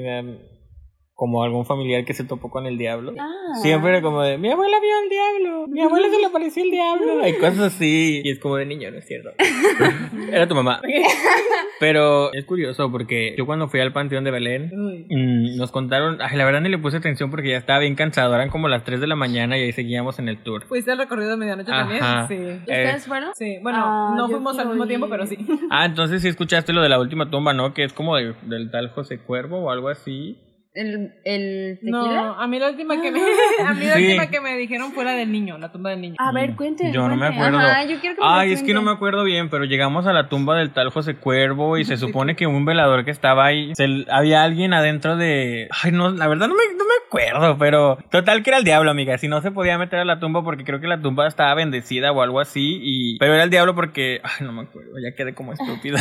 como 1.17 1.43
algún 1.43 1.65
familiar 1.65 2.05
que 2.05 2.13
se 2.13 2.25
topó 2.25 2.51
con 2.51 2.67
el 2.67 2.77
diablo. 2.77 3.15
Ah. 3.19 3.31
Siempre 3.63 3.89
era 3.91 4.03
como 4.03 4.21
de, 4.23 4.37
mi 4.37 4.51
abuela 4.53 4.77
vio 4.81 4.91
al 5.03 5.09
diablo, 5.09 5.67
mi 5.67 5.81
abuela 5.81 6.11
se 6.11 6.19
le 6.19 6.27
apareció 6.27 6.63
el 6.63 6.71
diablo. 6.71 7.27
Y 7.27 7.33
cosas 7.39 7.59
así. 7.75 8.21
Y 8.23 8.31
es 8.31 8.39
como 8.39 8.57
de 8.57 8.67
niño, 8.67 8.91
no 8.91 8.99
es 8.99 9.07
cierto. 9.07 9.31
Era 10.31 10.47
tu 10.47 10.55
mamá. 10.55 10.83
Pero 11.81 12.33
es 12.33 12.45
curioso 12.45 12.91
porque 12.91 13.35
yo 13.37 13.47
cuando 13.47 13.69
fui 13.69 13.81
al 13.81 13.93
Panteón 13.93 14.25
de 14.25 14.31
Belén, 14.31 14.71
mm, 14.75 15.57
nos 15.57 15.71
contaron, 15.73 16.19
ay, 16.21 16.37
la 16.37 16.45
verdad 16.45 16.61
ni 16.61 16.69
le 16.69 16.79
puse 16.79 16.97
atención 16.99 17.31
porque 17.31 17.51
ya 17.51 17.57
estaba 17.59 17.79
bien 17.81 17.95
cansado, 17.95 18.35
eran 18.35 18.51
como 18.51 18.69
las 18.69 18.85
3 18.85 19.01
de 19.01 19.07
la 19.07 19.17
mañana 19.17 19.59
y 19.59 19.63
ahí 19.63 19.73
seguíamos 19.73 20.19
en 20.19 20.29
el 20.29 20.43
tour. 20.43 20.65
¿Fuiste 20.67 20.93
al 20.93 20.99
recorrido 20.99 21.31
de 21.31 21.37
medianoche 21.37 21.71
Ajá. 21.73 22.27
también? 22.29 22.29
Sí. 22.29 22.61
¿Ustedes 22.61 23.07
fueron? 23.07 23.31
Sí, 23.35 23.59
bueno, 23.63 23.79
Ah, 23.83 24.15
no 24.17 24.29
fuimos 24.29 24.59
al 24.59 24.69
mismo 24.69 24.85
ir. 24.85 24.89
tiempo, 24.89 25.09
pero 25.09 25.27
sí. 25.27 25.37
Ah, 25.71 25.87
entonces 25.87 26.23
sí 26.23 26.29
escuchaste 26.29 26.73
lo 26.73 26.83
de 26.83 26.89
la 26.89 26.99
última 27.01 27.31
tumba, 27.31 27.53
¿no? 27.53 27.73
Que 27.75 27.85
es 27.85 27.93
como 27.93 28.17
de- 28.17 28.35
del 28.43 28.71
tal 28.71 28.91
José 28.91 29.19
Cuervo 29.19 29.59
o 29.65 29.71
algo 29.71 29.89
así. 29.89 30.39
¿El, 30.77 31.13
el 31.25 31.79
tequila? 31.81 31.91
No, 31.93 32.35
a 32.41 32.47
mí 32.47 32.59
la 32.59 32.69
última 32.71 33.01
que 33.01 33.11
me, 33.11 33.19
a 33.67 33.73
mí 33.75 33.87
la 33.87 33.95
Sí. 33.97 34.05
última 34.05 34.27
que 34.31 34.41
me 34.41 34.57
dijeron 34.57 34.93
fue 34.93 35.05
la 35.05 35.13
del 35.13 35.33
niño, 35.33 35.57
la 35.59 35.73
tumba 35.73 35.91
del 35.91 36.01
niño. 36.03 36.17
A 36.19 36.33
ver, 36.33 36.55
cuenten. 36.55 36.93
Yo 36.93 37.09
no 37.09 37.17
me 37.17 37.27
acuerdo. 37.27 37.59
Ajá, 37.59 37.85
yo 37.85 37.99
quiero 38.01 38.17
que 38.17 38.23
me 38.23 38.29
Ay, 38.29 38.53
es 38.53 38.63
que 38.63 38.75
no 38.75 38.83
me 38.83 38.91
acuerdo 38.91 39.25
bien, 39.25 39.49
pero 39.49 39.65
llegamos 39.65 40.07
a 40.07 40.13
la 40.13 40.29
tumba 40.29 40.57
del 40.57 40.71
tal 40.73 40.91
José 40.91 41.17
Cuervo 41.17 41.79
y 41.79 41.85
se 41.85 41.97
supone 42.27 42.37
que 42.37 42.47
un 42.47 42.65
velador 42.65 43.05
que 43.05 43.11
estaba 43.11 43.47
ahí, 43.47 43.73
se- 43.75 44.05
había 44.11 44.43
alguien 44.45 44.75
adentro 44.75 45.17
de... 45.17 45.69
Ay, 45.83 45.93
no, 45.93 46.11
la 46.11 46.29
verdad 46.29 46.49
no 46.49 46.55
me, 46.55 46.63
no 46.77 46.85
me 46.85 47.07
acuerdo, 47.07 47.57
pero 47.59 47.97
total 48.11 48.43
que 48.43 48.51
era 48.51 48.59
el 48.59 48.65
diablo, 48.65 48.91
amiga. 48.91 49.17
Si 49.19 49.29
no 49.29 49.41
se 49.41 49.51
podía 49.51 49.79
meter 49.79 50.01
a 50.01 50.05
la 50.05 50.19
tumba 50.21 50.45
porque 50.45 50.65
creo 50.65 50.81
que 50.81 50.89
la 50.89 51.01
tumba 51.01 51.27
estaba 51.27 51.55
bendecida 51.55 52.13
o 52.13 52.21
algo 52.23 52.39
así, 52.41 52.79
y... 52.83 53.19
pero 53.19 53.33
era 53.35 53.45
el 53.45 53.51
diablo 53.51 53.75
porque... 53.75 54.21
Ay, 54.23 54.45
no 54.45 54.53
me 54.53 54.63
acuerdo, 54.63 54.91
ya 55.03 55.15
quedé 55.17 55.33
como 55.35 55.53
estúpida. 55.55 55.99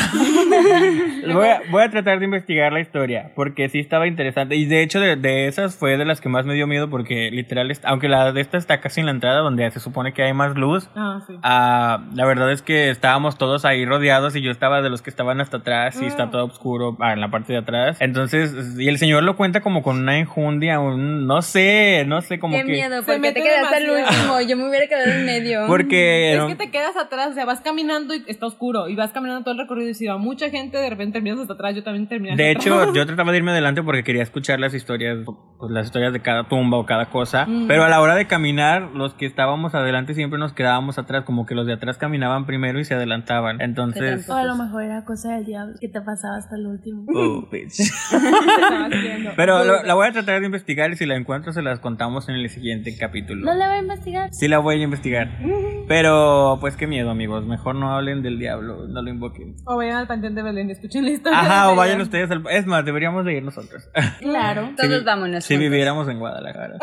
voy, 1.34 1.48
a, 1.48 1.62
voy 1.70 1.84
a 1.84 1.90
tratar 1.90 2.20
de 2.20 2.26
investigar 2.26 2.74
la 2.74 2.80
historia 2.82 3.32
porque 3.36 3.70
sí 3.70 3.80
estaba 3.80 4.08
interesante 4.08 4.56
y 4.56 4.65
de 4.66 4.82
hecho 4.84 5.00
de, 5.00 5.16
de 5.16 5.48
esas 5.48 5.76
fue 5.76 5.98
de 5.98 6.06
las 6.06 6.22
que 6.22 6.30
más 6.30 6.46
me 6.46 6.54
dio 6.54 6.68
miedo 6.68 6.90
porque 6.90 7.30
literal, 7.32 7.72
aunque 7.84 8.08
la 8.10 8.32
de 8.32 8.42
esta 8.42 8.58
está 8.58 8.82
casi 8.82 9.00
en 9.00 9.06
la 9.08 9.12
entrada 9.12 9.40
donde 9.40 9.70
se 9.72 9.80
supone 9.80 10.14
que 10.14 10.24
hay 10.24 10.34
más 10.34 10.56
luz, 10.56 10.90
Ah, 10.96 11.20
sí. 11.28 11.34
Ah, 11.44 12.04
la 12.14 12.26
verdad 12.26 12.52
es 12.52 12.62
que 12.62 12.90
estábamos 12.90 13.38
todos 13.38 13.66
ahí 13.66 13.86
rodeados 13.86 14.36
y 14.36 14.42
yo 14.42 14.52
estaba 14.52 14.82
de 14.82 14.90
los 14.90 15.02
que 15.02 15.10
estaban 15.10 15.42
hasta 15.42 15.58
atrás 15.58 16.02
y 16.02 16.06
está 16.06 16.30
todo 16.30 16.46
oscuro 16.46 16.98
ah, 17.00 17.14
en 17.14 17.22
la 17.22 17.30
parte 17.30 17.54
de 17.54 17.60
atrás. 17.60 17.98
Entonces, 18.00 18.76
y 18.80 18.88
el 18.88 18.98
señor 18.98 19.24
lo 19.24 19.36
cuenta 19.36 19.62
como 19.62 19.82
con 19.84 20.00
una 20.00 20.18
enjundia, 20.18 20.80
un, 20.80 21.28
no 21.28 21.42
sé, 21.42 22.04
no 22.08 22.22
sé, 22.22 22.40
como 22.40 22.56
Qué 22.58 22.64
que... 22.66 22.72
miedo, 22.72 22.98
Se 23.00 23.04
porque 23.04 23.20
mete 23.20 23.42
te 23.42 23.48
quedaste 23.48 23.76
al 23.76 23.90
último. 23.90 24.42
Yo 24.42 24.58
me 24.58 24.70
hubiera 24.70 24.88
quedado 24.88 25.12
en 25.12 25.26
medio. 25.26 25.66
Porque... 25.68 26.34
Es 26.36 26.44
que 26.46 26.56
te 26.56 26.72
quedas 26.72 26.96
atrás, 26.98 27.30
o 27.32 27.34
sea, 27.34 27.46
vas 27.46 27.62
caminando 27.62 28.14
y 28.14 28.24
está 28.28 28.46
oscuro, 28.46 28.88
y 28.90 28.96
vas 28.96 29.12
caminando 29.12 29.44
todo 29.44 29.54
el 29.54 29.60
recorrido 29.60 29.90
y 29.90 29.94
si 29.94 30.06
va 30.08 30.18
mucha 30.18 30.50
gente, 30.50 30.78
de 30.78 30.90
repente 30.90 31.14
terminas 31.14 31.40
hasta 31.40 31.54
atrás, 31.54 31.76
yo 31.76 31.84
también 31.84 32.08
terminé 32.08 32.36
De 32.36 32.50
hasta 32.52 32.60
hecho, 32.60 32.76
atrás. 32.80 32.94
yo 32.96 33.06
trataba 33.06 33.32
de 33.32 33.38
irme 33.38 33.52
adelante 33.52 33.82
porque 33.84 34.04
quería 34.04 34.24
escuchar 34.24 34.55
las 34.60 34.74
historias, 34.74 35.20
pues, 35.60 35.72
las 35.72 35.86
historias 35.88 36.14
de 36.14 36.20
cada 36.22 36.48
tumba 36.48 36.78
o 36.78 36.86
cada 36.86 37.06
cosa. 37.10 37.46
Mm. 37.46 37.68
Pero 37.68 37.84
a 37.84 37.90
la 37.90 38.02
hora 38.02 38.16
de 38.16 38.28
caminar, 38.28 38.92
los 38.94 39.14
que 39.14 39.26
estábamos 39.26 39.74
adelante 39.76 40.14
siempre 40.14 40.38
nos 40.40 40.54
quedábamos 40.54 40.98
atrás, 40.98 41.24
como 41.26 41.46
que 41.46 41.56
los 41.56 41.66
de 41.68 41.74
atrás 41.74 41.98
caminaban 41.98 42.46
primero 42.46 42.80
y 42.80 42.86
se 42.86 42.94
adelantaban. 42.94 43.62
Entonces, 43.62 44.30
O 44.30 44.34
a 44.34 44.44
lo 44.44 44.56
mejor 44.56 44.84
era 44.84 45.04
cosa 45.06 45.34
del 45.36 45.46
diablo 45.46 45.76
que 45.80 45.88
te 45.90 46.02
pasaba 46.02 46.38
hasta 46.38 46.56
el 46.56 46.68
último. 46.68 47.06
oh, 47.16 47.48
bitch. 47.52 47.80
Pero 49.36 49.64
lo- 49.64 49.84
la 49.84 49.94
voy 49.94 50.08
a 50.08 50.12
tratar 50.12 50.40
de 50.40 50.46
investigar 50.46 50.92
y 50.92 50.96
si 50.96 51.06
la 51.06 51.16
encuentro 51.16 51.52
se 51.54 51.62
las 51.62 51.80
contamos 51.80 52.30
en 52.30 52.36
el 52.36 52.50
siguiente 52.50 52.96
capítulo. 52.98 53.46
No 53.46 53.54
le 53.58 53.66
voy 53.68 53.78
a 53.78 53.82
investigar. 53.82 54.30
Sí 54.34 54.48
la 54.48 54.60
voy 54.60 54.80
a 54.80 54.84
investigar. 54.84 55.30
Pero 55.88 56.58
pues 56.60 56.76
qué 56.76 56.88
miedo, 56.88 57.10
amigos. 57.10 57.46
Mejor 57.46 57.76
no 57.76 57.92
hablen 57.94 58.22
del 58.22 58.40
diablo, 58.40 58.88
no 58.88 59.02
lo 59.02 59.10
invoquen. 59.10 59.56
O 59.66 59.78
vayan 59.78 59.98
al 59.98 60.08
panteón 60.08 60.36
de 60.36 60.44
Belén 60.44 60.70
y 60.70 60.72
escuchen 60.74 61.06
la 61.06 61.12
historia. 61.12 61.40
Ajá, 61.40 61.72
o 61.72 61.76
vayan 61.76 62.02
ustedes 62.02 62.30
al... 62.32 62.44
Es 62.50 62.66
más, 62.66 62.86
deberíamos 62.86 63.26
de 63.26 63.38
ir 63.38 63.44
nosotros. 63.44 63.88
Claro. 64.20 64.45
Todos 64.54 64.76
Si 64.78 64.88
vi- 64.88 65.04
vámonos. 65.04 65.44
Si 65.44 65.54
juntos. 65.56 65.70
viviéramos 65.70 66.08
en 66.10 66.20
Guadalajara. 66.20 66.76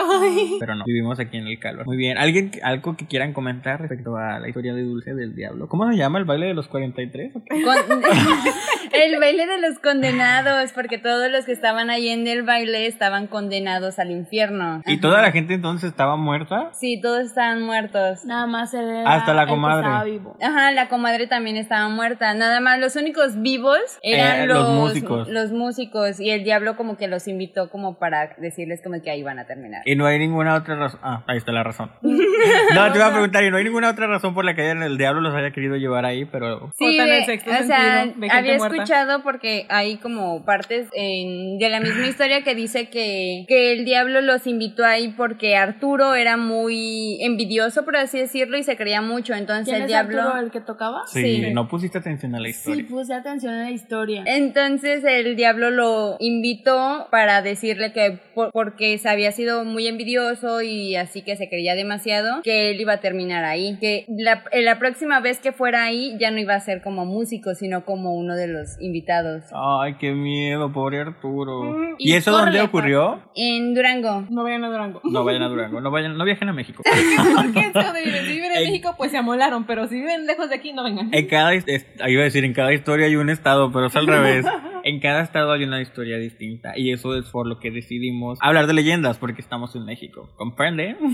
Pero 0.61 0.75
no, 0.75 0.85
vivimos 0.85 1.19
aquí 1.21 1.37
en 1.37 1.47
el 1.47 1.59
calor. 1.59 1.87
Muy 1.87 1.97
bien. 1.97 2.19
¿Alguien, 2.19 2.51
algo 2.63 2.97
que 2.97 3.07
quieran 3.07 3.33
comentar 3.33 3.81
respecto 3.81 4.17
a 4.17 4.39
la 4.39 4.49
historia 4.49 4.75
de 4.75 4.83
Dulce 4.83 5.15
del 5.15 5.35
Diablo? 5.35 5.69
¿Cómo 5.69 5.91
se 5.91 5.97
llama 5.97 6.19
el 6.19 6.25
baile 6.25 6.47
de 6.47 6.55
los 6.55 6.69
43? 6.69 7.33
Con- 7.33 7.43
el 8.93 9.19
baile 9.19 9.47
de 9.47 9.61
los 9.61 9.79
condenados, 9.79 10.73
porque 10.73 10.99
todos 10.99 11.31
los 11.31 11.45
que 11.45 11.53
estaban 11.53 11.91
ahí 11.91 12.09
en 12.09 12.27
el 12.27 12.43
baile 12.43 12.87
estaban 12.87 13.27
condenados 13.27 13.99
al 13.99 14.11
infierno. 14.11 14.83
¿Y 14.87 14.99
toda 15.01 15.23
la 15.23 15.33
gente 15.33 15.55
entonces 15.55 15.91
estaba 15.91 16.17
muerta? 16.17 16.71
Sí, 16.73 17.01
todos 17.01 17.21
estaban 17.27 17.63
muertos. 17.63 18.25
Nada 18.25 18.47
más 18.47 18.73
era 18.75 19.03
Hasta 19.13 19.35
la 19.35 19.43
el 19.43 19.49
que 19.49 19.53
comadre. 19.55 19.87
estaba 19.87 20.05
vivo. 20.05 20.37
Ajá, 20.43 20.73
la 20.73 20.89
comadre 20.89 21.27
también 21.27 21.57
estaba 21.57 21.89
muerta. 21.89 22.33
Nada 22.35 22.61
más, 22.61 22.79
los 22.79 22.97
únicos 22.97 23.41
vivos 23.41 23.79
eran 24.03 24.43
Eh, 24.43 24.47
los, 24.47 24.59
los 24.59 24.71
músicos. 24.71 25.29
los 25.29 25.53
músicos, 25.53 26.21
y 26.21 26.31
el 26.31 26.45
diablo 26.45 26.77
como 26.77 26.97
que 26.97 27.09
los 27.09 27.29
invitó 27.29 27.42
invitó 27.43 27.71
como 27.71 27.99
para 27.99 28.35
decirles 28.39 28.81
como 28.83 29.01
que 29.03 29.11
ahí 29.11 29.23
van 29.23 29.39
a 29.39 29.47
terminar. 29.47 29.83
Y 29.85 29.95
no 29.97 30.07
hay 30.07 30.19
ninguna 30.19 30.55
otra 30.57 30.77
razón. 30.77 31.01
Ah, 31.03 31.25
ahí 31.27 31.39
está 31.39 31.53
la 31.53 31.63
razón. 31.63 31.91
no, 32.03 32.93
te 32.93 32.99
iba 32.99 33.07
a 33.07 33.13
preguntar, 33.13 33.45
y 33.45 33.51
no 33.51 33.57
hay 33.57 33.65
ninguna 33.65 33.91
otra 33.91 34.07
razón 34.07 34.35
por 34.35 34.45
la 34.45 34.55
que 34.55 34.71
el 34.71 34.99
diablo 34.99 35.21
los 35.21 35.35
haya 35.35 35.51
querido 35.51 35.77
llevar 35.77 36.05
ahí, 36.05 36.25
pero. 36.25 36.71
Sí, 36.79 36.97
Cortan 36.97 37.09
el 37.09 37.21
de- 37.21 37.27
sexto 37.27 37.51
o 37.51 37.55
sea, 37.55 37.65
sentido 38.03 38.21
de 38.21 38.29
gente 38.29 38.31
había 38.31 38.57
muerta. 38.59 38.77
escuchado 38.77 39.23
porque 39.23 39.67
hay 39.69 39.97
como 39.97 40.45
partes 40.45 40.89
en- 40.95 41.59
de 41.59 41.69
la 41.69 41.81
misma 41.81 42.07
historia 42.07 42.43
que 42.43 42.55
dice 42.55 42.89
que, 42.89 43.45
que 43.49 43.73
el 43.73 43.85
diablo 43.85 44.21
los 44.21 44.47
invitó 44.47 44.85
ahí 44.85 45.09
porque 45.17 45.57
Arturo 45.57 46.15
era 46.15 46.37
muy 46.37 47.19
envidioso, 47.23 47.85
por 47.85 47.97
así 47.97 48.19
decirlo, 48.19 48.57
y 48.59 48.63
se 48.63 48.77
creía 48.77 49.01
mucho. 49.03 49.35
Entonces 49.35 49.65
¿Quién 49.67 49.77
el 49.77 49.83
es 49.83 49.89
diablo... 49.89 50.23
Arturo, 50.23 50.41
el 50.45 50.51
que 50.51 50.61
tocaba? 50.61 51.03
Sí, 51.07 51.23
Sí. 51.23 51.53
no 51.53 51.69
pusiste 51.69 51.99
atención 51.99 52.35
a 52.35 52.39
la 52.41 52.47
Sí, 52.47 52.51
historia. 52.51 52.87
puse 52.89 53.15
atención 53.15 53.55
en 53.55 53.63
la 53.65 53.71
historia. 53.71 54.23
Entonces 54.27 55.03
el 55.05 55.37
diablo 55.37 55.71
lo 55.71 56.17
invitó 56.21 57.09
para 57.11 57.32
decirle 57.41 57.93
que 57.93 58.19
por- 58.35 58.51
porque 58.53 58.99
se 58.99 59.09
había 59.09 59.33
sido 59.33 59.65
muy 59.65 59.87
envidioso 59.87 60.61
y 60.61 60.97
así 60.97 61.23
que 61.23 61.37
se 61.37 61.49
creía 61.49 61.75
demasiado, 61.75 62.43
que 62.43 62.71
él 62.71 62.81
iba 62.81 62.95
a 62.95 63.01
terminar 63.01 63.45
ahí. 63.45 63.79
Que 63.81 64.05
la, 64.09 64.45
eh, 64.53 64.63
la 64.63 64.79
próxima 64.79 65.21
vez 65.21 65.39
que 65.39 65.53
fuera 65.53 65.85
ahí 65.85 66.17
ya 66.21 66.31
no 66.31 66.39
iba 66.39 66.55
a 66.55 66.61
ser 66.61 66.83
como 66.83 67.07
músico, 67.07 67.55
sino 67.55 67.85
como 67.85 68.15
uno 68.15 68.35
de 68.37 68.49
los 68.49 68.79
invitados. 68.81 69.45
Ay, 69.55 69.95
qué 69.99 70.11
miedo, 70.13 70.73
pobre 70.73 71.01
Arturo. 71.01 71.63
Mm, 71.63 71.95
¿Y 71.99 72.11
y 72.13 72.15
eso 72.17 72.33
dónde 72.33 72.61
ocurrió? 72.61 73.23
En 73.35 73.73
Durango. 73.75 74.27
No 74.29 74.43
vayan 74.43 74.65
a 74.65 74.69
Durango. 74.69 75.01
No 75.05 75.25
vayan 75.25 75.43
a 75.43 75.49
Durango, 75.49 75.81
no 75.81 75.91
vayan, 75.91 76.19
no 76.19 76.25
viajen 76.25 76.49
a 76.49 76.53
México. 76.53 76.83
¿Por 76.83 76.93
qué 77.55 77.61
es 77.61 77.73
donde 77.73 78.05
viven? 78.05 78.25
Si 78.27 78.33
viven 78.33 78.51
en 78.53 78.59
En- 78.59 78.65
México, 78.65 78.95
pues 78.99 79.11
se 79.13 79.19
amolaron, 79.19 79.65
pero 79.65 79.87
si 79.89 79.95
viven 79.95 80.27
lejos 80.27 80.49
de 80.51 80.57
aquí, 80.57 80.73
no 80.73 80.83
vengan. 80.85 81.09
En 81.15 81.27
cada, 81.29 81.55
es- 81.55 81.65
iba 82.07 82.21
a 82.21 82.25
decir, 82.25 82.45
en 82.45 82.53
cada 82.53 82.73
historia 82.75 83.07
hay 83.07 83.17
un 83.17 83.31
estado, 83.31 83.71
pero 83.73 83.87
es 83.87 83.97
al 83.97 84.07
revés. 84.07 84.45
En 84.85 85.01
cada 85.01 85.23
estado 85.23 85.53
hay 85.53 85.65
una 85.65 85.81
historia 85.81 86.19
distinta 86.19 86.77
y 86.77 86.93
eso 86.93 87.17
es 87.17 87.27
por 87.27 87.47
lo 87.47 87.59
que 87.59 87.71
decidimos 87.71 88.39
hablar 88.41 88.67
de 88.67 88.75
leyendas 88.75 89.19
porque 89.19 89.41
estamos 89.41 89.75
en 89.77 89.85
México. 89.85 90.29
¿Comprende? 90.37 90.97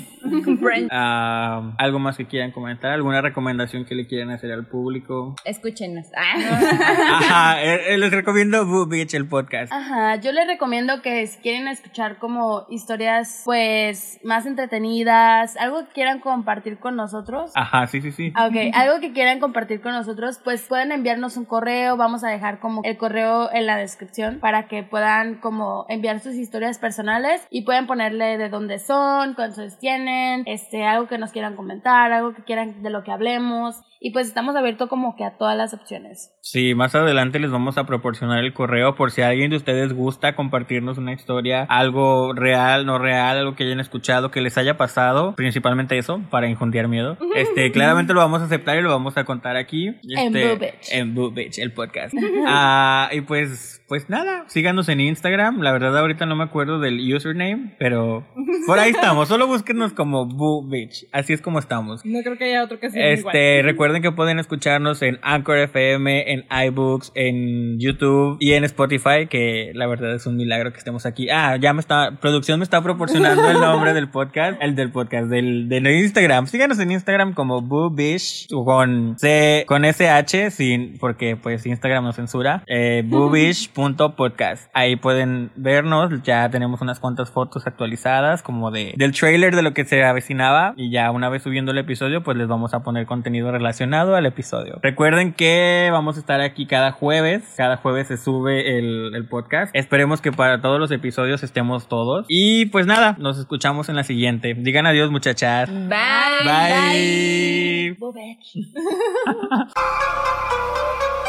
Ah, 0.90 1.74
¿Algo 1.78 1.98
más 1.98 2.16
que 2.16 2.26
quieran 2.26 2.50
comentar? 2.52 2.92
¿Alguna 2.92 3.20
recomendación 3.20 3.85
que 3.85 3.94
le 3.94 4.07
quieran 4.07 4.31
hacer 4.31 4.52
al 4.52 4.66
público? 4.66 5.35
Escúchenos. 5.44 6.07
Ah. 6.16 6.35
Ajá, 7.18 7.62
eh, 7.62 7.94
eh, 7.94 7.98
les 7.98 8.11
recomiendo 8.11 8.66
Boo 8.66 8.87
Bitch, 8.87 9.14
el 9.14 9.26
podcast. 9.28 9.72
Ajá, 9.72 10.16
yo 10.16 10.33
les 10.33 10.46
recomiendo 10.46 11.02
que 11.02 11.26
si 11.26 11.40
quieren 11.40 11.68
escuchar 11.68 12.18
como 12.18 12.66
historias 12.70 13.42
pues 13.44 14.18
más 14.24 14.46
entretenidas, 14.46 15.57
algo 15.57 15.87
que 15.87 15.92
quieran 15.92 16.20
compartir 16.20 16.78
con 16.78 16.96
nosotros. 16.96 17.50
Ajá, 17.54 17.87
sí, 17.87 18.00
sí, 18.00 18.12
sí. 18.12 18.33
Ah, 18.35 18.48
Ok, 18.48 18.57
algo 18.74 19.00
que 19.00 19.12
quieran 19.12 19.40
compartir 19.40 19.81
con 19.81 19.92
nosotros, 19.92 20.40
pues 20.42 20.62
pueden 20.68 20.92
enviarnos 20.92 21.37
un 21.37 21.44
correo, 21.44 21.96
vamos 21.96 22.24
a 22.24 22.28
dejar 22.28 22.61
como 22.61 22.83
el 22.85 22.96
correo 22.96 23.50
en 23.59 23.66
la 23.66 23.77
descripción 23.77 24.38
para 24.40 24.68
que 24.68 24.83
puedan 24.83 25.40
como 25.40 25.85
enviar 25.88 26.21
sus 26.21 26.35
historias 26.35 26.79
personales 26.79 27.47
y 27.51 27.62
pueden 27.62 27.87
ponerle 27.87 28.38
de 28.38 28.49
dónde 28.49 28.79
son, 28.79 29.35
cuántos 29.35 29.79
tienen, 29.79 30.42
este, 30.47 30.85
algo 30.85 31.09
que 31.09 31.18
nos 31.18 31.33
quieran 31.33 31.57
comentar, 31.57 32.12
algo 32.12 32.35
que 32.35 32.44
quieran 32.44 32.83
de 32.83 32.90
lo 32.90 33.03
que 33.05 33.12
hablemos 33.12 33.77
y 34.01 34.12
pues 34.12 34.29
estamos 34.29 34.55
abiertos 34.55 34.88
como 34.88 35.16
que 35.16 35.25
a 35.25 35.37
todas 35.37 35.57
las 35.57 35.75
opciones. 35.75 36.33
Sí, 36.40 36.75
más 36.75 36.94
adelante 36.94 37.40
les 37.40 37.51
vamos 37.51 37.79
a 37.79 37.85
proporcionar 37.85 38.44
el 38.44 38.53
correo 38.53 38.94
por 38.94 39.11
si 39.11 39.23
alguien 39.23 39.51
de 39.51 39.57
ustedes 39.57 39.92
gusta 39.92 40.37
compartirnos 40.37 40.99
una 40.99 41.12
historia, 41.12 41.64
algo 41.68 42.33
real, 42.33 42.87
no 42.87 42.99
real, 42.99 43.38
algo 43.38 43.57
que 43.57 43.64
hayan 43.64 43.81
escuchado, 43.81 44.31
que 44.31 44.40
les 44.40 44.57
haya 44.57 44.77
pasado, 44.77 45.35
principalmente 45.35 45.99
eso, 45.99 46.21
para 46.31 46.49
infundir 46.49 46.87
miedo. 46.87 47.18
Este, 47.35 47.73
claramente 47.73 48.14
lo 48.14 48.21
vamos 48.21 48.40
a 48.40 48.44
aceptar 48.44 48.79
y 48.79 48.83
lo 48.83 48.90
vamos 48.90 49.16
a 49.16 49.25
contar 49.25 49.57
aquí. 49.57 49.88
En 49.88 50.37
Este, 50.37 50.49
Boo 50.49 50.59
Bitch. 50.59 50.92
En 50.92 51.14
Boo 51.14 51.31
Bitch, 51.31 51.59
el 51.59 51.73
podcast. 51.73 52.14
Ah, 52.51 53.11
y 53.12 53.21
pues, 53.23 53.47
is 53.52 53.77
pues 53.88 54.11
nada, 54.11 54.44
síganos 54.48 54.88
en 54.90 55.01
Instagram. 55.01 55.61
La 55.62 55.72
verdad 55.72 55.96
ahorita 55.98 56.27
no 56.27 56.37
me 56.37 56.44
acuerdo 56.44 56.79
del 56.79 57.01
username, 57.14 57.74
pero 57.79 58.27
por 58.66 58.79
ahí 58.79 58.90
estamos. 58.90 59.29
Solo 59.29 59.46
búsquenos 59.46 59.94
como 59.94 60.27
Boo 60.27 60.62
Bitch. 60.68 61.07
Así 61.11 61.33
es 61.33 61.40
como 61.40 61.59
estamos. 61.59 62.05
No 62.05 62.20
creo 62.22 62.37
que 62.37 62.44
haya 62.44 62.62
otro 62.62 62.79
que 62.79 62.90
sea 62.90 63.12
Este, 63.12 63.59
igual. 63.59 63.64
recuerden 63.64 64.03
que 64.03 64.12
pueden 64.12 64.38
escucharnos 64.38 65.01
en 65.01 65.18
Anchor 65.22 65.57
FM, 65.59 66.33
en 66.33 66.44
iBooks, 66.66 67.12
en 67.14 67.81
YouTube 67.81 68.37
y 68.40 68.53
en 68.53 68.64
Spotify, 68.64 69.27
que 69.29 69.72
la 69.74 69.87
verdad 69.87 70.14
es 70.14 70.27
un 70.27 70.37
milagro 70.37 70.70
que 70.70 70.79
estemos 70.79 71.07
aquí. 71.07 71.31
Ah, 71.31 71.57
ya 71.57 71.72
me 71.72 71.81
está, 71.81 72.18
producción 72.20 72.59
me 72.59 72.64
está 72.64 72.83
proporcionando 72.83 73.48
el 73.48 73.59
nombre 73.59 73.94
del 73.94 74.09
podcast, 74.11 74.61
el 74.61 74.74
del 74.74 74.90
podcast, 74.90 75.29
del, 75.29 75.70
de 75.70 75.98
Instagram. 75.98 76.46
Síganos 76.46 76.79
en 76.79 76.92
Instagram 76.92 77.33
como 77.33 77.62
Boobish, 77.62 78.48
con 78.48 79.18
C, 79.18 79.64
con 79.66 79.87
SH, 79.87 80.51
sin, 80.51 80.98
porque 80.98 81.37
pues 81.37 81.64
Instagram 81.64 82.05
nos 82.05 82.16
censura, 82.16 82.64
eh, 82.66 83.03
boobish.podcast. 83.78 84.70
Ahí 84.74 84.96
pueden 84.96 85.50
vernos, 85.56 86.22
ya 86.22 86.48
tenemos 86.50 86.80
unas 86.80 87.00
cuantas 87.00 87.30
fotos 87.30 87.66
actualizadas, 87.66 88.42
como 88.42 88.70
de, 88.70 88.94
del 88.96 89.12
trailer 89.12 89.54
de 89.54 89.62
lo 89.62 89.72
que 89.72 89.84
se 89.84 90.04
avecinaba, 90.04 90.74
y 90.76 90.90
ya 90.90 91.10
una 91.10 91.28
vez 91.28 91.42
subiendo 91.42 91.72
el 91.72 91.78
episodio, 91.78 92.22
pues 92.22 92.36
les 92.36 92.48
vamos 92.48 92.74
a 92.74 92.80
poner 92.80 93.06
contenido 93.06 93.50
relacionado 93.52 94.16
al 94.16 94.26
episodio. 94.26 94.78
Recuerden 94.82 95.32
que 95.32 95.88
vamos 95.92 96.16
a 96.16 96.20
estar 96.20 96.40
aquí 96.40 96.66
cada 96.66 96.92
jueves, 96.92 97.42
cada 97.56 97.76
jueves 97.76 98.08
se 98.08 98.16
sube 98.16 98.78
el, 98.78 99.14
el 99.14 99.28
podcast. 99.28 99.74
Esperemos 99.74 100.20
que 100.20 100.32
para 100.32 100.60
todos 100.60 100.80
los 100.80 100.90
episodios 100.90 101.42
estemos 101.42 101.88
todos. 101.88 102.26
Y 102.28 102.66
pues 102.66 102.86
nada, 102.86 103.16
nos 103.18 103.38
escuchamos 103.38 103.88
en 103.88 103.96
la 103.96 104.04
siguiente. 104.04 104.54
Digan 104.54 104.86
adiós 104.86 105.10
muchachas. 105.10 105.70
Bye. 105.70 106.44
Bye. 106.44 107.96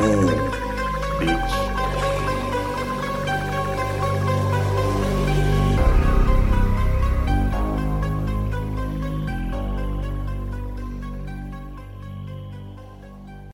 Boo 0.00 0.39